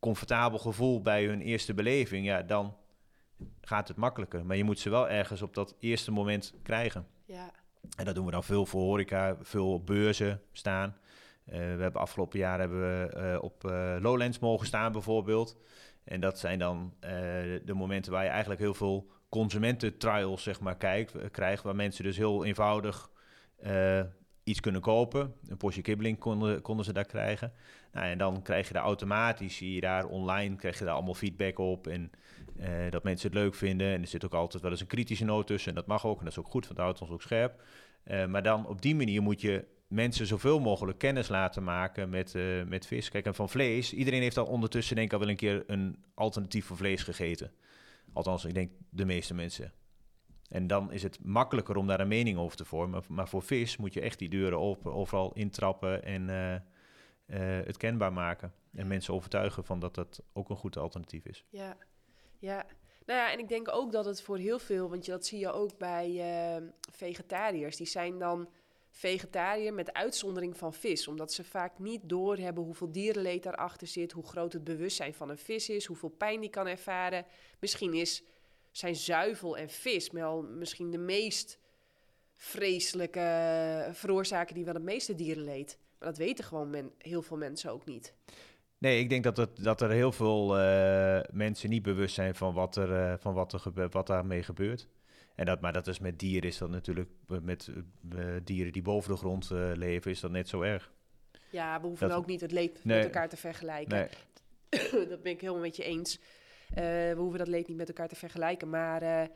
comfortabel 0.01 0.59
gevoel 0.59 1.03
bij 1.03 1.25
hun 1.25 1.41
eerste 1.41 1.75
beleving, 1.75 2.27
ja, 2.27 2.43
dan 2.43 2.77
gaat 3.61 3.89
het 3.89 3.97
makkelijker. 3.97 4.47
Maar 4.47 4.57
je 4.57 4.65
moet 4.65 4.79
ze 4.79 4.91
wel 4.91 5.09
ergens 5.09 5.43
op 5.43 5.55
dat 5.55 5.75
eerste 5.79 6.11
moment 6.11 6.55
krijgen. 6.63 7.07
Ja, 7.25 7.51
En 7.97 8.05
dat 8.05 8.15
doen 8.15 8.25
we 8.25 8.31
dan 8.31 8.45
veel 8.45 8.67
voor 8.67 8.81
horeca, 8.81 9.37
veel 9.41 9.73
op 9.73 9.87
beurzen 9.87 10.43
staan. 10.53 10.97
Eh, 11.45 11.59
we 11.59 11.83
hebben 11.83 12.01
afgelopen 12.01 12.39
jaar 12.39 12.59
hebben 12.59 12.81
we 12.81 13.13
eh, 13.13 13.43
op 13.43 13.65
eh, 13.65 13.97
Lowlands 14.01 14.39
mogen 14.39 14.67
staan 14.67 14.93
bijvoorbeeld. 14.93 15.57
En 16.05 16.21
dat 16.21 16.39
zijn 16.39 16.59
dan 16.59 16.95
de 17.65 17.75
momenten 17.75 18.13
waar 18.13 18.25
je 18.25 18.31
eigenlijk 18.31 18.61
heel 18.61 18.75
veel 18.75 19.11
consumententrials 19.29 20.43
zeg 20.43 20.61
maar 20.61 20.77
kijkt, 20.77 21.31
krijgt, 21.31 21.63
waar 21.63 21.77
mensen 21.77 22.05
dus 22.05 22.17
heel 22.17 22.45
eenvoudig 22.45 23.11
iets 24.45 24.61
kunnen 24.61 24.81
kopen. 24.81 25.35
Een 25.49 25.57
portie 25.57 25.83
kibbeling 25.83 26.19
konden, 26.19 26.63
konden 26.63 26.85
ze 26.85 26.93
daar 26.93 27.07
krijgen. 27.07 27.53
Nou, 27.93 28.07
en 28.07 28.19
dan 28.19 28.43
krijg 28.43 28.67
je 28.69 28.75
daar 28.75 28.83
automatisch, 28.83 29.57
zie 29.57 29.75
je 29.75 29.81
daar 29.81 30.07
online, 30.07 30.57
krijg 30.57 30.79
je 30.79 30.85
daar 30.85 30.95
allemaal 30.95 31.15
feedback 31.15 31.59
op 31.59 31.87
en 31.87 32.11
eh, 32.57 32.91
dat 32.91 33.05
mensen 33.05 33.31
het 33.31 33.39
leuk 33.39 33.55
vinden. 33.55 33.93
En 33.93 34.01
er 34.01 34.07
zit 34.07 34.25
ook 34.25 34.35
altijd 34.35 34.63
wel 34.63 34.71
eens 34.71 34.81
een 34.81 34.87
kritische 34.87 35.25
noot 35.25 35.47
tussen 35.47 35.71
en 35.71 35.77
dat 35.77 35.87
mag 35.87 36.07
ook 36.07 36.19
en 36.19 36.25
dat 36.25 36.33
is 36.33 36.39
ook 36.39 36.51
goed, 36.51 36.65
want 36.65 36.77
dat 36.77 36.85
houdt 36.85 37.01
ons 37.01 37.11
ook 37.11 37.23
scherp. 37.23 37.63
Eh, 38.03 38.27
maar 38.27 38.43
dan 38.43 38.67
op 38.67 38.83
die 38.83 38.95
manier 38.95 39.23
moet 39.23 39.41
je 39.41 39.65
mensen 39.89 40.27
zoveel 40.27 40.61
mogelijk 40.61 40.99
kennis 40.99 41.29
laten 41.29 41.65
maken 41.65 42.11
met, 42.11 42.35
eh, 42.35 42.63
met 42.67 42.87
vis. 42.87 43.09
Kijk, 43.09 43.27
en 43.27 43.35
van 43.35 43.49
vlees, 43.49 43.93
iedereen 43.93 44.23
heeft 44.23 44.39
al 44.39 44.47
ondertussen 44.47 44.97
denk 44.97 45.07
ik 45.07 45.13
al 45.13 45.21
wel 45.21 45.29
een 45.29 45.37
keer 45.37 45.65
een 45.67 46.05
alternatief 46.15 46.67
voor 46.67 46.77
vlees 46.77 47.03
gegeten. 47.03 47.53
Althans, 48.13 48.45
ik 48.45 48.55
denk 48.55 48.71
de 48.91 49.05
meeste 49.05 49.35
mensen. 49.35 49.73
En 50.51 50.67
dan 50.67 50.93
is 50.93 51.03
het 51.03 51.19
makkelijker 51.25 51.77
om 51.77 51.87
daar 51.87 52.01
een 52.01 52.09
mening 52.09 52.39
over 52.39 52.57
te 52.57 52.65
vormen. 52.65 53.03
Maar 53.09 53.29
voor 53.29 53.43
vis 53.43 53.77
moet 53.77 53.95
je 53.95 54.01
echt 54.01 54.19
die 54.19 54.29
deuren 54.29 54.59
open, 54.59 54.93
overal 54.93 55.33
intrappen 55.33 56.05
en 56.05 56.31
eh, 56.31 56.55
eh, 56.55 57.67
het 57.67 57.77
kenbaar 57.77 58.13
maken. 58.13 58.53
En 58.73 58.87
mensen 58.87 59.15
overtuigen 59.15 59.65
van 59.65 59.81
dat 59.81 59.95
dat 59.95 60.23
ook 60.33 60.51
een 60.51 60.57
goed 60.57 60.77
alternatief 60.77 61.25
is. 61.27 61.45
ja, 61.49 61.77
ja. 62.39 62.67
Nou 63.07 63.23
ja, 63.23 63.33
en 63.33 63.39
ik 63.39 63.49
denk 63.49 63.75
ook 63.75 63.93
dat 63.93 64.05
het 64.05 64.23
voor 64.23 64.39
heel 64.39 64.59
veel, 64.59 64.89
want 64.89 65.05
je, 65.05 65.11
dat 65.11 65.27
zie 65.27 65.39
je 65.39 65.53
ook 65.53 65.79
bij 65.79 66.21
eh, 66.21 66.63
vegetariërs, 66.93 67.77
die 67.77 67.87
zijn 67.87 68.19
dan 68.19 68.49
vegetariër 68.91 69.75
met 69.75 69.93
uitzondering 69.93 70.57
van 70.57 70.75
vis, 70.75 71.09
omdat 71.09 71.33
ze 71.33 71.45
vaak 71.45 71.79
niet 71.79 72.01
doorhebben 72.09 72.65
hoeveel 72.65 72.93
dierenleed 72.93 73.43
daarachter 73.43 73.87
zit, 73.87 74.13
hoe 74.13 74.27
groot 74.27 74.53
het 74.53 74.65
bewustzijn 74.65 75.15
van 75.15 75.31
een 75.31 75.39
vis 75.39 75.69
is, 75.69 75.85
hoeveel 75.85 76.09
pijn 76.09 76.41
die 76.41 76.51
kan 76.51 76.67
ervaren. 76.67 77.27
Misschien 77.59 77.95
is 77.95 78.23
zijn 78.81 78.97
zuivel 78.97 79.57
en 79.57 79.71
vis 79.71 80.11
wel 80.11 80.43
misschien 80.43 80.91
de 80.91 80.99
meest 80.99 81.59
vreselijke 82.37 83.89
veroorzaken 83.93 84.55
die 84.55 84.65
wel 84.65 84.75
het 84.75 84.83
meeste 84.83 85.15
dierenleed. 85.15 85.79
Maar 85.99 86.09
dat 86.09 86.19
weten 86.19 86.45
gewoon 86.45 86.71
men, 86.71 86.91
heel 86.99 87.23
veel 87.23 87.37
mensen 87.37 87.73
ook 87.73 87.85
niet. 87.85 88.15
Nee, 88.79 88.99
ik 89.01 89.09
denk 89.09 89.25
dat, 89.25 89.37
het, 89.37 89.65
dat 89.65 89.81
er 89.81 89.91
heel 89.91 90.13
veel 90.13 90.59
eh, 90.59 91.21
mensen 91.33 91.71
niet 91.71 91.83
bewust 91.83 92.15
zijn 92.15 92.35
van 92.35 92.55
wat, 92.55 92.77
er, 92.77 92.93
eh, 92.97 93.15
van 93.19 93.35
wat, 93.35 93.53
er 93.53 93.59
gebe- 93.61 93.89
wat 93.91 94.07
daarmee 94.07 94.43
gebeurt. 94.43 94.89
En 95.35 95.45
dat, 95.47 95.61
maar 95.61 95.73
dat 95.73 95.87
is 95.87 95.99
met 95.99 96.19
dieren, 96.19 96.49
is 96.49 96.59
dat 96.59 96.71
natuurlijk 96.71 97.11
eh, 97.29 97.37
met 97.43 97.71
dieren 98.45 98.73
die 98.73 98.83
boven 98.83 99.11
de 99.11 99.17
grond 99.17 99.51
leven, 99.75 100.11
is 100.11 100.21
dat 100.21 100.31
net 100.31 100.49
zo 100.49 100.61
erg. 100.63 100.93
Ja, 101.51 101.81
we 101.81 101.87
hoeven 101.87 102.09
Dat- 102.09 102.17
ook 102.19 102.27
niet 102.27 102.41
het 102.41 102.53
leed 102.53 102.85
Nee. 102.85 102.97
met 102.97 103.05
elkaar 103.05 103.29
te 103.29 103.37
vergelijken. 103.37 104.09
Nee, 104.71 105.07
dat 105.09 105.23
ben 105.23 105.33
ik 105.33 105.41
helemaal 105.41 105.63
met 105.63 105.77
je 105.77 105.85
eens. 105.85 106.19
Eh, 106.75 106.85
we 106.85 107.17
hoeven 107.17 107.39
dat 107.39 107.49
leed 107.49 107.69
niet 107.69 107.77
met 107.77 107.89
elkaar 107.89 108.09
te 108.09 108.17
vergelijken. 108.17 108.71
Maar 108.71 109.03
eh, 109.03 109.29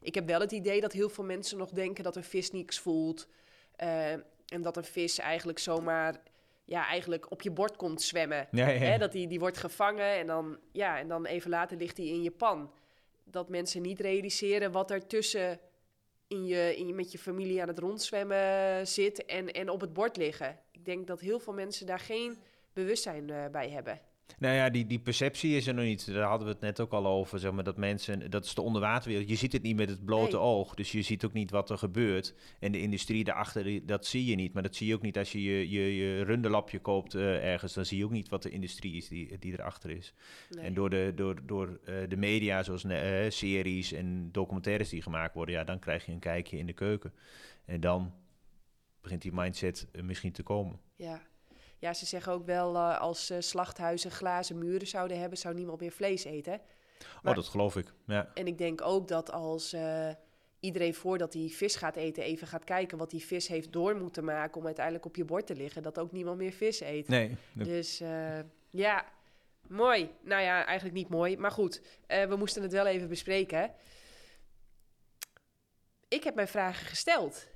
ik 0.00 0.14
heb 0.14 0.26
wel 0.26 0.40
het 0.40 0.52
idee 0.52 0.80
dat 0.80 0.92
heel 0.92 1.08
veel 1.08 1.24
mensen 1.24 1.58
nog 1.58 1.70
denken 1.70 2.04
dat 2.04 2.16
een 2.16 2.24
vis 2.24 2.50
niks 2.50 2.78
voelt. 2.78 3.28
Eh, 3.76 4.12
en 4.46 4.62
dat 4.62 4.76
een 4.76 4.84
vis 4.84 5.18
eigenlijk 5.18 5.58
zomaar 5.58 6.22
ja, 6.64 6.86
eigenlijk 6.86 7.30
op 7.30 7.42
je 7.42 7.50
bord 7.50 7.76
komt 7.76 8.02
zwemmen. 8.02 8.48
ja, 8.50 8.68
ja. 8.68 8.78
Hè, 8.78 8.98
dat 8.98 9.12
die, 9.12 9.26
die 9.26 9.38
wordt 9.38 9.58
gevangen 9.58 10.14
en 10.14 10.26
dan, 10.26 10.58
ja, 10.72 10.98
en 10.98 11.08
dan 11.08 11.26
even 11.26 11.50
later 11.50 11.76
ligt 11.76 11.96
hij 11.96 12.06
in 12.06 12.22
je 12.22 12.30
pan. 12.30 12.72
Dat 13.24 13.48
mensen 13.48 13.82
niet 13.82 14.00
realiseren 14.00 14.72
wat 14.72 14.90
er 14.90 15.06
tussen 15.06 15.60
in 16.26 16.46
je, 16.46 16.76
in 16.76 16.86
je, 16.86 16.94
met 16.94 17.12
je 17.12 17.18
familie 17.18 17.62
aan 17.62 17.68
het 17.68 17.78
rondzwemmen 17.78 18.86
zit 18.86 19.24
en, 19.24 19.52
en 19.52 19.68
op 19.68 19.80
het 19.80 19.92
bord 19.92 20.16
liggen. 20.16 20.58
Ik 20.70 20.84
denk 20.84 21.06
dat 21.06 21.20
heel 21.20 21.40
veel 21.40 21.52
mensen 21.52 21.86
daar 21.86 21.98
geen 21.98 22.38
bewustzijn 22.72 23.26
bij 23.52 23.70
hebben. 23.70 24.00
Nou 24.38 24.54
ja, 24.54 24.70
die, 24.70 24.86
die 24.86 24.98
perceptie 24.98 25.56
is 25.56 25.66
er 25.66 25.74
nog 25.74 25.84
niet. 25.84 26.06
Daar 26.06 26.28
hadden 26.28 26.46
we 26.46 26.52
het 26.52 26.62
net 26.62 26.80
ook 26.80 26.92
al 26.92 27.06
over. 27.06 27.38
Zeg 27.38 27.52
maar, 27.52 27.64
dat 27.64 27.76
mensen, 27.76 28.30
dat 28.30 28.44
is 28.44 28.54
de 28.54 28.62
onderwaterwereld. 28.62 29.28
Je 29.28 29.36
ziet 29.36 29.52
het 29.52 29.62
niet 29.62 29.76
met 29.76 29.88
het 29.88 30.04
blote 30.04 30.36
Nee. 30.36 30.44
oog. 30.44 30.74
Dus 30.74 30.92
je 30.92 31.02
ziet 31.02 31.24
ook 31.24 31.32
niet 31.32 31.50
wat 31.50 31.70
er 31.70 31.78
gebeurt. 31.78 32.34
En 32.60 32.72
de 32.72 32.80
industrie 32.80 33.24
daarachter, 33.24 33.86
dat 33.86 34.06
zie 34.06 34.24
je 34.24 34.34
niet. 34.34 34.52
Maar 34.52 34.62
dat 34.62 34.74
zie 34.74 34.86
je 34.86 34.94
ook 34.94 35.02
niet 35.02 35.18
als 35.18 35.32
je 35.32 35.42
je, 35.42 35.70
je, 35.70 35.96
je 35.96 36.22
runderlapje 36.22 36.78
koopt 36.78 37.14
eh, 37.14 37.52
ergens. 37.52 37.74
Dan 37.74 37.84
zie 37.84 37.98
je 37.98 38.04
ook 38.04 38.10
niet 38.10 38.28
wat 38.28 38.42
de 38.42 38.50
industrie 38.50 38.96
is 38.96 39.08
die, 39.08 39.38
die 39.38 39.52
erachter 39.52 39.90
is. 39.90 40.14
Nee. 40.50 40.64
En 40.64 40.74
door 40.74 40.90
de, 40.90 41.12
door, 41.14 41.46
door, 41.46 41.80
eh, 41.84 41.94
de 42.08 42.16
media, 42.16 42.62
zoals 42.62 42.84
eh, 42.84 43.30
series 43.30 43.92
en 43.92 44.28
documentaires 44.32 44.88
die 44.88 45.02
gemaakt 45.02 45.34
worden, 45.34 45.54
ja, 45.54 45.64
dan 45.64 45.78
krijg 45.78 46.06
je 46.06 46.12
een 46.12 46.18
kijkje 46.18 46.58
in 46.58 46.66
de 46.66 46.72
keuken. 46.72 47.12
En 47.64 47.80
dan 47.80 48.12
begint 49.00 49.22
die 49.22 49.32
mindset 49.32 49.88
misschien 50.02 50.32
te 50.32 50.42
komen. 50.42 50.80
Ja. 50.96 51.22
Ja, 51.80 51.94
ze 51.94 52.06
zeggen 52.06 52.32
ook 52.32 52.46
wel 52.46 52.74
eh, 52.74 53.00
als 53.00 53.30
eh, 53.30 53.40
slachthuizen 53.40 54.10
glazen 54.10 54.58
muren 54.58 54.86
zouden 54.86 55.18
hebben, 55.20 55.38
zou 55.38 55.54
niemand 55.54 55.80
meer 55.80 55.90
vlees 55.92 56.24
eten. 56.24 56.60
Maar- 57.22 57.32
oh, 57.32 57.34
dat 57.34 57.48
geloof 57.48 57.76
ik. 57.76 57.92
Ja. 58.06 58.30
En 58.34 58.46
ik 58.46 58.58
denk 58.58 58.80
ook 58.82 59.08
dat 59.08 59.32
als 59.32 59.72
eh, 59.72 60.08
iedereen 60.60 60.94
voordat 60.94 61.32
hij 61.32 61.48
vis 61.48 61.76
gaat 61.76 61.96
eten 61.96 62.22
even 62.22 62.46
gaat 62.46 62.64
kijken 62.64 62.98
wat 62.98 63.10
die 63.10 63.24
vis 63.24 63.48
heeft 63.48 63.72
door 63.72 63.96
moeten 63.96 64.24
maken 64.24 64.56
om 64.60 64.66
uiteindelijk 64.66 65.04
op 65.04 65.16
je 65.16 65.24
bord 65.24 65.46
te 65.46 65.54
liggen, 65.54 65.82
dat 65.82 65.98
ook 65.98 66.12
niemand 66.12 66.38
meer 66.38 66.52
vis 66.52 66.80
eet. 66.80 67.08
Nee, 67.08 67.36
Dus 67.52 68.02
ja, 68.70 69.04
mooi. 69.68 70.10
Nou 70.22 70.42
ja, 70.42 70.64
eigenlijk 70.64 70.96
niet 70.96 71.08
mooi, 71.08 71.36
maar 71.36 71.50
goed. 71.50 71.82
we 72.06 72.34
moesten 72.38 72.62
het 72.62 72.72
wel 72.72 72.86
even 72.86 73.08
bespreken. 73.08 73.72
Ik 76.08 76.24
heb 76.24 76.34
mijn 76.34 76.48
vragen 76.48 76.86
gesteld. 76.86 77.46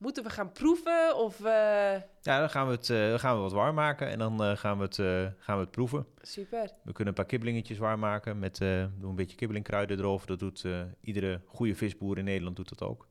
Moeten 0.00 0.22
we 0.24 0.30
gaan 0.30 0.52
proeven 0.52 1.16
of... 1.16 1.44
eh, 1.44 1.94
Ja, 2.20 2.38
dan 2.40 2.50
gaan 2.50 2.66
we 2.66 2.72
het, 2.72 2.86
dan 2.86 3.20
gaan 3.20 3.34
we 3.36 3.42
wat 3.42 3.52
warm 3.52 3.74
maken 3.74 4.08
en 4.08 4.18
dan 4.18 4.42
eh, 4.42 4.56
gaan, 4.56 4.78
we 4.78 4.84
het, 4.84 4.94
gaan 5.38 5.56
we 5.56 5.62
het 5.62 5.70
proeven. 5.70 6.06
Super. 6.22 6.62
We 6.82 6.92
kunnen 6.92 7.06
een 7.06 7.14
paar 7.14 7.24
kibbelingetjes 7.24 7.78
warm 7.78 8.00
maken 8.00 8.38
met 8.38 8.56
doen 8.58 9.10
een 9.10 9.14
beetje 9.14 9.36
kibbelingkruiden 9.36 9.98
erover. 9.98 10.26
Dat 10.26 10.38
doet 10.38 10.64
iedere 11.00 11.40
goede 11.46 11.74
visboer 11.74 12.18
in 12.18 12.24
Nederland 12.24 12.56
doet 12.56 12.68
dat 12.78 12.82
ook. 12.88 13.08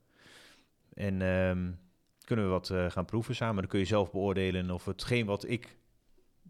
En 0.94 1.22
ehm, 1.22 1.72
kunnen 2.26 2.46
we 2.46 2.52
wat 2.52 2.72
gaan 2.88 3.06
proeven 3.06 3.36
samen. 3.36 3.56
Dan 3.56 3.68
kun 3.68 3.80
je 3.80 3.86
zelf 3.86 4.12
beoordelen 4.12 4.72
of 4.72 4.86
hetgeen 4.86 5.26
wat 5.26 5.48
ik 5.48 5.78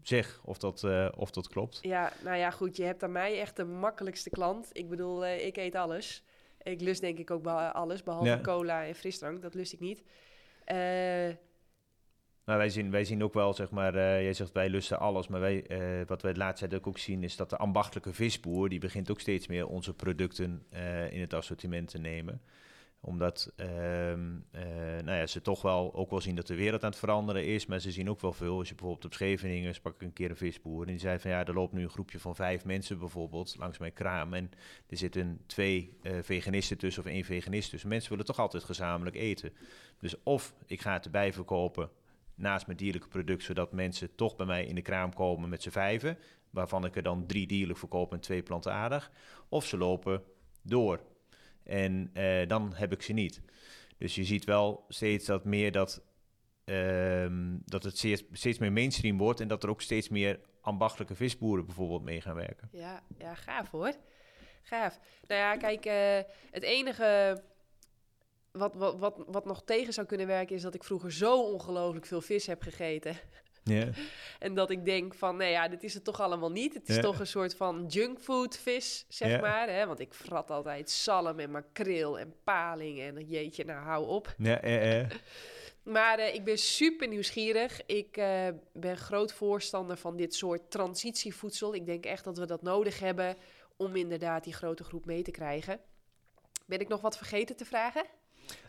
zeg, 0.02 0.40
of 0.44 0.58
dat, 0.58 0.86
of 1.16 1.30
dat 1.30 1.48
klopt. 1.48 1.78
Ja, 1.82 2.12
nou 2.24 2.36
ja, 2.36 2.50
goed. 2.50 2.76
Je 2.76 2.84
hebt 2.84 3.02
aan 3.02 3.12
mij 3.12 3.40
echt 3.40 3.56
de 3.56 3.64
makkelijkste 3.64 4.30
klant. 4.30 4.68
Ik 4.72 4.88
bedoel, 4.88 5.26
ik 5.26 5.56
eet 5.56 5.74
alles. 5.74 6.24
Ik 6.62 6.80
lust 6.80 7.00
denk 7.00 7.18
ik 7.18 7.30
ook 7.30 7.46
alles, 7.46 8.02
behalve 8.02 8.28
Ja. 8.28 8.40
cola 8.40 8.84
en 8.84 8.94
frisdrank. 8.94 9.42
Dat 9.42 9.54
lust 9.54 9.72
ik 9.72 9.80
niet. 9.80 10.02
Maar 12.44 12.58
wij 12.58 12.68
zien, 12.68 12.90
wij 12.90 13.04
zien 13.04 13.24
ook 13.24 13.34
wel, 13.34 13.54
zeg 13.54 13.70
maar, 13.70 13.94
eh, 13.94 14.22
jij 14.22 14.32
zegt 14.32 14.52
wij 14.52 14.68
lusten 14.68 14.98
alles, 14.98 15.28
maar 15.28 15.40
wij, 15.40 15.66
eh, 15.66 16.06
wat 16.06 16.22
wij 16.22 16.32
de 16.32 16.38
laatste 16.38 16.68
tijd 16.68 16.86
ook, 16.86 16.98
zien 16.98 17.22
is 17.22 17.36
dat 17.36 17.50
de 17.50 17.56
ambachtelijke 17.56 18.12
visboer, 18.12 18.68
die 18.68 18.78
begint 18.78 19.10
ook 19.10 19.20
steeds 19.20 19.46
meer 19.46 19.66
onze 19.66 19.94
producten 19.94 20.66
in 21.10 21.20
het 21.20 21.34
assortiment 21.34 21.88
te 21.88 21.98
nemen. 21.98 22.42
Omdat 23.02 23.52
ehm, 23.56 24.36
eh, 24.50 24.62
nou 25.04 25.18
ja, 25.18 25.26
ze 25.26 25.42
toch 25.42 25.62
wel 25.62 25.94
ook 25.94 26.10
wel 26.10 26.20
zien 26.20 26.34
dat 26.34 26.46
de 26.46 26.54
wereld 26.54 26.82
aan 26.84 26.90
het 26.90 26.98
veranderen 26.98 27.46
is, 27.46 27.66
maar 27.66 27.80
ze 27.80 27.90
zien 27.90 28.10
ook 28.10 28.20
wel 28.20 28.32
veel. 28.32 28.58
Als 28.58 28.68
je 28.68 28.74
bijvoorbeeld 28.74 29.04
op 29.04 29.12
Scheveningen 29.12 29.74
sprak 29.74 29.94
ik 29.94 30.02
een 30.02 30.12
keer 30.12 30.30
een 30.30 30.36
visboer 30.36 30.82
en 30.82 30.90
die 30.90 30.98
zei 30.98 31.18
van 31.18 31.30
ja, 31.30 31.44
er 31.44 31.54
loopt 31.54 31.72
nu 31.72 31.82
een 31.82 31.90
groepje 31.90 32.18
van 32.18 32.34
vijf 32.34 32.64
mensen 32.64 32.98
bijvoorbeeld 32.98 33.56
langs 33.58 33.78
mijn 33.78 33.92
kraam 33.92 34.34
en 34.34 34.50
er 34.86 34.96
zitten 34.96 35.40
twee 35.46 35.96
eh, 36.02 36.12
veganisten 36.22 36.78
tussen 36.78 37.02
of 37.02 37.10
één 37.10 37.24
veganist 37.24 37.70
tussen. 37.70 37.88
Mensen 37.88 38.10
willen 38.10 38.26
toch 38.26 38.38
altijd 38.38 38.64
gezamenlijk 38.64 39.16
eten. 39.16 39.52
Dus 39.98 40.22
of 40.22 40.54
ik 40.66 40.80
ga 40.80 40.92
het 40.92 41.04
erbij 41.04 41.32
verkopen 41.32 41.90
naast 42.34 42.66
mijn 42.66 42.78
dierlijke 42.78 43.08
product, 43.08 43.42
zodat 43.42 43.72
mensen 43.72 44.14
toch 44.14 44.36
bij 44.36 44.46
mij 44.46 44.64
in 44.64 44.74
de 44.74 44.82
kraam 44.82 45.14
komen 45.14 45.48
met 45.48 45.62
z'n 45.62 45.70
vijven, 45.70 46.18
waarvan 46.50 46.84
ik 46.84 46.96
er 46.96 47.02
dan 47.02 47.26
drie 47.26 47.46
dierlijk 47.46 47.78
verkoop 47.78 48.12
en 48.12 48.20
twee 48.20 48.42
plantaardig. 48.42 49.10
Of 49.48 49.66
ze 49.66 49.76
lopen 49.76 50.22
door 50.62 51.00
en 51.64 52.10
eh, 52.12 52.48
dan 52.48 52.72
heb 52.74 52.92
ik 52.92 53.02
ze 53.02 53.12
niet. 53.12 53.40
Dus 53.98 54.14
je 54.14 54.24
ziet 54.24 54.44
wel 54.44 54.84
steeds 54.88 55.26
dat 55.26 55.44
meer 55.44 55.72
dat, 55.72 56.02
ehm, 56.64 57.56
dat 57.64 57.82
het 57.82 57.98
steeds, 57.98 58.24
steeds 58.32 58.58
meer 58.58 58.72
mainstream 58.72 59.18
wordt 59.18 59.40
en 59.40 59.48
dat 59.48 59.62
er 59.62 59.70
ook 59.70 59.82
steeds 59.82 60.08
meer 60.08 60.40
ambachtelijke 60.60 61.14
visboeren 61.14 61.66
bijvoorbeeld 61.66 62.02
mee 62.02 62.20
gaan 62.20 62.34
werken. 62.34 62.68
Ja, 62.72 63.02
ja 63.18 63.34
gaaf 63.34 63.70
hoor. 63.70 63.92
Gaaf. 64.62 64.98
Nou 65.26 65.40
ja, 65.40 65.56
kijk, 65.56 65.84
eh, 65.84 66.32
het 66.50 66.62
enige 66.62 67.42
wat, 68.52 68.74
wat, 68.74 68.98
wat, 68.98 69.24
wat 69.26 69.44
nog 69.44 69.62
tegen 69.64 69.92
zou 69.92 70.06
kunnen 70.06 70.26
werken 70.26 70.56
is 70.56 70.62
dat 70.62 70.74
ik 70.74 70.84
vroeger 70.84 71.12
zo 71.12 71.42
ongelooflijk 71.42 72.06
veel 72.06 72.20
vis 72.20 72.46
heb 72.46 72.62
gegeten. 72.62 73.16
En 74.38 74.54
dat 74.54 74.70
ik 74.70 74.84
denk 74.84 75.14
van, 75.14 75.36
nee 75.36 75.50
ja, 75.50 75.68
dit 75.68 75.82
is 75.82 75.94
het 75.94 76.04
toch 76.04 76.20
allemaal 76.20 76.50
niet. 76.50 76.74
Het 76.74 76.88
is 76.88 77.00
toch 77.00 77.20
een 77.20 77.26
soort 77.26 77.54
van 77.54 77.86
junkfood 77.88 78.58
vis, 78.58 79.04
zeg 79.08 79.40
maar. 79.40 79.68
Hè? 79.68 79.86
Want 79.86 80.00
ik 80.00 80.14
frat 80.14 80.50
altijd 80.50 80.90
zalm 80.90 81.38
en 81.38 81.50
makreel 81.50 82.18
en 82.18 82.34
paling 82.44 83.00
en 83.00 83.26
jeetje, 83.26 83.64
nou 83.64 83.84
hou 83.84 84.06
op. 84.06 84.34
Ja, 84.38 84.60
eh, 84.60 85.00
eh. 85.00 85.10
Maar 85.82 86.18
eh, 86.18 86.34
ik 86.34 86.44
ben 86.44 86.58
super 86.58 87.08
nieuwsgierig. 87.08 87.86
Ik 87.86 88.16
eh, 88.16 88.48
ben 88.72 88.96
groot 88.96 89.32
voorstander 89.32 89.96
van 89.96 90.16
dit 90.16 90.34
soort 90.34 90.70
transitievoedsel. 90.70 91.74
Ik 91.74 91.86
denk 91.86 92.04
echt 92.04 92.24
dat 92.24 92.38
we 92.38 92.46
dat 92.46 92.62
nodig 92.62 92.98
hebben 92.98 93.36
om 93.76 93.96
inderdaad 93.96 94.44
die 94.44 94.52
grote 94.52 94.84
groep 94.84 95.04
mee 95.04 95.22
te 95.22 95.30
krijgen. 95.30 95.80
Ben 96.66 96.80
ik 96.80 96.88
nog 96.88 97.00
wat 97.00 97.16
vergeten 97.16 97.56
te 97.56 97.64
vragen? 97.64 98.04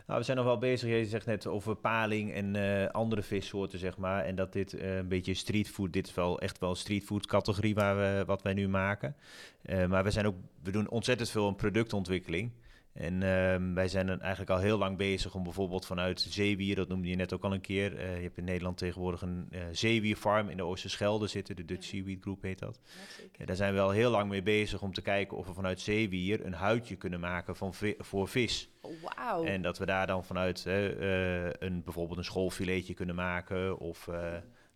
Nou, 0.06 0.18
we 0.18 0.24
zijn 0.24 0.36
nog 0.36 0.46
wel 0.46 0.58
bezig. 0.58 0.88
Je 0.88 1.06
zegt 1.06 1.26
net 1.26 1.46
over 1.46 1.76
paling 1.76 2.32
en 2.32 2.56
eh, 2.56 2.90
andere 2.90 3.22
vissoorten, 3.22 3.78
zeg 3.78 3.96
maar. 3.96 4.24
En 4.24 4.34
dat 4.34 4.52
dit 4.52 4.74
eh, 4.74 4.96
een 4.96 5.08
beetje 5.08 5.34
streetfood, 5.34 5.92
dit 5.92 6.06
is 6.06 6.14
wel 6.14 6.40
echt 6.40 6.58
wel 6.58 6.74
streetfood 6.74 7.26
categorie 7.26 7.74
waar 7.74 7.96
we, 7.96 8.24
wat 8.26 8.42
wij 8.42 8.54
nu 8.54 8.68
maken. 8.68 9.16
Eh, 9.62 9.86
maar 9.86 10.04
we 10.04 10.10
zijn 10.10 10.26
ook, 10.26 10.34
we 10.62 10.70
doen 10.70 10.88
ontzettend 10.88 11.30
veel 11.30 11.46
aan 11.46 11.56
productontwikkeling. 11.56 12.50
En 12.92 13.22
ehm, 13.22 13.74
wij 13.74 13.88
zijn 13.88 14.06
dan 14.06 14.20
eigenlijk 14.20 14.50
al 14.50 14.58
heel 14.58 14.78
lang 14.78 14.96
bezig 14.96 15.34
om 15.34 15.42
bijvoorbeeld 15.42 15.86
vanuit 15.86 16.20
zeewier, 16.20 16.74
dat 16.76 16.88
noemde 16.88 17.08
je 17.08 17.16
net 17.16 17.32
ook 17.32 17.44
al 17.44 17.52
een 17.52 17.60
keer. 17.60 17.96
eh, 17.96 18.16
je 18.16 18.22
hebt 18.22 18.38
in 18.38 18.44
Nederland 18.44 18.78
tegenwoordig 18.78 19.22
een 19.22 19.46
eh 19.50 19.60
zeewierfarm 19.70 20.48
in 20.48 20.56
de 20.56 20.62
Oosterschelde 20.62 21.26
zitten, 21.26 21.56
de 21.56 21.64
Dutch 21.64 21.84
Seaweed 21.86 22.20
Group 22.20 22.42
heet 22.42 22.58
dat. 22.58 22.80
Ja, 23.38 23.44
daar 23.44 23.56
zijn 23.56 23.74
we 23.74 23.80
al 23.80 23.90
heel 23.90 24.10
lang 24.10 24.28
mee 24.28 24.42
bezig 24.42 24.82
om 24.82 24.92
te 24.92 25.02
kijken 25.02 25.36
of 25.36 25.46
we 25.46 25.54
vanuit 25.54 25.80
zeewier 25.80 26.44
een 26.46 26.52
huidje 26.54 26.96
kunnen 26.96 27.20
maken 27.20 27.56
van 27.56 27.74
vi- 27.74 27.94
voor 27.98 28.28
vis. 28.28 28.68
Oh, 28.80 28.92
Wauw. 29.02 29.44
En 29.44 29.62
dat 29.62 29.78
we 29.78 29.86
daar 29.86 30.06
dan 30.06 30.24
vanuit 30.24 30.66
eh, 30.66 30.84
een, 31.50 31.82
bijvoorbeeld 31.84 32.18
een 32.18 32.24
schoolfiletje 32.24 32.94
kunnen 32.94 33.14
maken. 33.14 33.78
Of 33.78 34.08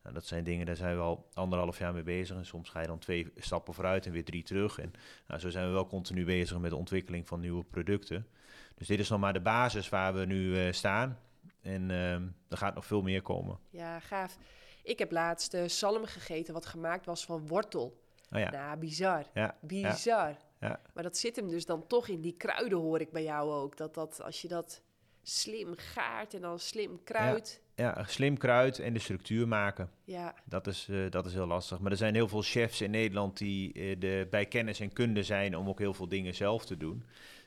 nou, 0.06 0.18
dat 0.18 0.26
zijn 0.26 0.44
dingen, 0.44 0.66
daar 0.66 0.76
zijn 0.76 0.96
we 0.96 1.02
al 1.02 1.28
anderhalf 1.34 1.78
jaar 1.78 1.92
mee 1.92 2.02
bezig. 2.02 2.36
En 2.36 2.46
soms 2.46 2.68
ga 2.68 2.80
je 2.80 2.86
dan 2.86 2.98
twee 2.98 3.32
stappen 3.36 3.74
vooruit 3.74 4.06
en 4.06 4.12
weer 4.12 4.24
drie 4.24 4.42
terug. 4.42 4.78
En 4.78 4.92
nou, 5.26 5.40
zo 5.40 5.50
zijn 5.50 5.66
we 5.66 5.72
wel 5.72 5.86
continu 5.86 6.24
bezig 6.24 6.58
met 6.58 6.70
de 6.70 6.76
ontwikkeling 6.76 7.26
van 7.26 7.40
nieuwe 7.40 7.64
producten. 7.64 8.26
Dus 8.74 8.86
dit 8.86 8.98
is 8.98 9.08
nog 9.08 9.20
maar 9.20 9.32
de 9.32 9.40
basis 9.40 9.88
waar 9.88 10.14
we 10.14 10.24
nu 10.24 10.58
eh, 10.66 10.72
staan. 10.72 11.18
En 11.60 11.90
ehm, 11.90 12.22
er 12.48 12.56
gaat 12.56 12.74
nog 12.74 12.86
veel 12.86 13.02
meer 13.02 13.22
komen. 13.22 13.58
Ja, 13.70 14.00
gaaf. 14.00 14.38
Ik 14.82 14.98
heb 14.98 15.10
laatst 15.12 15.54
eh, 15.54 15.68
zalm 15.68 16.04
gegeten 16.04 16.54
wat 16.54 16.66
gemaakt 16.66 17.06
was 17.06 17.24
van 17.24 17.46
wortel. 17.46 18.00
Oh 18.32 18.38
ja, 18.38 18.50
Nou, 18.50 18.78
bizar. 18.78 19.24
ja, 19.34 19.56
Bizar. 19.60 20.36
ja. 20.60 20.80
Maar 20.94 21.02
dat 21.02 21.16
zit 21.16 21.36
hem 21.36 21.48
dus 21.48 21.66
dan 21.66 21.86
toch 21.86 22.08
in 22.08 22.20
die 22.20 22.36
kruiden, 22.36 22.78
hoor 22.78 23.00
ik 23.00 23.10
bij 23.12 23.22
jou 23.22 23.50
ook. 23.50 23.76
Dat, 23.76 23.94
dat 23.94 24.22
als 24.22 24.42
je 24.42 24.48
dat 24.48 24.82
slim 25.22 25.74
gaart 25.76 26.34
en 26.34 26.40
dan 26.40 26.58
slim 26.58 27.02
kruid. 27.04 27.62
Ja, 27.76 28.04
slim 28.06 28.36
kruid 28.38 28.78
en 28.78 28.92
de 28.92 28.98
structuur 28.98 29.48
maken. 29.48 29.90
Ja, 30.04 30.34
Dat 30.44 30.66
is, 30.66 30.88
eh, 30.90 31.10
dat 31.10 31.26
is 31.26 31.32
heel 31.32 31.46
lastig. 31.46 31.78
Maar 31.78 31.90
er 31.90 31.96
zijn 31.96 32.14
heel 32.14 32.28
veel 32.28 32.42
chefs 32.42 32.80
in 32.80 32.90
Nederland 32.90 33.38
die 33.38 33.72
eh, 33.72 33.96
de, 34.00 34.26
bij 34.30 34.46
kennis 34.46 34.80
en 34.80 34.92
kunde 34.92 35.22
zijn 35.22 35.56
om 35.56 35.68
ook 35.68 35.78
heel 35.78 35.94
veel 35.94 36.08
dingen 36.08 36.34
zelf 36.34 36.66
te 36.66 36.76
doen. 36.76 37.04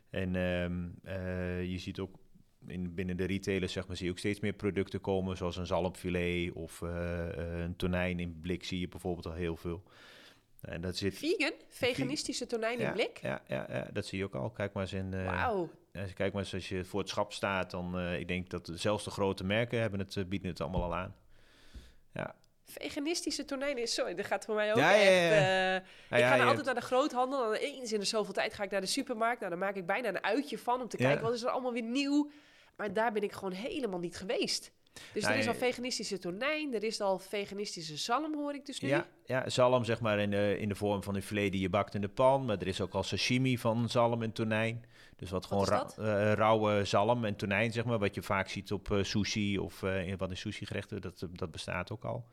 En 0.09 0.35
ehm, 0.35 0.87
eh, 1.03 1.63
je 1.71 1.77
ziet 1.77 1.99
ook 1.99 2.15
in, 2.67 2.93
binnen 2.93 3.17
de 3.17 3.25
retailers, 3.25 3.73
zeg 3.73 3.87
maar, 3.87 3.95
zie 3.95 4.05
je 4.05 4.11
ook 4.11 4.17
steeds 4.17 4.39
meer 4.39 4.53
producten 4.53 5.01
komen, 5.01 5.37
zoals 5.37 5.57
een 5.57 5.65
zalmfilet 5.65 6.51
of 6.53 6.81
een 6.81 7.75
tonijn 7.77 8.19
in 8.19 8.39
blik 8.41 8.63
zie 8.63 8.79
je 8.79 8.87
bijvoorbeeld 8.87 9.25
al 9.25 9.33
heel 9.33 9.55
veel. 9.55 9.83
En 10.61 10.81
dat 10.81 10.97
zit. 10.97 11.17
vegan, 11.17 11.51
veganistische 11.67 12.45
tonijn 12.45 12.79
in 12.79 12.85
ja, 12.85 12.91
blik. 12.91 13.17
Ja, 13.21 13.41
ja, 13.47 13.65
ja, 13.69 13.87
dat 13.93 14.05
zie 14.05 14.17
je 14.17 14.23
ook 14.23 14.35
al. 14.35 14.49
Kijk 14.49 14.73
maar 14.73 14.83
eens 14.83 14.93
in. 14.93 15.13
eh, 15.13 15.25
Wauw. 15.25 15.69
Als 15.93 16.07
je- 16.09 16.13
Kijk 16.15 16.33
maar 16.33 16.47
als 16.53 16.69
je 16.69 16.85
voor 16.85 16.99
het 16.99 17.09
schap 17.09 17.33
staat, 17.33 17.71
dan 17.71 17.99
eh, 17.99 18.19
ik 18.19 18.27
denk 18.27 18.49
dat 18.49 18.71
zelfs 18.73 19.03
de 19.03 19.11
grote 19.11 19.43
merken 19.43 19.79
hebben 19.79 19.99
het, 19.99 20.15
eh, 20.17 20.25
bieden 20.25 20.49
het 20.49 20.61
allemaal 20.61 20.83
al 20.83 20.95
aan. 20.95 21.15
Ja. 22.13 22.35
Veganistische 22.65 23.45
tonijn 23.45 23.77
is 23.77 23.93
zo. 23.93 24.13
Dat 24.13 24.25
gaat 24.25 24.45
voor 24.45 24.55
mij 24.55 24.71
ook 24.71 24.77
Ja, 24.77 24.93
echt. 24.95 25.03
ja. 25.03 25.75
eh, 26.11 26.17
ik 26.19 26.25
ga 26.25 26.37
dan 26.37 26.47
altijd 26.47 26.65
naar 26.65 26.75
de 26.75 26.81
groothandel. 26.81 27.55
En 27.55 27.61
eens 27.61 27.93
in 27.93 27.99
de 27.99 28.05
zoveel 28.05 28.33
tijd 28.33 28.53
ga 28.53 28.63
ik 28.63 28.71
naar 28.71 28.81
de 28.81 28.87
supermarkt. 28.87 29.39
Nou, 29.39 29.51
dan 29.51 29.59
maak 29.59 29.75
ik 29.75 29.85
bijna 29.85 30.07
een 30.07 30.23
uitje 30.23 30.57
van 30.57 30.81
om 30.81 30.87
te 30.87 30.97
kijken 30.97 31.23
wat 31.23 31.33
is 31.33 31.43
er 31.43 31.49
allemaal 31.49 31.73
weer 31.73 31.83
nieuw. 31.83 32.31
Maar 32.75 32.93
daar 32.93 33.11
ben 33.11 33.23
ik 33.23 33.31
gewoon 33.31 33.51
helemaal 33.51 33.99
niet 33.99 34.17
geweest. 34.17 34.71
Dus 35.13 35.23
Nou, 35.23 35.33
er 35.33 35.39
is 35.39 35.47
al 35.47 35.53
veganistische 35.53 36.17
tonijn, 36.17 36.73
er 36.73 36.83
is 36.83 37.01
al 37.01 37.19
veganistische 37.19 37.97
zalm, 37.97 38.33
hoor 38.35 38.53
ik 38.53 38.65
dus 38.65 38.79
nu. 38.79 38.89
Ja, 38.89 39.07
ja, 39.25 39.49
zalm 39.49 39.83
zeg 39.83 39.99
maar 40.01 40.19
in 40.19 40.29
de, 40.31 40.57
in 40.59 40.69
de 40.69 40.75
vorm 40.75 41.03
van 41.03 41.15
een 41.15 41.21
filet 41.23 41.51
die 41.51 41.61
je 41.61 41.69
bakt 41.69 41.95
in 41.95 42.01
de 42.01 42.07
pan. 42.09 42.45
Maar 42.45 42.57
er 42.57 42.67
is 42.67 42.81
ook 42.81 42.93
al 42.93 43.03
sashimi 43.03 43.57
van 43.57 43.89
zalm 43.89 44.23
en 44.23 44.31
tonijn. 44.31 44.85
Dus 45.15 45.29
wat 45.29 45.45
gewoon 45.45 45.65
ra- 45.65 45.85
eh, 45.97 46.33
rauwe 46.33 46.85
zalm 46.85 47.25
en 47.25 47.35
tonijn, 47.35 47.71
zeg 47.71 47.85
maar. 47.85 47.99
Wat 47.99 48.15
je 48.15 48.21
vaak 48.21 48.47
ziet 48.49 48.71
op 48.71 48.91
eh, 48.91 49.03
sushi 49.03 49.57
of 49.59 49.83
eh, 49.83 50.07
in 50.07 50.17
wat 50.17 50.29
in 50.29 50.37
sushi 50.37 50.65
gerechten. 50.65 51.01
Dat, 51.01 51.27
dat 51.31 51.51
bestaat 51.51 51.91
ook 51.91 52.03
al. 52.03 52.25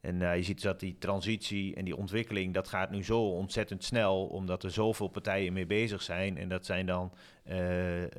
En 0.00 0.22
eh, 0.22 0.36
je 0.36 0.42
ziet 0.42 0.62
dat 0.62 0.80
die 0.80 0.98
transitie 0.98 1.74
en 1.74 1.84
die 1.84 1.96
ontwikkeling, 1.96 2.54
dat 2.54 2.68
gaat 2.68 2.90
nu 2.90 3.04
zo 3.04 3.20
ontzettend 3.20 3.84
snel. 3.84 4.26
Omdat 4.26 4.62
er 4.62 4.70
zoveel 4.70 5.08
partijen 5.08 5.52
mee 5.52 5.66
bezig 5.66 6.02
zijn. 6.02 6.38
En 6.38 6.48
dat 6.48 6.66
zijn 6.66 6.86
dan 6.86 7.12
eh, 7.44 8.02
eh, 8.04 8.10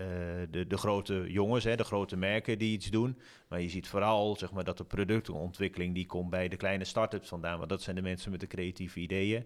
de, 0.49 0.67
de 0.67 0.77
grote 0.77 1.31
jongens, 1.31 1.63
hè, 1.63 1.75
de 1.75 1.83
grote 1.83 2.17
merken 2.17 2.57
die 2.57 2.73
iets 2.73 2.89
doen. 2.89 3.17
Maar 3.47 3.61
je 3.61 3.69
ziet 3.69 3.87
vooral 3.87 4.35
zeg 4.35 4.51
maar, 4.51 4.63
dat 4.63 4.77
de 4.77 4.83
productontwikkeling 4.83 5.93
die 5.93 6.05
komt 6.05 6.29
bij 6.29 6.47
de 6.47 6.57
kleine 6.57 6.85
start-ups 6.85 7.27
vandaan. 7.27 7.57
Want 7.57 7.69
dat 7.69 7.81
zijn 7.81 7.95
de 7.95 8.01
mensen 8.01 8.31
met 8.31 8.39
de 8.39 8.47
creatieve 8.47 8.99
ideeën. 8.99 9.45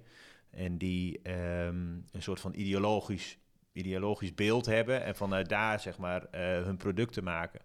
En 0.49 0.77
die 0.77 1.19
ehm, 1.21 1.75
een 2.11 2.21
soort 2.21 2.39
van 2.39 2.53
ideologisch, 2.55 3.37
ideologisch 3.71 4.33
beeld 4.33 4.65
hebben. 4.65 5.03
En 5.03 5.15
vanuit 5.15 5.49
daar 5.49 5.79
zeg 5.79 5.97
maar 5.97 6.27
hun 6.31 6.77
producten 6.77 7.23
maken. 7.23 7.61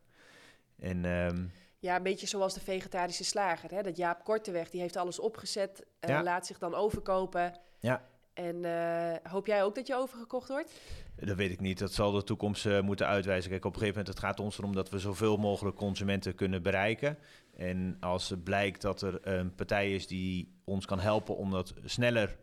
En 0.76 1.04
ehm, 1.04 1.44
Ja, 1.80 1.96
een 1.96 2.02
beetje 2.02 2.26
zoals 2.26 2.54
de 2.54 2.60
vegetarische 2.60 3.24
slager. 3.24 3.70
Hè? 3.70 3.82
Dat 3.82 3.96
Jaap 3.96 4.24
Korteweg, 4.24 4.70
die 4.70 4.80
heeft 4.80 4.96
alles 4.96 5.18
opgezet, 5.18 5.86
eh, 6.00 6.10
Ja. 6.10 6.22
laat 6.22 6.46
zich 6.46 6.58
dan 6.58 6.74
overkopen. 6.74 7.58
Ja. 7.78 8.08
En 8.32 8.64
eh, 8.64 9.30
hoop 9.32 9.46
jij 9.46 9.64
ook 9.64 9.74
dat 9.74 9.86
je 9.86 9.94
overgekocht 9.94 10.48
wordt? 10.48 10.72
Dat 11.16 11.36
weet 11.36 11.50
ik 11.50 11.60
niet. 11.60 11.78
Dat 11.78 11.92
zal 11.92 12.10
de 12.12 12.24
toekomst 12.24 12.66
eh, 12.66 12.80
moeten 12.80 13.06
uitwijzen. 13.06 13.50
Kijk, 13.50 13.64
op 13.64 13.72
een 13.72 13.78
gegeven 13.78 13.98
moment 13.98 14.16
het 14.18 14.26
gaat 14.26 14.40
ons 14.40 14.58
erom 14.58 14.74
dat 14.74 14.90
we 14.90 14.98
zoveel 14.98 15.36
mogelijk 15.36 15.76
consumenten 15.76 16.34
kunnen 16.34 16.62
bereiken. 16.62 17.18
En 17.56 17.96
als 18.00 18.28
het 18.28 18.44
blijkt 18.44 18.80
dat 18.82 19.02
er 19.02 19.26
een 19.28 19.54
partij 19.54 19.94
is 19.94 20.06
die 20.06 20.60
ons 20.64 20.86
kan 20.86 21.00
helpen 21.00 21.36
om 21.36 21.50
dat 21.50 21.74
sneller 21.84 22.36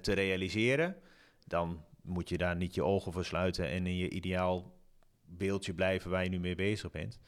te 0.00 0.12
realiseren, 0.12 0.96
dan 1.46 1.84
moet 2.02 2.28
je 2.28 2.38
daar 2.38 2.56
niet 2.56 2.74
je 2.74 2.84
ogen 2.84 3.12
voor 3.12 3.24
sluiten 3.24 3.68
en 3.68 3.86
in 3.86 3.96
je 3.96 4.10
ideaal 4.10 4.72
beeldje 5.24 5.74
blijven 5.74 6.10
waar 6.10 6.24
je 6.24 6.30
nu 6.30 6.40
mee 6.40 6.54
bezig 6.54 6.90
bent. 6.90 7.18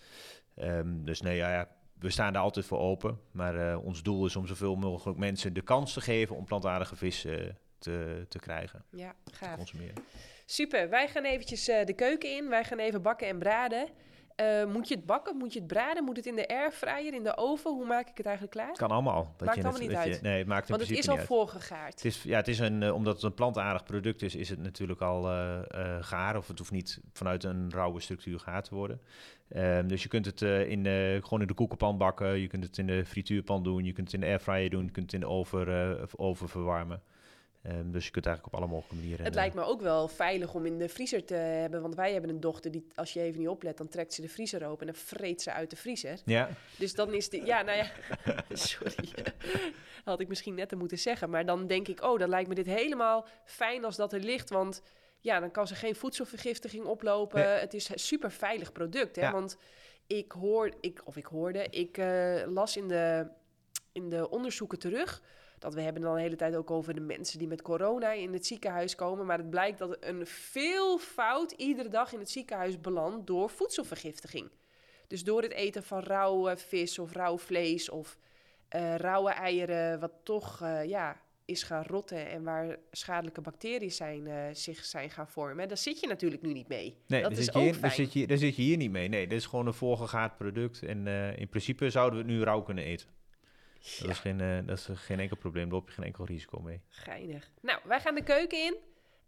Ehm, 0.54 1.04
dus 1.04 1.20
nee, 1.20 1.36
ja, 1.36 1.52
ja, 1.52 1.68
we 1.98 2.10
staan 2.10 2.32
daar 2.32 2.42
altijd 2.42 2.66
voor 2.66 2.78
open. 2.78 3.20
Maar 3.30 3.70
eh, 3.70 3.84
ons 3.84 4.02
doel 4.02 4.26
is 4.26 4.36
om 4.36 4.46
zoveel 4.46 4.74
mogelijk 4.74 5.18
mensen 5.18 5.52
de 5.52 5.62
kans 5.62 5.92
te 5.92 6.00
geven 6.00 6.36
om 6.36 6.44
plantaardige 6.44 6.96
vis 6.96 7.24
eh, 7.24 7.34
te, 7.78 8.24
te 8.28 8.38
krijgen, 8.38 8.84
Ja, 8.90 9.14
te 9.24 9.34
gaaf. 9.34 9.56
consumeren. 9.56 9.94
Super, 10.46 10.88
wij 10.88 11.08
gaan 11.08 11.24
eventjes 11.24 11.68
eh, 11.68 11.84
de 11.84 11.92
keuken 11.94 12.36
in. 12.36 12.48
Wij 12.48 12.64
gaan 12.64 12.78
even 12.78 13.02
bakken 13.02 13.28
en 13.28 13.38
braden. 13.38 13.88
Eh, 14.36 14.64
moet 14.64 14.88
je 14.88 14.94
het 14.94 15.06
bakken? 15.06 15.36
Moet 15.36 15.52
je 15.52 15.58
het 15.58 15.68
braden? 15.68 16.04
Moet 16.04 16.16
het 16.16 16.26
in 16.26 16.34
de 16.36 16.48
airfryer, 16.48 17.14
in 17.14 17.22
de 17.22 17.36
oven? 17.36 17.70
Hoe 17.70 17.86
maak 17.86 18.08
ik 18.08 18.16
het 18.16 18.26
eigenlijk 18.26 18.56
klaar? 18.56 18.68
Het 18.68 18.78
kan 18.78 18.90
allemaal. 18.90 19.34
Dat 19.36 19.46
Maakt 19.46 19.56
je 19.56 19.62
allemaal 19.62 19.80
niet 19.80 19.90
dat 19.90 20.04
je- 20.04 20.10
uit. 20.10 20.22
nee, 20.22 20.38
het 20.38 20.46
maakt 20.46 20.68
Want 20.68 20.80
het 20.80 20.90
is 20.90 21.08
al 21.08 21.16
uit. 21.16 21.26
voorgegaard. 21.26 21.94
Het 21.94 22.04
is, 22.04 22.22
ja, 22.22 22.36
het 22.36 22.48
is 22.48 22.58
een, 22.58 22.82
eh, 22.82 22.94
omdat 22.94 23.14
het 23.14 23.22
een 23.22 23.34
plantaardig 23.34 23.84
product 23.84 24.22
is, 24.22 24.34
is 24.34 24.48
het 24.48 24.58
natuurlijk 24.58 25.00
al 25.00 25.28
eh 25.30 25.60
gaar. 26.00 26.36
Of 26.36 26.48
het 26.48 26.58
hoeft 26.58 26.70
niet 26.70 27.00
vanuit 27.12 27.44
een 27.44 27.70
rauwe 27.70 28.00
structuur 28.00 28.38
gaar 28.40 28.62
te 28.62 28.74
worden. 28.74 29.00
Ehm, 29.48 29.86
dus 29.86 30.02
je 30.02 30.08
kunt 30.08 30.26
het 30.26 30.42
in, 30.42 30.84
gewoon 31.22 31.40
in 31.40 31.46
de 31.46 31.54
koekenpan 31.54 31.98
bakken. 31.98 32.38
Je 32.38 32.46
kunt 32.46 32.64
het 32.64 32.78
in 32.78 32.86
de 32.86 33.04
frituurpan 33.04 33.62
doen. 33.62 33.84
Je 33.84 33.92
kunt 33.92 34.06
het 34.06 34.14
in 34.14 34.20
de 34.20 34.26
airfryer 34.26 34.70
doen. 34.70 34.84
Je 34.84 34.90
kunt 34.90 35.04
het 35.12 35.14
in 35.14 35.20
de 35.28 35.34
oven, 35.34 35.98
oven 36.18 36.48
verwarmen. 36.48 37.02
Ehm, 37.62 37.90
dus 37.90 38.04
je 38.04 38.10
kunt 38.10 38.26
eigenlijk 38.26 38.54
op 38.54 38.60
alle 38.60 38.70
mogelijke 38.70 38.94
manieren. 38.94 39.24
Het 39.24 39.34
eh, 39.34 39.40
lijkt 39.40 39.54
me 39.54 39.62
ook 39.62 39.80
wel 39.80 40.08
veilig 40.08 40.54
om 40.54 40.66
in 40.66 40.78
de 40.78 40.88
vriezer 40.88 41.24
te 41.24 41.34
hebben. 41.34 41.82
Want 41.82 41.94
wij 41.94 42.12
hebben 42.12 42.30
een 42.30 42.40
dochter 42.40 42.70
die, 42.70 42.86
als 42.94 43.12
je 43.12 43.20
even 43.20 43.40
niet 43.40 43.48
oplet, 43.48 43.76
dan 43.76 43.88
trekt 43.88 44.12
ze 44.12 44.20
de 44.20 44.28
vriezer 44.28 44.66
open 44.66 44.86
en 44.86 44.92
dan 44.92 45.02
vreet 45.02 45.42
ze 45.42 45.52
uit 45.52 45.70
de 45.70 45.76
vriezer. 45.76 46.20
Ja, 46.24 46.48
Dus 46.78 46.94
dan 46.94 47.14
is 47.14 47.28
de. 47.28 47.44
Ja, 47.44 47.62
nou 47.62 47.76
ja. 47.76 47.90
Sorry. 48.52 49.08
Had 50.04 50.20
ik 50.20 50.28
misschien 50.28 50.54
net 50.54 50.74
moeten 50.74 50.98
zeggen. 50.98 51.30
Maar 51.30 51.46
dan 51.46 51.66
denk 51.66 51.88
ik, 51.88 52.02
oh, 52.02 52.18
dan 52.18 52.28
lijkt 52.28 52.48
me 52.48 52.54
dit 52.54 52.66
helemaal 52.66 53.26
fijn 53.44 53.84
als 53.84 53.96
dat 53.96 54.12
er 54.12 54.20
ligt. 54.20 54.50
Want 54.50 54.82
ja, 55.20 55.40
dan 55.40 55.50
kan 55.50 55.66
ze 55.66 55.74
geen 55.74 55.94
voedselvergiftiging 55.94 56.84
oplopen. 56.84 57.40
Nee. 57.40 57.58
Het 57.58 57.74
is 57.74 57.88
een 57.88 57.98
super 57.98 58.30
veilig 58.30 58.72
product. 58.72 59.16
Hè? 59.16 59.22
Ja. 59.22 59.32
Want 59.32 59.56
ik 60.06 60.32
hoor, 60.32 60.72
ik, 60.80 61.00
of 61.04 61.16
ik 61.16 61.26
hoorde, 61.26 61.66
ik 61.70 61.98
eh, 61.98 62.42
las 62.46 62.76
in 62.76 62.88
de, 62.88 63.26
in 63.92 64.08
de 64.08 64.30
onderzoeken 64.30 64.78
terug. 64.78 65.22
Dat 65.62 65.74
we 65.74 65.80
hebben 65.80 66.02
dan 66.02 66.14
de 66.14 66.20
hele 66.20 66.36
tijd 66.36 66.54
ook 66.54 66.70
over 66.70 66.94
de 66.94 67.00
mensen 67.00 67.38
die 67.38 67.48
met 67.48 67.62
corona 67.62 68.12
in 68.12 68.32
het 68.32 68.46
ziekenhuis 68.46 68.94
komen. 68.94 69.26
Maar 69.26 69.38
het 69.38 69.50
blijkt 69.50 69.78
dat 69.78 69.96
een 70.00 70.26
veel 70.26 70.98
fout 70.98 71.52
iedere 71.52 71.88
dag 71.88 72.12
in 72.12 72.18
het 72.18 72.30
ziekenhuis 72.30 72.80
belandt 72.80 73.26
door 73.26 73.50
voedselvergiftiging. 73.50 74.50
Dus 75.06 75.24
door 75.24 75.42
het 75.42 75.52
eten 75.52 75.82
van 75.82 76.00
rauwe 76.00 76.56
vis 76.56 76.98
of 76.98 77.12
rauw 77.12 77.38
vlees 77.38 77.90
of 77.90 78.18
eh, 78.68 78.96
rauwe 78.96 79.30
eieren, 79.30 80.00
wat 80.00 80.12
toch 80.22 80.60
eh, 80.62 80.84
ja, 80.84 81.20
is 81.44 81.62
gaan 81.62 81.84
rotten 81.84 82.30
en 82.30 82.42
waar 82.42 82.76
schadelijke 82.90 83.40
bacteriën 83.40 83.92
zijn, 83.92 84.26
eh, 84.26 84.44
zich 84.52 84.84
zijn 84.84 85.10
gaan 85.10 85.28
vormen. 85.28 85.68
Daar 85.68 85.76
zit 85.76 86.00
je 86.00 86.06
natuurlijk 86.06 86.42
nu 86.42 86.52
niet 86.52 86.68
mee. 86.68 86.96
Nee, 87.06 87.22
dat 87.22 87.30
daar 87.30 87.38
is 87.38 87.44
zit, 87.44 87.54
je 87.54 87.60
ook 87.60 87.64
hier, 87.64 87.72
daar, 87.72 87.90
fijn. 87.90 87.92
zit 87.92 88.12
je, 88.12 88.26
daar 88.26 88.38
zit 88.38 88.56
je 88.56 88.62
hier 88.62 88.76
niet 88.76 88.90
mee. 88.90 89.08
Nee, 89.08 89.26
dit 89.26 89.38
is 89.38 89.46
gewoon 89.46 89.66
een 89.66 89.74
voorgegaard 89.74 90.36
product. 90.36 90.82
En 90.82 91.06
in 91.36 91.48
principe 91.48 91.90
zouden 91.90 92.18
we 92.18 92.24
het 92.24 92.34
nu 92.34 92.42
rauw 92.42 92.62
kunnen 92.62 92.84
eten. 92.84 93.08
Dat, 94.00 94.10
is 94.10 94.18
geen, 94.18 94.40
eh, 94.40 94.58
dat 94.66 94.78
is 94.78 94.88
geen 94.94 95.20
enkel 95.20 95.36
probleem. 95.36 95.64
Daar 95.64 95.72
loop 95.72 95.88
je 95.88 95.94
geen 95.94 96.04
enkel 96.04 96.24
risico 96.24 96.60
mee. 96.60 96.80
geinig. 96.88 97.50
Nou, 97.60 97.78
wij 97.84 98.00
gaan 98.00 98.14
de 98.14 98.22
keuken 98.22 98.58
in. 98.58 98.76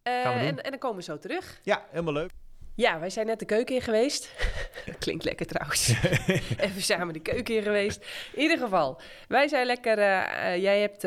Gaan 0.02 0.32
we 0.34 0.38
doen. 0.38 0.48
en, 0.48 0.62
en 0.62 0.70
dan 0.70 0.78
komen 0.78 0.96
we 0.96 1.02
zo 1.02 1.18
terug. 1.18 1.60
Ja, 1.62 1.84
helemaal 1.90 2.12
leuk. 2.12 2.30
Ja, 2.74 2.98
wij 3.00 3.10
zijn 3.10 3.26
net 3.26 3.38
de 3.38 3.44
keuken 3.44 3.74
in 3.74 3.80
geweest. 3.82 4.34
Klinkt 4.98 5.24
lekker 5.24 5.46
trouwens. 5.46 5.88
Even 6.66 6.82
samen 6.82 7.14
de 7.14 7.20
keuken 7.20 7.56
in 7.56 7.62
geweest. 7.62 8.06
In 8.32 8.42
ieder 8.42 8.58
geval, 8.58 9.00
wij 9.28 9.48
zijn 9.48 9.66
lekker. 9.66 9.98
eh, 9.98 10.56
jij 10.62 10.80
hebt 10.80 11.02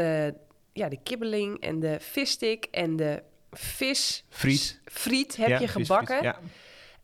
ja, 0.73 0.89
de 0.89 0.99
kibbeling 1.03 1.59
en 1.61 1.79
de 1.79 1.97
visstick 1.99 2.65
en 2.65 2.95
de 2.95 3.23
vis. 3.51 4.25
Friet. 4.29 4.81
Friet 4.85 5.35
heb 5.35 5.47
Ja, 5.47 5.59
je 5.59 5.67
gebakken. 5.67 6.23
Ja. 6.23 6.39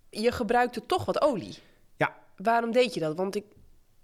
Je 0.10 0.32
gebruikte 0.32 0.86
toch 0.86 1.06
wat 1.06 1.22
olie. 1.22 1.56
Ja. 1.98 2.16
Waarom 2.36 2.72
deed 2.72 2.94
je 2.94 3.00
dat? 3.00 3.16
Want 3.16 3.36
ik 3.36 3.44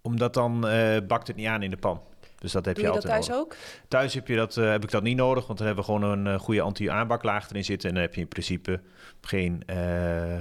Omdat 0.01 0.33
dan 0.33 0.59
bakt 1.07 1.27
het 1.27 1.35
niet 1.35 1.47
aan 1.47 1.63
in 1.63 1.69
de 1.69 1.77
pan. 1.77 2.01
Dus 2.39 2.51
dat 2.51 2.65
heb 2.65 2.75
doe 2.75 2.83
je 2.83 2.89
je 2.89 2.95
dat 2.95 3.03
altijd 3.03 3.25
thuis 3.25 3.37
nodig. 3.37 3.57
ook? 3.57 3.87
Thuis 3.87 4.13
heb, 4.13 4.27
je 4.27 4.35
dat, 4.35 4.57
eh, 4.57 4.69
heb 4.69 4.83
ik 4.83 4.91
dat 4.91 5.03
niet 5.03 5.17
nodig, 5.17 5.45
want 5.47 5.57
dan 5.57 5.67
hebben 5.67 5.85
we 5.85 5.91
gewoon 5.91 6.11
een 6.11 6.33
eh, 6.33 6.39
goede 6.39 6.61
anti-aanbaklaag 6.61 7.49
erin 7.49 7.63
zitten. 7.63 7.89
En 7.89 7.95
dan 7.95 8.03
heb 8.03 8.15
je 8.15 8.21
in 8.21 8.27
principe 8.27 8.79
geen, 9.21 9.63
eh, 9.65 9.77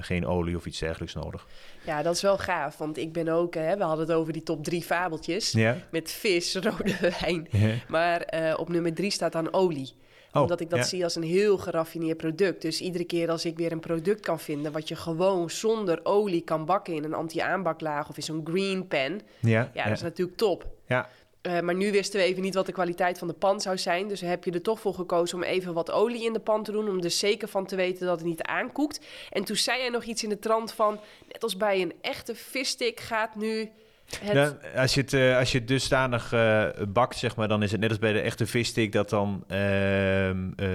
geen 0.01 0.27
olie 0.27 0.57
of 0.57 0.67
iets 0.67 0.79
dergelijks 0.79 1.15
nodig. 1.15 1.47
Ja, 1.85 2.03
dat 2.03 2.15
is 2.15 2.23
wel 2.23 2.39
gaaf. 2.39 2.77
Want 2.77 2.97
ik 2.99 3.13
ben 3.13 3.29
ook, 3.29 3.55
hè, 3.55 3.77
we 3.77 3.83
hadden 3.83 4.07
het 4.07 4.17
over 4.17 4.33
die 4.33 4.43
top 4.43 4.65
drie 4.65 4.83
fabeltjes. 4.83 5.53
Ja? 5.53 5.77
Met 5.91 6.11
vis, 6.11 6.55
rode 6.55 6.97
wijn. 7.21 7.49
Maar 7.89 8.25
op 8.57 8.69
nummer 8.69 8.95
drie 8.95 9.11
staat 9.11 9.33
dan 9.33 9.53
olie. 9.53 9.93
Oh, 10.33 10.43
Omdat 10.43 10.61
ik 10.61 10.71
dat 10.71 10.79
ja. 10.79 10.85
zie 10.85 11.05
als 11.05 11.15
een 11.17 11.23
heel 11.23 11.59
geraffineerd 11.59 12.17
product. 12.17 12.63
Dus 12.63 12.81
iedere 12.81 13.05
keer 13.05 13.31
als 13.31 13.45
ik 13.45 13.57
weer 13.57 13.73
een 13.73 13.81
product 13.81 14.21
kan 14.21 14.41
vinden... 14.41 14.73
wat 14.73 14.89
je 14.89 14.97
gewoon 14.97 15.51
zonder 15.51 16.01
olie 16.03 16.41
kan 16.41 16.65
bakken 16.65 16.95
in 16.95 17.05
een 17.05 17.15
anti-aanbaklaag... 17.15 18.09
of 18.09 18.17
in 18.17 18.23
zo'n 18.23 18.47
green 18.51 18.87
pan, 18.87 19.21
Ja, 19.41 19.71
ja, 19.75 19.85
dat 19.85 19.93
is 19.93 20.03
natuurlijk 20.03 20.37
top. 20.37 20.67
ja. 20.87 21.09
Eh, 21.41 21.61
maar 21.61 21.75
nu 21.75 21.93
wisten 21.93 22.21
we 22.21 22.27
even 22.27 22.43
niet 22.43 22.55
wat 22.55 22.67
de 22.67 22.73
kwaliteit 22.73 23.19
van 23.19 23.29
de 23.29 23.35
pan 23.35 23.61
zou 23.61 23.79
zijn. 23.79 24.09
Dus 24.09 24.21
heb 24.21 24.45
je 24.45 24.51
er 24.51 24.63
toch 24.63 24.81
voor 24.81 24.95
gekozen 24.95 25.37
om 25.37 25.43
even 25.43 25.75
wat 25.75 25.91
olie 25.91 26.25
in 26.25 26.33
de 26.33 26.41
pan 26.41 26.63
te 26.63 26.73
doen... 26.73 26.89
om 26.89 27.03
er 27.03 27.11
zeker 27.11 27.49
van 27.49 27.67
te 27.67 27.77
weten 27.77 28.07
dat 28.07 28.19
het 28.19 28.27
niet 28.27 28.43
aankoekt. 28.43 29.01
En 29.31 29.45
toen 29.45 29.57
zei 29.57 29.79
jij 29.79 29.89
nog 29.89 30.05
iets 30.05 30.23
in 30.23 30.29
de 30.29 30.39
trant 30.39 30.73
van... 30.73 31.01
net 31.33 31.43
als 31.43 31.57
bij 31.57 31.83
een 31.83 31.93
echte 32.01 32.35
visstick 32.35 33.01
gaat 33.01 33.35
nu... 33.35 33.71
Het... 34.09 34.33
Nou, 34.33 34.55
als, 34.77 34.95
je 34.95 35.01
het, 35.01 35.13
eh, 35.13 35.37
als 35.37 35.53
je 35.53 35.59
het 35.59 35.69
dusdanig 35.69 36.33
eh, 36.33 36.69
bakt, 36.89 37.17
zeg 37.17 37.37
maar, 37.37 37.49
dan 37.49 37.63
is 37.63 37.71
het 37.73 37.81
net 37.81 37.91
als 37.91 37.99
bij 37.99 38.13
de 38.13 38.21
echte 38.21 38.47
visstick 38.47 38.93
dat 38.93 39.11
dan 39.11 39.45
ehm, 39.49 40.49
eh, 40.51 40.67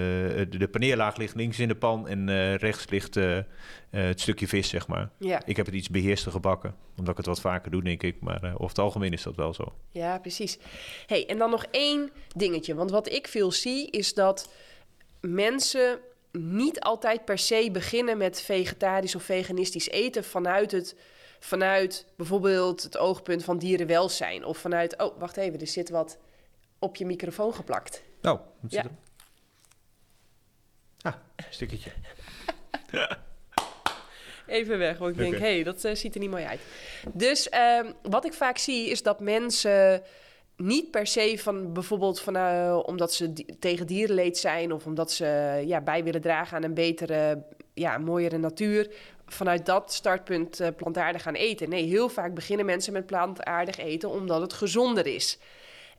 de, 0.50 0.68
paneerlaag 0.72 1.18
ligt 1.18 1.36
links 1.36 1.60
in 1.60 1.68
de 1.68 1.76
pan 1.76 2.08
en 2.08 2.56
rechts 2.58 2.90
ligt 2.90 3.16
het 3.90 4.22
stukje 4.22 4.48
vis, 4.48 4.70
zeg 4.70 4.88
maar. 4.88 5.10
ja. 5.18 5.42
Ik 5.46 5.56
heb 5.56 5.66
het 5.66 5.76
iets 5.76 5.90
beheerster 5.90 6.32
gebakken, 6.32 6.76
omdat 6.98 7.12
ik 7.12 7.18
het 7.18 7.26
wat 7.26 7.42
vaker 7.42 7.72
doe, 7.72 7.84
denk 7.84 8.04
ik. 8.04 8.22
Maar 8.22 8.44
over 8.44 8.68
het 8.68 8.80
algemeen 8.80 9.14
is 9.14 9.24
dat 9.24 9.36
wel 9.36 9.54
zo. 9.54 9.74
Ja, 9.92 10.20
precies. 10.20 10.58
hey, 11.06 11.26
en 11.28 11.38
dan 11.38 11.50
nog 11.50 11.66
één 11.72 12.12
dingetje. 12.36 12.76
Want 12.76 12.92
wat 12.92 13.12
ik 13.12 13.28
veel 13.28 13.52
zie 13.52 13.90
is 13.90 14.14
dat 14.14 14.54
mensen 15.22 16.00
niet 16.32 16.80
altijd 16.80 17.26
per 17.26 17.38
se 17.38 17.70
beginnen 17.72 18.18
met 18.18 18.42
vegetarisch 18.42 19.16
of 19.16 19.24
veganistisch 19.24 19.90
eten 19.90 20.24
vanuit 20.24 20.72
het 20.72 20.96
vanuit 21.44 22.06
bijvoorbeeld 22.18 22.84
het 22.84 22.98
oogpunt 22.98 23.44
van 23.44 23.58
dierenwelzijn 23.58 24.46
of 24.46 24.58
vanuit 24.58 24.98
oh 25.02 25.20
wacht 25.20 25.38
even 25.38 25.60
er 25.60 25.68
zit 25.68 25.90
wat 25.90 26.18
op 26.80 26.96
je 26.96 27.06
microfoon 27.06 27.54
geplakt. 27.54 28.04
Nou, 28.22 28.40
wat 28.60 28.72
zit 28.72 28.84
Ja. 28.84 28.90
er? 28.90 28.92
Ah, 31.02 31.14
een 31.36 31.44
stukje. 31.50 31.92
Even 34.48 34.78
weg, 34.78 34.98
want 34.98 35.12
ik 35.12 35.18
denk, 35.18 35.34
hé, 35.34 35.40
hey, 35.54 35.64
dat 35.64 35.84
eh, 35.84 35.96
ziet 35.96 36.14
er 36.14 36.20
niet 36.20 36.30
mooi 36.30 36.44
uit. 36.46 36.60
Dus 37.14 37.50
ehm, 37.50 37.92
wat 38.02 38.26
ik 38.26 38.34
vaak 38.34 38.58
zie 38.58 38.90
is 38.90 39.04
dat 39.04 39.20
mensen 39.20 40.04
niet 40.58 40.92
per 40.92 41.08
se 41.08 41.38
van 41.40 41.74
bijvoorbeeld 41.74 42.20
van, 42.20 42.36
eh, 42.36 42.80
omdat 42.86 43.14
ze 43.14 43.34
di- 43.34 43.46
tegen 43.60 43.88
dierenleed 43.88 44.38
zijn 44.38 44.72
of 44.74 44.86
omdat 44.86 45.12
ze 45.12 45.62
ja, 45.66 45.82
bij 45.82 46.04
willen 46.04 46.22
dragen 46.22 46.58
aan 46.58 46.64
een 46.64 46.74
betere, 46.74 47.44
ja, 47.74 47.98
mooiere 47.98 48.38
natuur, 48.38 48.92
vanuit 49.34 49.66
dat 49.66 49.94
startpunt 49.94 50.60
eh, 50.60 50.68
plantaardig 50.78 51.22
gaan 51.22 51.34
eten. 51.34 51.70
Nee, 51.70 51.86
heel 51.86 52.10
vaak 52.10 52.34
beginnen 52.34 52.66
mensen 52.66 52.94
met 52.94 53.06
plantaardig 53.06 53.78
eten 53.78 54.10
omdat 54.10 54.42
het 54.42 54.54
gezonder 54.54 55.08
is. 55.08 55.40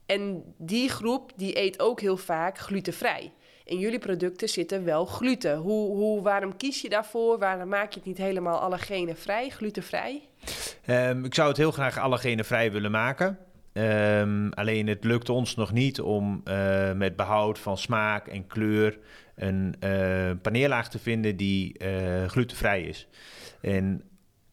En 0.06 0.54
die 0.58 0.88
groep 0.88 1.32
die 1.36 1.58
eet 1.58 1.80
ook 1.80 2.00
heel 2.00 2.16
vaak 2.16 2.58
glutenvrij. 2.58 3.32
In 3.64 3.78
jullie 3.78 3.98
producten 3.98 4.48
zitten 4.48 4.84
wel 4.84 5.04
gluten. 5.04 5.56
Hoe, 5.56 5.96
hoe, 5.96 6.22
waarom 6.22 6.56
kies 6.56 6.80
je 6.80 6.88
daarvoor? 6.88 7.38
Waarom 7.38 7.68
maak 7.68 7.92
je 7.92 7.98
het 7.98 8.08
niet 8.08 8.18
helemaal 8.18 8.58
allergenenvrij, 8.58 9.48
glutenvrij? 9.48 10.22
Ehm, 10.84 11.24
ik 11.24 11.34
zou 11.34 11.48
het 11.48 11.56
heel 11.56 11.70
graag 11.70 11.98
allergene 11.98 12.44
vrij 12.44 12.72
willen 12.72 12.90
maken. 12.90 13.38
Ehm, 13.72 14.48
alleen 14.50 14.86
het 14.86 15.04
lukt 15.04 15.28
ons 15.28 15.54
nog 15.54 15.72
niet 15.72 16.00
om 16.00 16.40
eh, 16.44 16.92
met 16.92 17.16
behoud 17.16 17.58
van 17.58 17.78
smaak 17.78 18.26
en 18.26 18.46
kleur 18.46 18.98
een 19.34 19.74
eh, 19.80 20.30
paneerlaag 20.42 20.88
te 20.90 20.98
vinden 20.98 21.36
die 21.36 21.78
eh, 21.78 22.24
glutenvrij 22.28 22.82
is. 22.82 23.08
En 23.60 24.02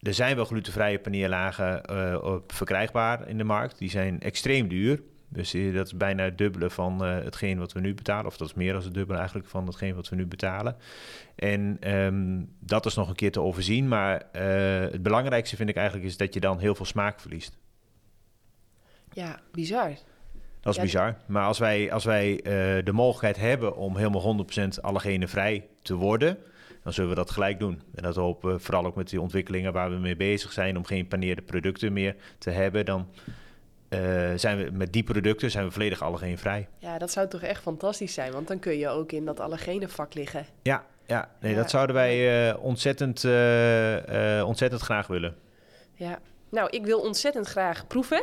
er 0.00 0.14
zijn 0.14 0.36
wel 0.36 0.44
glutenvrije 0.44 0.98
paneerlagen 0.98 1.84
eh, 1.84 2.18
op- 2.22 2.52
verkrijgbaar 2.52 3.28
in 3.28 3.38
de 3.38 3.44
markt. 3.44 3.78
Die 3.78 3.90
zijn 3.90 4.20
extreem 4.20 4.68
duur. 4.68 5.02
Dus 5.28 5.50
dat 5.72 5.86
is 5.86 5.96
bijna 5.96 6.24
het 6.24 6.38
dubbele 6.38 6.70
van 6.70 7.04
eh, 7.04 7.14
hetgeen 7.14 7.58
wat 7.58 7.72
we 7.72 7.80
nu 7.80 7.94
betalen. 7.94 8.26
Of 8.26 8.36
dat 8.36 8.48
is 8.48 8.54
meer 8.54 8.72
dan 8.72 8.82
het 8.82 8.94
dubbele 8.94 9.18
eigenlijk 9.18 9.48
van 9.48 9.66
hetgeen 9.66 9.94
wat 9.94 10.08
we 10.08 10.16
nu 10.16 10.26
betalen. 10.26 10.76
En 11.34 11.76
ehm, 11.80 12.42
dat 12.60 12.86
is 12.86 12.94
nog 12.94 13.08
een 13.08 13.14
keer 13.14 13.32
te 13.32 13.40
overzien. 13.40 13.88
Maar 13.88 14.24
het 14.92 15.02
belangrijkste 15.02 15.56
vind 15.56 15.68
ik 15.68 15.76
eigenlijk 15.76 16.06
is 16.06 16.16
dat 16.16 16.34
je 16.34 16.40
dan 16.40 16.58
heel 16.58 16.74
veel 16.74 16.84
smaak 16.86 17.20
verliest. 17.20 17.58
Ja, 19.12 19.40
bizar. 19.52 19.92
Dat 20.62 20.72
is 20.72 20.78
Ja, 20.78 20.82
bizar. 20.84 21.16
Maar 21.26 21.44
als 21.46 21.58
wij, 21.58 21.92
als 21.92 22.04
wij 22.04 22.36
eh, 22.36 22.84
de 22.84 22.92
mogelijkheid 22.92 23.36
hebben 23.36 23.76
om 23.76 23.96
helemaal 23.96 24.46
100% 24.76 24.80
allergenenvrij 24.80 25.66
te 25.82 25.94
worden, 25.94 26.38
dan 26.82 26.92
zullen 26.92 27.10
we 27.10 27.16
dat 27.16 27.30
gelijk 27.30 27.58
doen. 27.58 27.82
En 27.94 28.02
dat 28.02 28.16
hopen 28.16 28.52
we 28.52 28.58
vooral 28.58 28.84
ook 28.86 28.94
met 28.96 29.08
die 29.08 29.20
ontwikkelingen 29.20 29.72
waar 29.72 29.90
we 29.90 29.96
mee 29.96 30.16
bezig 30.16 30.52
zijn 30.52 30.76
om 30.76 30.84
geen 30.84 31.08
paneerde 31.08 31.42
producten 31.42 31.92
meer 31.92 32.16
te 32.38 32.50
hebben. 32.50 32.84
Dan 32.84 33.08
eh, 33.88 34.00
zijn 34.36 34.58
we 34.64 34.70
met 34.72 34.92
die 34.92 35.02
producten 35.02 35.50
zijn 35.50 35.64
we 35.64 35.70
volledig 35.70 36.02
allergenvrij. 36.02 36.68
Ja, 36.78 36.98
dat 36.98 37.10
zou 37.10 37.28
toch 37.28 37.42
echt 37.42 37.62
fantastisch 37.62 38.14
zijn, 38.14 38.32
want 38.32 38.48
dan 38.48 38.58
kun 38.58 38.78
je 38.78 38.88
ook 38.88 39.12
in 39.12 39.24
dat 39.24 39.40
allergene 39.40 39.88
vak 39.88 40.14
liggen. 40.14 40.46
Ja, 40.62 40.84
ja, 41.06 41.30
nee, 41.40 41.52
Ja. 41.52 41.58
dat 41.58 41.70
zouden 41.70 41.94
wij 41.94 42.48
eh, 42.50 42.64
ontzettend, 42.64 43.24
ontzettend 44.44 44.80
graag 44.80 45.06
willen. 45.06 45.34
Ja. 45.94 46.18
Nou, 46.50 46.68
ik 46.70 46.84
wil 46.84 47.00
ontzettend 47.00 47.46
graag 47.48 47.86
proeven. 47.86 48.22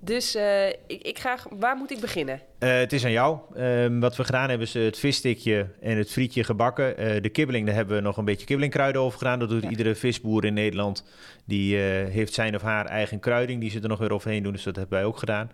Dus 0.00 0.34
eh, 0.34 0.68
ik, 0.68 1.02
ik 1.02 1.18
ga, 1.18 1.38
waar 1.50 1.76
moet 1.76 1.90
ik 1.90 2.00
beginnen? 2.00 2.40
Eh, 2.58 2.76
het 2.76 2.92
is 2.92 3.04
aan 3.04 3.10
jou. 3.10 3.38
Ehm, 3.54 3.98
wat 3.98 4.16
we 4.16 4.24
gedaan 4.24 4.48
hebben 4.48 4.66
is 4.66 4.74
het 4.74 4.98
visstikje 4.98 5.66
en 5.80 5.96
het 5.96 6.10
frietje 6.10 6.44
gebakken. 6.44 6.96
Eh, 6.96 7.22
de 7.22 7.28
kibbeling, 7.28 7.66
daar 7.66 7.74
hebben 7.74 7.96
we 7.96 8.02
nog 8.02 8.16
een 8.16 8.24
beetje 8.24 8.46
kibbelingkruiden 8.46 9.00
over 9.02 9.18
gedaan. 9.18 9.38
Dat 9.38 9.48
doet 9.48 9.62
Ja. 9.62 9.70
iedere 9.70 9.94
visboer 9.94 10.44
in 10.44 10.54
Nederland. 10.54 11.04
Die 11.44 11.76
heeft 11.76 12.34
zijn 12.34 12.54
of 12.54 12.62
haar 12.62 12.86
eigen 12.86 13.20
kruiding. 13.20 13.60
Die 13.60 13.70
ze 13.70 13.80
er 13.80 13.88
nog 13.88 13.98
weer 13.98 14.12
overheen 14.12 14.42
doen, 14.42 14.52
dus 14.52 14.62
dat 14.62 14.76
hebben 14.76 14.98
wij 14.98 15.06
ook 15.06 15.18
gedaan. 15.18 15.50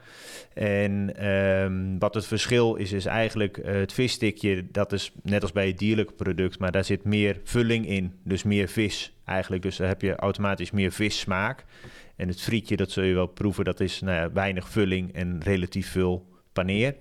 En 0.54 1.16
ehm, 1.16 1.98
wat 1.98 2.14
het 2.14 2.26
verschil 2.26 2.74
is, 2.74 2.92
is 2.92 3.06
eigenlijk 3.06 3.58
het 3.64 3.92
visstikje. 3.92 4.66
Dat 4.70 4.92
is 4.92 5.12
net 5.22 5.42
als 5.42 5.52
bij 5.52 5.66
het 5.66 5.78
dierlijke 5.78 6.12
product, 6.12 6.58
maar 6.58 6.72
daar 6.72 6.84
zit 6.84 7.04
meer 7.04 7.40
vulling 7.44 7.88
in. 7.88 8.12
Dus 8.24 8.42
meer 8.42 8.68
vis 8.68 9.12
eigenlijk. 9.24 9.62
Dus 9.62 9.76
daar 9.76 9.88
heb 9.88 10.00
je 10.00 10.16
automatisch 10.16 10.70
meer 10.70 10.92
vissmaak. 10.92 11.64
En 12.16 12.28
het 12.28 12.40
frietje, 12.40 12.76
dat 12.76 12.90
zul 12.90 13.02
je 13.02 13.14
wel 13.14 13.26
proeven, 13.26 13.64
dat 13.64 13.80
is 13.80 14.00
nou 14.00 14.16
ja, 14.16 14.32
weinig 14.32 14.68
vulling 14.68 15.14
en 15.14 15.40
relatief 15.42 15.90
veel 15.90 16.26
paneer. 16.52 16.94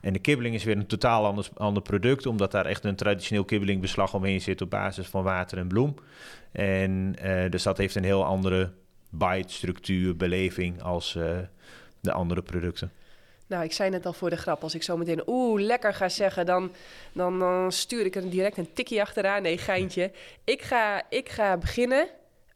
En 0.00 0.12
de 0.12 0.18
kibbeling 0.18 0.54
is 0.54 0.64
weer 0.64 0.76
een 0.76 0.86
totaal 0.86 1.26
ander, 1.26 1.48
ander 1.54 1.82
product, 1.82 2.26
omdat 2.26 2.50
daar 2.50 2.66
echt 2.66 2.84
een 2.84 2.96
traditioneel 2.96 3.44
kibbelingbeslag 3.44 4.14
omheen 4.14 4.40
zit 4.40 4.60
op 4.60 4.70
basis 4.70 5.06
van 5.06 5.22
water 5.22 5.58
en 5.58 5.68
bloem. 5.68 5.94
En 6.52 7.14
eh, 7.18 7.50
dus 7.50 7.62
dat 7.62 7.78
heeft 7.78 7.94
een 7.94 8.04
heel 8.04 8.24
andere 8.24 8.72
bite, 9.10 9.52
structuur, 9.52 10.16
beleving 10.16 10.82
als 10.82 11.16
eh, 11.16 11.38
de 12.00 12.12
andere 12.12 12.42
producten. 12.42 12.92
Nou, 13.46 13.64
ik 13.64 13.72
zei 13.72 13.90
net 13.90 14.06
al 14.06 14.12
voor 14.12 14.30
de 14.30 14.36
grap, 14.36 14.62
als 14.62 14.74
ik 14.74 14.82
zo 14.82 14.96
meteen 14.96 15.22
oeh, 15.26 15.60
lekker 15.60 15.94
ga 15.94 16.08
zeggen, 16.08 16.46
dan, 16.46 16.72
dan, 17.12 17.38
dan 17.38 17.72
stuur 17.72 18.04
ik 18.04 18.14
er 18.14 18.30
direct 18.30 18.56
een 18.56 18.72
tikkie 18.72 19.00
achteraan. 19.00 19.42
Nee, 19.42 19.58
geintje. 19.58 20.10
Ik 20.44 20.62
ga, 20.62 21.02
ik 21.08 21.28
ga 21.28 21.56
beginnen. 21.56 22.08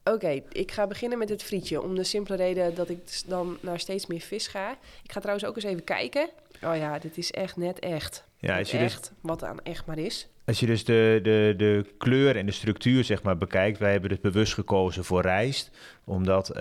Oké, 0.04 0.42
ik 0.52 0.72
ga 0.72 0.86
beginnen 0.86 1.18
met 1.18 1.28
het 1.28 1.42
frietje. 1.42 1.82
Om 1.82 1.94
de 1.94 2.04
simpele 2.04 2.36
reden 2.36 2.74
dat 2.74 2.88
ik 2.88 2.98
dan 3.26 3.58
naar 3.60 3.78
steeds 3.78 4.06
meer 4.06 4.20
vis 4.20 4.46
ga. 4.46 4.70
Ik 5.02 5.12
ga 5.12 5.20
trouwens 5.20 5.48
ook 5.48 5.56
eens 5.56 5.64
even 5.64 5.84
kijken. 5.84 6.28
Oh 6.64 6.76
ja, 6.76 6.98
dit 6.98 7.18
is 7.18 7.30
echt 7.30 7.56
net 7.56 7.78
echt. 7.78 8.24
Ja, 8.38 8.58
als 8.58 8.70
je, 8.70 8.78
dus, 8.78 8.92
echt, 8.92 9.12
wat 9.20 9.44
aan 9.44 9.62
echt 9.62 9.86
maar 9.86 9.98
is. 9.98 10.28
als 10.44 10.60
je 10.60 10.66
dus 10.66 10.84
de, 10.84 11.20
de, 11.22 11.54
de 11.56 11.84
kleur 11.98 12.36
en 12.36 12.46
de 12.46 12.52
structuur 12.52 13.04
zeg 13.04 13.22
maar, 13.22 13.38
bekijkt, 13.38 13.78
wij 13.78 13.92
hebben 13.92 14.10
dus 14.10 14.20
bewust 14.20 14.54
gekozen 14.54 15.04
voor 15.04 15.22
rijst. 15.22 15.70
Omdat 16.04 16.48
eh, 16.48 16.56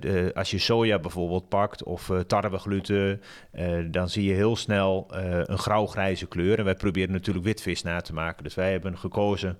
de, 0.00 0.30
als 0.34 0.50
je 0.50 0.58
soja 0.58 0.98
bijvoorbeeld 0.98 1.48
pakt 1.48 1.82
of 1.82 2.10
eh 2.10 2.18
tarwegluten, 2.18 3.22
eh, 3.50 3.78
dan 3.86 4.08
zie 4.08 4.24
je 4.24 4.34
heel 4.34 4.56
snel 4.56 5.06
een 5.10 5.58
grauw-grijze 5.58 6.26
kleur. 6.26 6.58
En 6.58 6.64
wij 6.64 6.74
proberen 6.74 7.12
natuurlijk 7.12 7.44
witvis 7.44 7.82
na 7.82 8.00
te 8.00 8.12
maken. 8.12 8.44
Dus 8.44 8.54
wij 8.54 8.70
hebben 8.70 8.98
gekozen 8.98 9.58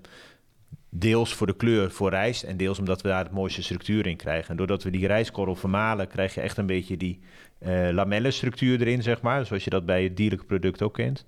deels 0.99 1.33
voor 1.33 1.47
de 1.47 1.55
kleur 1.55 1.91
voor 1.91 2.09
rijst 2.09 2.43
en 2.43 2.57
deels 2.57 2.79
omdat 2.79 3.01
we 3.01 3.07
daar 3.07 3.23
het 3.23 3.31
mooiste 3.33 3.63
structuur 3.63 4.07
in 4.07 4.17
krijgen. 4.17 4.49
En 4.49 4.55
doordat 4.55 4.83
we 4.83 4.89
die 4.89 5.07
rijstkorrel 5.07 5.55
vermalen, 5.55 6.07
krijg 6.07 6.33
je 6.35 6.41
echt 6.41 6.57
een 6.57 6.65
beetje 6.65 6.97
die 6.97 7.19
eh 7.59 7.89
lamellenstructuur 7.91 8.81
erin, 8.81 9.01
zeg 9.03 9.21
maar. 9.21 9.45
Zoals 9.45 9.63
je 9.63 9.69
dat 9.69 9.85
bij 9.85 10.03
het 10.03 10.17
dierlijke 10.17 10.45
product 10.45 10.81
ook 10.81 10.93
kent. 10.93 11.25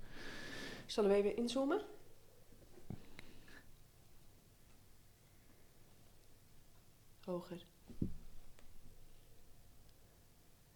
Zullen 0.86 1.10
we 1.10 1.16
even 1.16 1.38
inzoomen? 1.38 1.82
Hoger. 7.26 7.58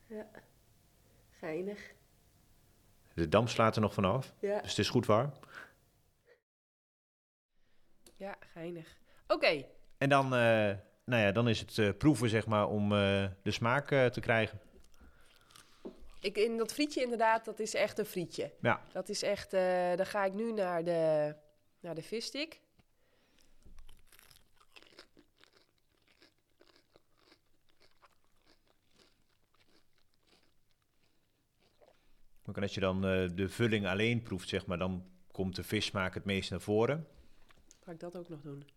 Ja. 0.08 0.26
Geinig. 1.40 1.92
De 3.14 3.30
damp 3.30 3.50
slaat 3.50 3.76
er 3.76 3.82
nog 3.82 3.94
vanaf, 3.94 4.34
Ja. 4.40 4.60
dus 4.62 4.70
het 4.70 4.80
is 4.80 4.90
goed 4.90 5.06
warm. 5.06 5.32
Ja, 8.22 8.38
geinig. 8.54 8.98
Oké. 9.28 9.66
En 9.98 10.10
dan, 10.10 10.26
eh, 10.26 10.76
nou 11.06 11.22
ja, 11.22 11.32
dan 11.32 11.50
is 11.50 11.60
het 11.60 11.78
eh, 11.78 11.90
proeven, 11.98 12.30
zeg 12.30 12.48
maar, 12.48 12.68
om 12.68 12.84
eh, 12.84 13.26
de 13.44 13.52
smaak 13.52 13.88
te 13.88 14.20
krijgen. 14.20 14.60
Ik, 16.20 16.38
in 16.38 16.58
dat 16.58 16.74
frietje 16.74 17.02
inderdaad, 17.02 17.46
dat 17.46 17.60
is 17.60 17.74
echt 17.74 18.00
een 18.00 18.06
frietje. 18.06 18.52
Ja. 18.62 18.82
Dat 18.92 19.10
is 19.10 19.24
echt, 19.24 19.52
dan 19.96 20.06
ga 20.06 20.26
ik 20.26 20.34
nu 20.34 20.52
naar 20.52 20.84
de, 20.84 21.36
naar 21.80 21.96
de 21.96 22.02
visstick. 22.02 22.62
Als 32.62 32.74
je 32.74 32.80
dan 32.80 33.02
de 33.36 33.50
vulling 33.50 33.88
alleen 33.88 34.22
proeft, 34.22 34.50
zeg 34.50 34.66
maar, 34.66 34.78
dan 34.78 35.06
komt 35.32 35.56
de 35.56 35.64
vissmaak 35.64 36.14
het 36.14 36.26
meest 36.26 36.50
naar 36.50 36.62
voren. 36.62 37.08
Ga 37.84 37.92
ik 37.92 38.00
dat 38.00 38.16
ook 38.16 38.30
nog 38.30 38.42
doen. 38.42 38.70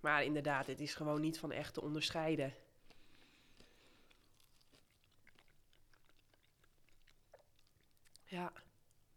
Maar 0.00 0.24
inderdaad, 0.24 0.66
het 0.66 0.80
is 0.80 0.94
gewoon 0.94 1.20
niet 1.20 1.38
van 1.38 1.52
echt 1.52 1.74
te 1.74 1.82
onderscheiden. 1.82 2.54
Ja, 8.24 8.42
Maar 8.42 8.52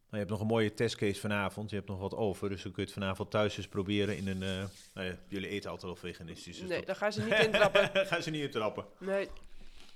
je 0.10 0.18
hebt 0.18 0.30
nog 0.30 0.40
een 0.40 0.48
mooie 0.48 0.74
testcase 0.74 1.20
vanavond. 1.20 1.70
Je 1.70 1.76
hebt 1.76 1.88
nog 1.88 2.00
wat 2.00 2.16
over, 2.16 2.50
dus 2.50 2.64
dan 2.64 2.72
kun 2.72 2.82
je 2.84 2.90
het 2.90 3.00
vanavond 3.00 3.32
thuis 3.32 3.58
eens 3.58 3.68
proberen 3.68 4.18
in 4.18 4.28
een... 4.28 4.44
eh, 4.44 4.66
nou 4.94 5.08
ja, 5.08 5.18
jullie 5.28 5.50
eten 5.50 5.70
altijd 5.70 5.92
al 5.92 5.98
veganistisch, 5.98 6.58
dus 6.60 6.68
nee, 6.68 6.78
dat 6.78 6.88
daar 6.88 6.96
gaan 6.96 7.14
ze 7.14 7.22
niet 7.24 7.40
in 7.40 7.52
trappen. 7.52 7.90
gaan 8.08 8.22
ze 8.22 8.30
niet 8.30 8.44
in 8.44 8.52
trappen. 8.52 8.86
Nee. 8.98 9.30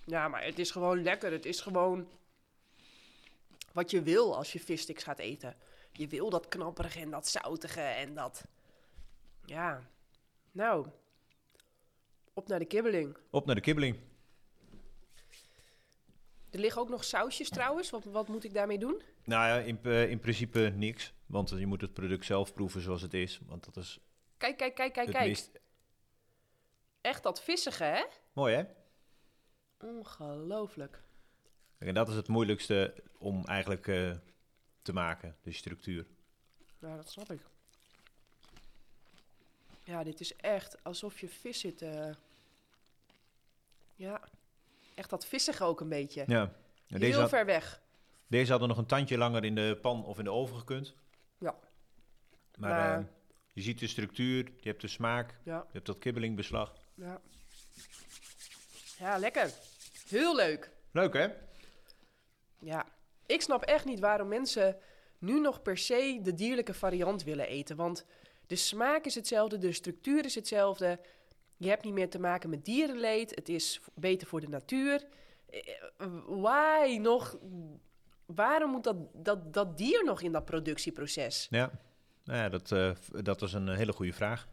Ja, 0.05 0.27
maar 0.27 0.43
het 0.43 0.59
is 0.59 0.71
gewoon 0.71 1.03
lekker. 1.03 1.31
Het 1.31 1.45
is 1.45 1.61
gewoon 1.61 2.07
wat 3.73 3.91
je 3.91 4.01
wil 4.01 4.35
als 4.37 4.53
je 4.53 4.59
vissticks 4.59 5.03
gaat 5.03 5.19
eten. 5.19 5.55
Je 5.91 6.07
wil 6.07 6.29
dat 6.29 6.47
knapperige 6.47 6.99
en 6.99 7.09
dat 7.09 7.27
zoutige 7.27 7.81
en 7.81 8.13
dat... 8.13 8.43
Ja, 9.49 9.89
nou. 10.51 10.87
Op 12.33 12.47
naar 12.47 12.59
de 12.59 12.65
kibbeling. 12.65 13.17
Op 13.29 13.45
naar 13.45 13.55
de 13.55 13.61
kibbeling. 13.61 13.99
Er 16.49 16.59
liggen 16.59 16.81
ook 16.81 16.89
nog 16.89 17.03
sausjes 17.03 17.49
trouwens. 17.49 17.89
Wat, 17.89 18.03
wat 18.03 18.27
moet 18.27 18.43
ik 18.43 18.53
daarmee 18.53 18.77
doen? 18.77 19.01
Nou 19.23 19.47
ja, 19.47 19.57
in, 19.65 19.79
eh, 19.83 20.09
in 20.09 20.19
principe 20.19 20.59
niks. 20.75 21.13
Want 21.25 21.49
je 21.49 21.65
moet 21.65 21.81
het 21.81 21.93
product 21.93 22.25
zelf 22.25 22.53
proeven 22.53 22.81
zoals 22.81 23.01
het 23.01 23.13
is. 23.13 23.41
Want 23.45 23.65
dat 23.65 23.77
is 23.77 23.99
Kijk, 24.37 24.57
kijk, 24.57 24.75
kijk, 24.75 24.93
kijk, 24.93 25.11
kijk. 25.11 25.27
meest... 25.27 25.59
Echt 27.01 27.23
dat 27.23 27.41
vissige, 27.41 27.83
hè? 27.83 28.03
Mooi, 28.33 28.55
hè? 28.55 28.63
Ongelooflijk. 29.87 31.03
En 31.77 31.93
dat 31.93 32.09
is 32.09 32.15
het 32.15 32.27
moeilijkste 32.27 33.03
om 33.17 33.45
eigenlijk 33.45 33.87
eh, 33.87 34.11
te 34.81 34.93
maken, 34.93 35.37
de 35.41 35.51
structuur. 35.51 36.05
Ja, 36.79 36.95
dat 36.95 37.09
snap 37.09 37.31
ik. 37.31 37.41
Ja, 39.89 40.03
dit 40.03 40.19
is 40.19 40.35
echt 40.35 40.83
alsof 40.83 41.19
je 41.19 41.27
vis 41.29 41.59
zit. 41.59 41.81
eh. 41.81 42.09
Ja, 43.95 44.21
echt 44.95 45.09
dat 45.09 45.25
vissige 45.25 45.63
ook 45.63 45.79
een 45.81 45.89
beetje. 45.89 46.23
Ja. 46.27 46.51
Heel 46.87 47.19
had- 47.19 47.29
ver 47.29 47.45
weg. 47.45 47.81
deze 48.27 48.51
hadden 48.51 48.69
nog 48.69 48.77
een 48.77 48.85
tandje 48.85 49.17
langer 49.17 49.43
in 49.43 49.55
de 49.55 49.77
pan 49.81 50.05
of 50.05 50.17
in 50.17 50.23
de 50.23 50.31
oven 50.31 50.57
gekund. 50.57 50.95
Ja. 51.37 51.55
Maar, 52.57 52.69
Maar- 52.69 52.99
eh, 52.99 53.05
je 53.53 53.61
ziet 53.61 53.79
de 53.79 53.87
structuur, 53.87 54.43
je 54.59 54.69
hebt 54.69 54.81
de 54.81 54.87
smaak, 54.87 55.39
Ja, 55.43 55.57
je 55.57 55.73
hebt 55.73 55.85
dat 55.85 55.97
kibbelingbeslag. 55.99 56.73
ja. 56.95 57.21
Ja, 58.97 59.17
lekker. 59.17 59.51
Heel 60.07 60.35
leuk. 60.35 60.69
Leuk, 60.91 61.13
hè? 61.13 61.27
Ja, 62.59 62.85
ik 63.25 63.41
snap 63.41 63.61
echt 63.63 63.85
niet 63.85 63.99
waarom 63.99 64.27
mensen 64.27 64.77
nu 65.17 65.39
nog 65.39 65.61
per 65.61 65.77
se 65.77 66.19
de 66.23 66.33
dierlijke 66.33 66.73
variant 66.73 67.23
willen 67.23 67.47
eten. 67.47 67.75
Want 67.75 68.05
de 68.49 68.55
smaak 68.55 69.05
is 69.05 69.15
hetzelfde, 69.15 69.57
de 69.57 69.71
structuur 69.71 70.25
is 70.25 70.35
hetzelfde. 70.35 70.99
Je 71.57 71.69
hebt 71.69 71.83
niet 71.83 71.93
meer 71.93 72.09
te 72.09 72.19
maken 72.19 72.49
met 72.49 72.65
dierenleed. 72.65 73.35
Het 73.35 73.49
is 73.49 73.79
beter 73.93 74.27
voor 74.27 74.39
de 74.39 74.47
natuur. 74.47 75.05
Eh, 75.49 76.07
Why 76.27 76.97
nog? 77.01 77.37
Waarom 78.25 78.71
moet 78.71 78.83
dat, 78.83 78.95
dat, 79.13 79.53
dat 79.53 79.77
dier 79.77 80.03
nog 80.05 80.21
in 80.21 80.31
dat 80.31 80.45
productieproces? 80.45 81.47
Ja, 81.49 81.71
nou 82.23 82.39
ja 82.39 82.49
dat, 82.49 82.71
eh, 82.71 82.91
dat 83.23 83.41
is 83.41 83.53
een 83.53 83.69
eh, 83.69 83.77
hele 83.77 83.93
goede 83.93 84.13
vraag. 84.13 84.47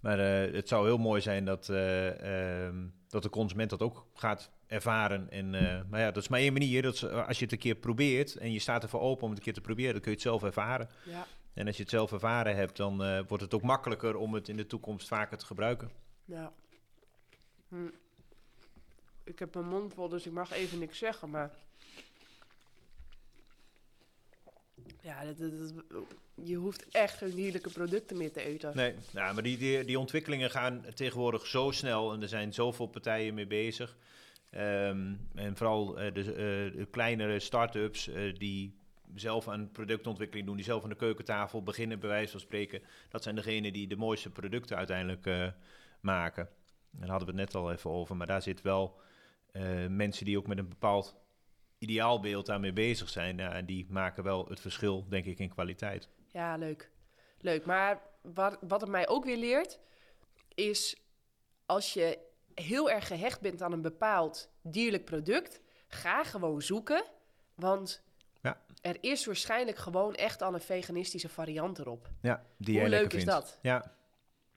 Maar 0.00 0.18
eh, 0.18 0.54
het 0.54 0.68
zou 0.68 0.86
heel 0.86 0.98
mooi 0.98 1.20
zijn 1.20 1.44
dat, 1.44 1.68
eh, 1.68 2.66
ehm, 2.66 2.76
dat 3.08 3.22
de 3.22 3.30
consument 3.30 3.70
dat 3.70 3.82
ook 3.82 4.06
gaat 4.14 4.50
ervaren. 4.66 5.30
En, 5.30 5.54
eh, 5.54 5.80
maar 5.90 6.00
ja, 6.00 6.10
dat 6.10 6.22
is 6.22 6.28
maar 6.28 6.40
één 6.40 6.52
manier. 6.52 6.82
Dat 6.82 6.94
is, 6.94 7.04
als 7.06 7.38
je 7.38 7.44
het 7.44 7.52
een 7.52 7.58
keer 7.58 7.74
probeert 7.74 8.36
en 8.36 8.52
je 8.52 8.58
staat 8.58 8.82
ervoor 8.82 9.00
open 9.00 9.22
om 9.22 9.28
het 9.28 9.38
een 9.38 9.44
keer 9.44 9.54
te 9.54 9.60
proberen, 9.60 9.92
dan 9.92 10.00
kun 10.00 10.10
je 10.10 10.16
het 10.16 10.26
zelf 10.26 10.42
ervaren. 10.42 10.88
Ja, 11.04 11.26
En 11.58 11.66
als 11.66 11.76
je 11.76 11.82
het 11.82 11.90
zelf 11.90 12.12
ervaren 12.12 12.56
hebt, 12.56 12.76
dan 12.76 13.02
eh, 13.04 13.20
wordt 13.28 13.42
het 13.42 13.54
ook 13.54 13.62
makkelijker 13.62 14.16
om 14.16 14.34
het 14.34 14.48
in 14.48 14.56
de 14.56 14.66
toekomst 14.66 15.08
vaker 15.08 15.38
te 15.38 15.46
gebruiken. 15.46 15.90
ja. 16.24 16.52
Hm. 17.68 17.86
Ik 19.24 19.38
heb 19.38 19.54
mijn 19.54 19.68
mond 19.68 19.94
vol, 19.94 20.08
dus 20.08 20.26
ik 20.26 20.32
mag 20.32 20.52
even 20.52 20.78
niks 20.78 20.98
zeggen, 20.98 21.30
maar... 21.30 21.50
Ja, 25.00 25.24
dat, 25.24 25.38
dat- 25.38 25.50
dat- 25.88 26.04
je 26.34 26.54
hoeft 26.56 26.88
echt 26.88 27.16
geen 27.16 27.34
dierlijke 27.34 27.70
producten 27.70 28.16
meer 28.16 28.32
te 28.32 28.42
eten. 28.42 28.72
Nee, 28.76 28.94
nou, 29.12 29.34
maar 29.34 29.42
die, 29.42 29.58
die, 29.58 29.84
die 29.84 29.98
ontwikkelingen 29.98 30.50
gaan 30.50 30.84
tegenwoordig 30.94 31.46
zo 31.46 31.70
snel 31.70 32.12
en 32.12 32.22
er 32.22 32.28
zijn 32.28 32.54
zoveel 32.54 32.86
partijen 32.86 33.34
mee 33.34 33.46
bezig. 33.46 33.96
Ehm, 34.50 35.14
en 35.34 35.56
vooral 35.56 35.98
eh, 35.98 36.14
de, 36.14 36.20
eh, 36.20 36.78
de 36.78 36.86
kleinere 36.90 37.40
start-ups 37.40 38.10
die 38.38 38.77
zelf 39.14 39.48
aan 39.48 39.70
productontwikkeling 39.72 40.46
doen, 40.46 40.56
die 40.56 40.64
zelf 40.64 40.82
aan 40.82 40.88
de 40.88 40.94
keukentafel 40.96 41.62
beginnen, 41.62 42.00
bij 42.00 42.08
wijze 42.08 42.30
van 42.30 42.40
spreken. 42.40 42.82
Dat 43.08 43.22
zijn 43.22 43.34
degenen 43.34 43.72
die 43.72 43.88
de 43.88 43.96
mooiste 43.96 44.30
producten 44.30 44.76
uiteindelijk 44.76 45.26
eh, 45.26 45.48
maken. 46.00 46.48
Daar 46.90 47.08
hadden 47.08 47.28
we 47.28 47.40
het 47.40 47.52
net 47.52 47.62
al 47.62 47.72
even 47.72 47.90
over, 47.90 48.16
maar 48.16 48.26
daar 48.26 48.42
zit 48.42 48.62
wel 48.62 49.00
eh, 49.52 49.86
mensen 49.86 50.24
die 50.24 50.38
ook 50.38 50.46
met 50.46 50.58
een 50.58 50.68
bepaald 50.68 51.16
ideaalbeeld 51.78 52.46
daarmee 52.46 52.72
bezig 52.72 53.08
zijn. 53.08 53.40
En 53.40 53.66
die 53.66 53.86
maken 53.90 54.24
wel 54.24 54.46
het 54.48 54.60
verschil, 54.60 55.06
denk 55.08 55.24
ik, 55.24 55.38
in 55.38 55.48
kwaliteit. 55.48 56.08
Ja, 56.26 56.56
leuk. 56.56 56.90
Leuk. 57.40 57.66
Maar 57.66 58.02
wat, 58.22 58.58
wat 58.60 58.80
het 58.80 58.90
mij 58.90 59.08
ook 59.08 59.24
weer 59.24 59.36
leert, 59.36 59.78
is 60.54 60.96
als 61.66 61.92
je 61.92 62.18
heel 62.54 62.90
erg 62.90 63.06
gehecht 63.06 63.40
bent 63.40 63.62
aan 63.62 63.72
een 63.72 63.82
bepaald 63.82 64.50
dierlijk 64.62 65.04
product, 65.04 65.60
ga 65.88 66.24
gewoon 66.24 66.62
zoeken. 66.62 67.04
Want 67.54 68.02
Ja. 68.42 68.60
er 68.80 68.96
is 69.00 69.26
waarschijnlijk 69.26 69.76
gewoon 69.78 70.14
echt 70.14 70.42
al 70.42 70.54
een 70.54 70.60
veganistische 70.60 71.28
variant 71.28 71.78
erop. 71.78 72.10
Ja, 72.22 72.44
die 72.56 72.80
Hoe 72.80 72.88
jij 72.88 72.98
leuk 73.00 73.12
is 73.12 73.24
vindt. 73.24 73.30
dat? 73.30 73.58
Ja, 73.62 73.92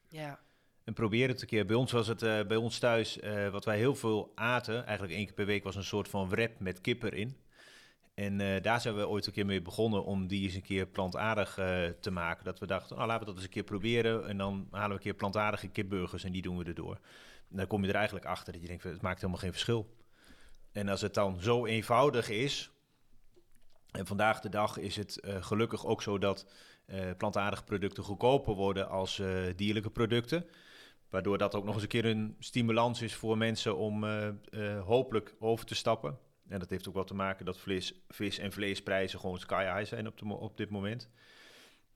Ja. 0.10 0.40
En 0.84 0.94
probeer 0.94 1.28
het 1.28 1.42
een 1.42 1.48
keer. 1.48 1.66
Bij 1.66 1.76
ons 1.76 1.92
was 1.92 2.08
het 2.08 2.22
eh, 2.22 2.42
bij 2.48 2.58
ons 2.58 2.80
thuis, 2.80 3.20
eh, 3.20 3.50
wat 3.50 3.66
wij 3.66 3.78
heel 3.78 3.96
veel 3.96 4.32
aten, 4.36 4.86
eigenlijk 4.86 5.14
één 5.18 5.26
keer 5.26 5.34
per 5.34 5.46
week, 5.46 5.64
was 5.64 5.76
een 5.76 5.84
soort 5.84 6.08
van 6.08 6.30
wrap 6.30 6.60
met 6.60 6.82
kip 6.82 7.04
erin. 7.04 7.38
En 8.14 8.42
eh, 8.42 8.62
daar 8.62 8.82
zijn 8.82 8.96
we 8.96 9.08
ooit 9.08 9.26
een 9.26 9.32
keer 9.34 9.46
mee 9.46 9.62
begonnen 9.62 10.04
om 10.04 10.28
die 10.28 10.44
eens 10.44 10.54
een 10.54 10.62
keer 10.62 10.86
plantaardig 10.86 11.54
te 12.00 12.12
maken. 12.12 12.46
Dat 12.46 12.60
we 12.60 12.66
dachten, 12.68 12.96
nou, 12.96 13.08
laten 13.08 13.20
we 13.20 13.26
dat 13.26 13.36
eens 13.36 13.44
een 13.46 13.52
keer 13.52 13.64
proberen. 13.64 14.28
En 14.28 14.38
dan 14.38 14.68
halen 14.72 14.90
we 14.90 14.96
een 14.96 15.00
keer 15.02 15.14
plantaardige 15.14 15.68
kipburgers 15.68 16.24
en 16.24 16.32
die 16.32 16.42
doen 16.42 16.58
we 16.58 16.64
erdoor. 16.64 17.00
En 17.50 17.58
dan 17.58 17.68
kom 17.68 17.82
je 17.84 17.90
er 17.90 17.96
eigenlijk 17.96 18.26
achter 18.26 18.54
dat 18.54 18.62
je 18.62 18.68
denkt, 18.68 18.84
het 18.84 19.02
maakt 19.02 19.20
helemaal 19.20 19.42
geen 19.42 19.52
verschil. 19.52 19.96
En 20.72 20.90
als 20.90 21.02
het 21.02 21.14
dan 21.14 21.40
zo 21.42 21.66
eenvoudig 21.66 22.30
is, 22.30 22.72
en 23.92 24.06
vandaag 24.06 24.40
de 24.40 24.50
dag 24.50 24.78
is 24.78 24.96
het 24.96 25.20
eh, 25.20 25.44
gelukkig 25.44 25.86
ook 25.86 26.02
zo 26.02 26.18
dat 26.18 26.46
eh, 26.86 27.10
plantaardige 27.18 27.64
producten 27.64 28.04
goedkoper 28.04 28.54
worden 28.54 28.90
als 28.90 29.20
eh, 29.20 29.44
dierlijke 29.56 29.90
producten. 29.90 30.46
Waardoor 31.10 31.38
dat 31.38 31.56
ook 31.56 31.64
nog 31.64 31.74
eens 31.74 31.84
een 31.84 31.90
keer 31.90 32.06
een 32.06 32.36
stimulans 32.40 33.02
is 33.02 33.16
voor 33.16 33.38
mensen 33.38 33.78
om 33.78 34.06
hopelijk 34.86 35.36
over 35.40 35.66
te 35.66 35.76
stappen. 35.76 36.18
En 36.50 36.60
dat 36.60 36.70
heeft 36.70 36.88
ook 36.88 36.94
wel 36.94 37.04
te 37.04 37.14
maken 37.14 37.46
dat 37.46 37.60
vlees, 37.60 37.94
vis 38.10 38.40
en 38.40 38.52
vleesprijzen 38.52 39.20
gewoon 39.20 39.40
sky 39.40 39.64
high 39.76 39.90
zijn 39.90 40.08
op, 40.08 40.32
op 40.32 40.58
dit 40.58 40.70
moment. 40.70 41.10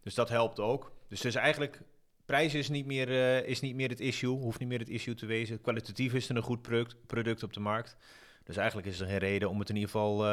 Dus 0.01 0.13
dat 0.13 0.29
helpt 0.29 0.59
ook. 0.59 0.91
Dus, 1.07 1.21
dus 1.21 1.35
eigenlijk, 1.35 1.81
prijs 2.25 2.53
is 2.53 2.69
niet, 2.69 2.85
meer, 2.85 3.09
is 3.45 3.59
niet 3.61 3.75
meer 3.75 3.89
het 3.89 3.99
issue, 3.99 4.37
hoeft 4.37 4.59
niet 4.59 4.69
meer 4.69 4.79
het 4.79 4.89
issue 4.89 5.13
te 5.13 5.25
wezen. 5.25 5.61
Kwalitatief 5.61 6.13
is 6.13 6.29
er 6.29 6.35
een 6.35 6.41
goed 6.41 6.61
product, 6.61 6.95
product 7.05 7.43
op 7.43 7.53
de 7.53 7.59
markt. 7.59 7.97
Dus 8.43 8.57
eigenlijk 8.57 8.87
is 8.87 8.99
er 8.99 9.07
geen 9.07 9.17
reden 9.17 9.49
om 9.49 9.59
het 9.59 9.69
in 9.69 9.75
ieder 9.75 9.89
geval 9.89 10.23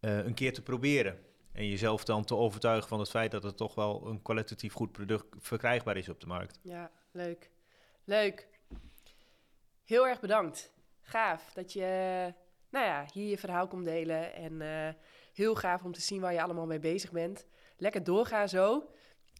uh, 0.00 0.24
een 0.24 0.34
keer 0.34 0.52
te 0.52 0.62
proberen. 0.62 1.26
En 1.52 1.68
jezelf 1.68 2.04
dan 2.04 2.24
te 2.24 2.36
overtuigen 2.36 2.88
van 2.88 2.98
het 2.98 3.10
feit 3.10 3.30
dat 3.30 3.42
het 3.42 3.56
toch 3.56 3.74
wel 3.74 4.06
een 4.06 4.22
kwalitatief 4.22 4.72
goed 4.72 4.92
product 4.92 5.24
verkrijgbaar 5.38 5.96
is 5.96 6.08
op 6.08 6.20
de 6.20 6.26
markt. 6.26 6.58
Ja, 6.62 6.90
leuk. 7.12 7.50
Leuk. 8.04 8.48
Heel 9.84 10.08
erg 10.08 10.20
bedankt. 10.20 10.72
Gaaf 11.00 11.52
dat 11.52 11.72
je 11.72 11.84
nou 12.70 12.86
ja, 12.86 13.06
hier 13.12 13.28
je 13.28 13.38
verhaal 13.38 13.66
komt 13.66 13.84
delen. 13.84 14.34
En 14.34 14.52
uh, 14.52 14.88
heel 15.32 15.54
gaaf 15.54 15.84
om 15.84 15.92
te 15.92 16.00
zien 16.00 16.20
waar 16.20 16.32
je 16.32 16.42
allemaal 16.42 16.66
mee 16.66 16.78
bezig 16.78 17.12
bent. 17.12 17.46
Lekker 17.76 18.04
doorgaan 18.04 18.48
zo. 18.48 18.90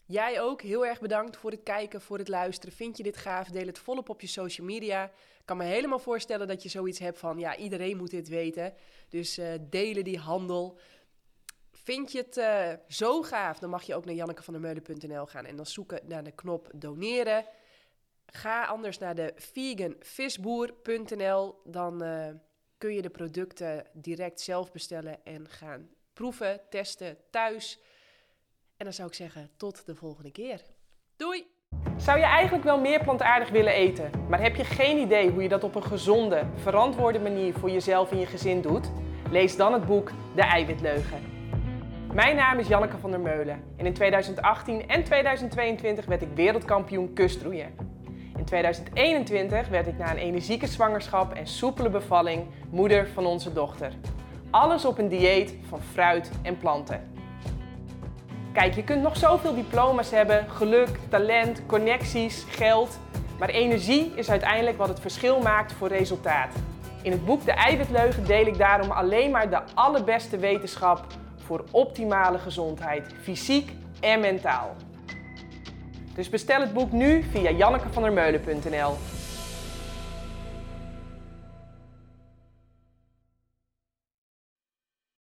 Jij 0.06 0.40
ook 0.40 0.62
heel 0.62 0.86
erg 0.86 1.00
bedankt 1.00 1.36
voor 1.36 1.50
het 1.50 1.62
kijken, 1.62 2.00
voor 2.00 2.18
het 2.18 2.28
luisteren. 2.28 2.74
Vind 2.74 2.96
je 2.96 3.02
dit 3.02 3.16
gaaf? 3.16 3.48
Deel 3.48 3.66
het 3.66 3.78
volop 3.78 4.08
op 4.08 4.20
je 4.20 4.26
social 4.26 4.66
media. 4.66 5.10
Kan 5.48 5.56
me 5.56 5.64
helemaal 5.64 5.98
voorstellen 5.98 6.46
dat 6.46 6.62
je 6.62 6.68
zoiets 6.68 6.98
hebt 6.98 7.18
van, 7.18 7.38
ja, 7.38 7.56
iedereen 7.56 7.96
moet 7.96 8.10
dit 8.10 8.28
weten. 8.28 8.74
Dus 9.08 9.38
uh, 9.38 9.52
delen 9.60 10.04
die 10.04 10.18
handel. 10.18 10.78
Vind 11.72 12.12
je 12.12 12.18
het 12.18 12.36
uh, 12.36 12.72
zo 12.88 13.22
gaaf, 13.22 13.58
dan 13.58 13.70
mag 13.70 13.82
je 13.82 13.94
ook 13.94 14.04
naar 14.04 14.14
jannekevandermeulen.nl 14.14 15.26
gaan 15.26 15.44
en 15.44 15.56
dan 15.56 15.66
zoeken 15.66 16.00
naar 16.06 16.24
de 16.24 16.32
knop 16.32 16.70
doneren. 16.74 17.44
Ga 18.26 18.64
anders 18.64 18.98
naar 18.98 19.14
de 19.14 19.32
veganvisboer.nl, 19.36 21.60
dan 21.64 22.04
uh, 22.04 22.28
kun 22.78 22.94
je 22.94 23.02
de 23.02 23.10
producten 23.10 23.86
direct 23.92 24.40
zelf 24.40 24.72
bestellen 24.72 25.24
en 25.24 25.48
gaan 25.48 25.90
proeven, 26.12 26.60
testen 26.70 27.16
thuis. 27.30 27.80
En 28.76 28.84
dan 28.84 28.94
zou 28.94 29.08
ik 29.08 29.14
zeggen, 29.14 29.50
tot 29.56 29.86
de 29.86 29.94
volgende 29.94 30.30
keer. 30.30 30.62
Doei! 31.16 31.57
Zou 31.96 32.18
je 32.18 32.24
eigenlijk 32.24 32.64
wel 32.64 32.80
meer 32.80 33.02
plantaardig 33.02 33.50
willen 33.50 33.72
eten, 33.72 34.10
maar 34.28 34.40
heb 34.40 34.56
je 34.56 34.64
geen 34.64 34.98
idee 34.98 35.30
hoe 35.30 35.42
je 35.42 35.48
dat 35.48 35.64
op 35.64 35.74
een 35.74 35.82
gezonde, 35.82 36.42
verantwoorde 36.54 37.20
manier 37.20 37.52
voor 37.52 37.70
jezelf 37.70 38.10
en 38.10 38.18
je 38.18 38.26
gezin 38.26 38.60
doet? 38.60 38.90
Lees 39.30 39.56
dan 39.56 39.72
het 39.72 39.86
boek 39.86 40.10
De 40.34 40.42
Eiwitleugen. 40.42 41.18
Mijn 42.12 42.36
naam 42.36 42.58
is 42.58 42.68
Janneke 42.68 42.98
van 42.98 43.10
der 43.10 43.20
Meulen 43.20 43.62
en 43.76 43.86
in 43.86 43.92
2018 43.92 44.88
en 44.88 45.04
2022 45.04 46.04
werd 46.04 46.22
ik 46.22 46.28
wereldkampioen 46.34 47.12
kustroeien. 47.12 47.74
In 48.36 48.44
2021 48.44 49.68
werd 49.68 49.86
ik 49.86 49.98
na 49.98 50.10
een 50.10 50.16
energieke 50.16 50.66
zwangerschap 50.66 51.32
en 51.32 51.46
soepele 51.46 51.90
bevalling 51.90 52.46
moeder 52.70 53.08
van 53.08 53.26
onze 53.26 53.52
dochter. 53.52 53.92
Alles 54.50 54.84
op 54.84 54.98
een 54.98 55.08
dieet 55.08 55.54
van 55.68 55.80
fruit 55.80 56.30
en 56.42 56.58
planten. 56.58 57.17
Kijk, 58.58 58.74
je 58.74 58.84
kunt 58.84 59.02
nog 59.02 59.16
zoveel 59.16 59.54
diploma's 59.54 60.10
hebben, 60.10 60.46
geluk, 60.50 60.88
talent, 61.08 61.62
connecties, 61.66 62.44
geld. 62.48 62.98
Maar 63.38 63.48
energie 63.48 64.12
is 64.14 64.30
uiteindelijk 64.30 64.78
wat 64.78 64.88
het 64.88 65.00
verschil 65.00 65.40
maakt 65.40 65.72
voor 65.72 65.88
resultaat. 65.88 66.54
In 67.02 67.12
het 67.12 67.24
boek 67.24 67.44
De 67.44 67.52
Eiwitleugen 67.52 68.24
deel 68.24 68.46
ik 68.46 68.58
daarom 68.58 68.90
alleen 68.90 69.30
maar 69.30 69.50
de 69.50 69.60
allerbeste 69.74 70.36
wetenschap 70.36 71.06
voor 71.36 71.64
optimale 71.70 72.38
gezondheid, 72.38 73.14
fysiek 73.22 73.72
en 74.00 74.20
mentaal. 74.20 74.76
Dus 76.14 76.28
bestel 76.28 76.60
het 76.60 76.72
boek 76.72 76.92
nu 76.92 77.24
via 77.30 77.50
jannekevandermeulen.nl. 77.50 78.96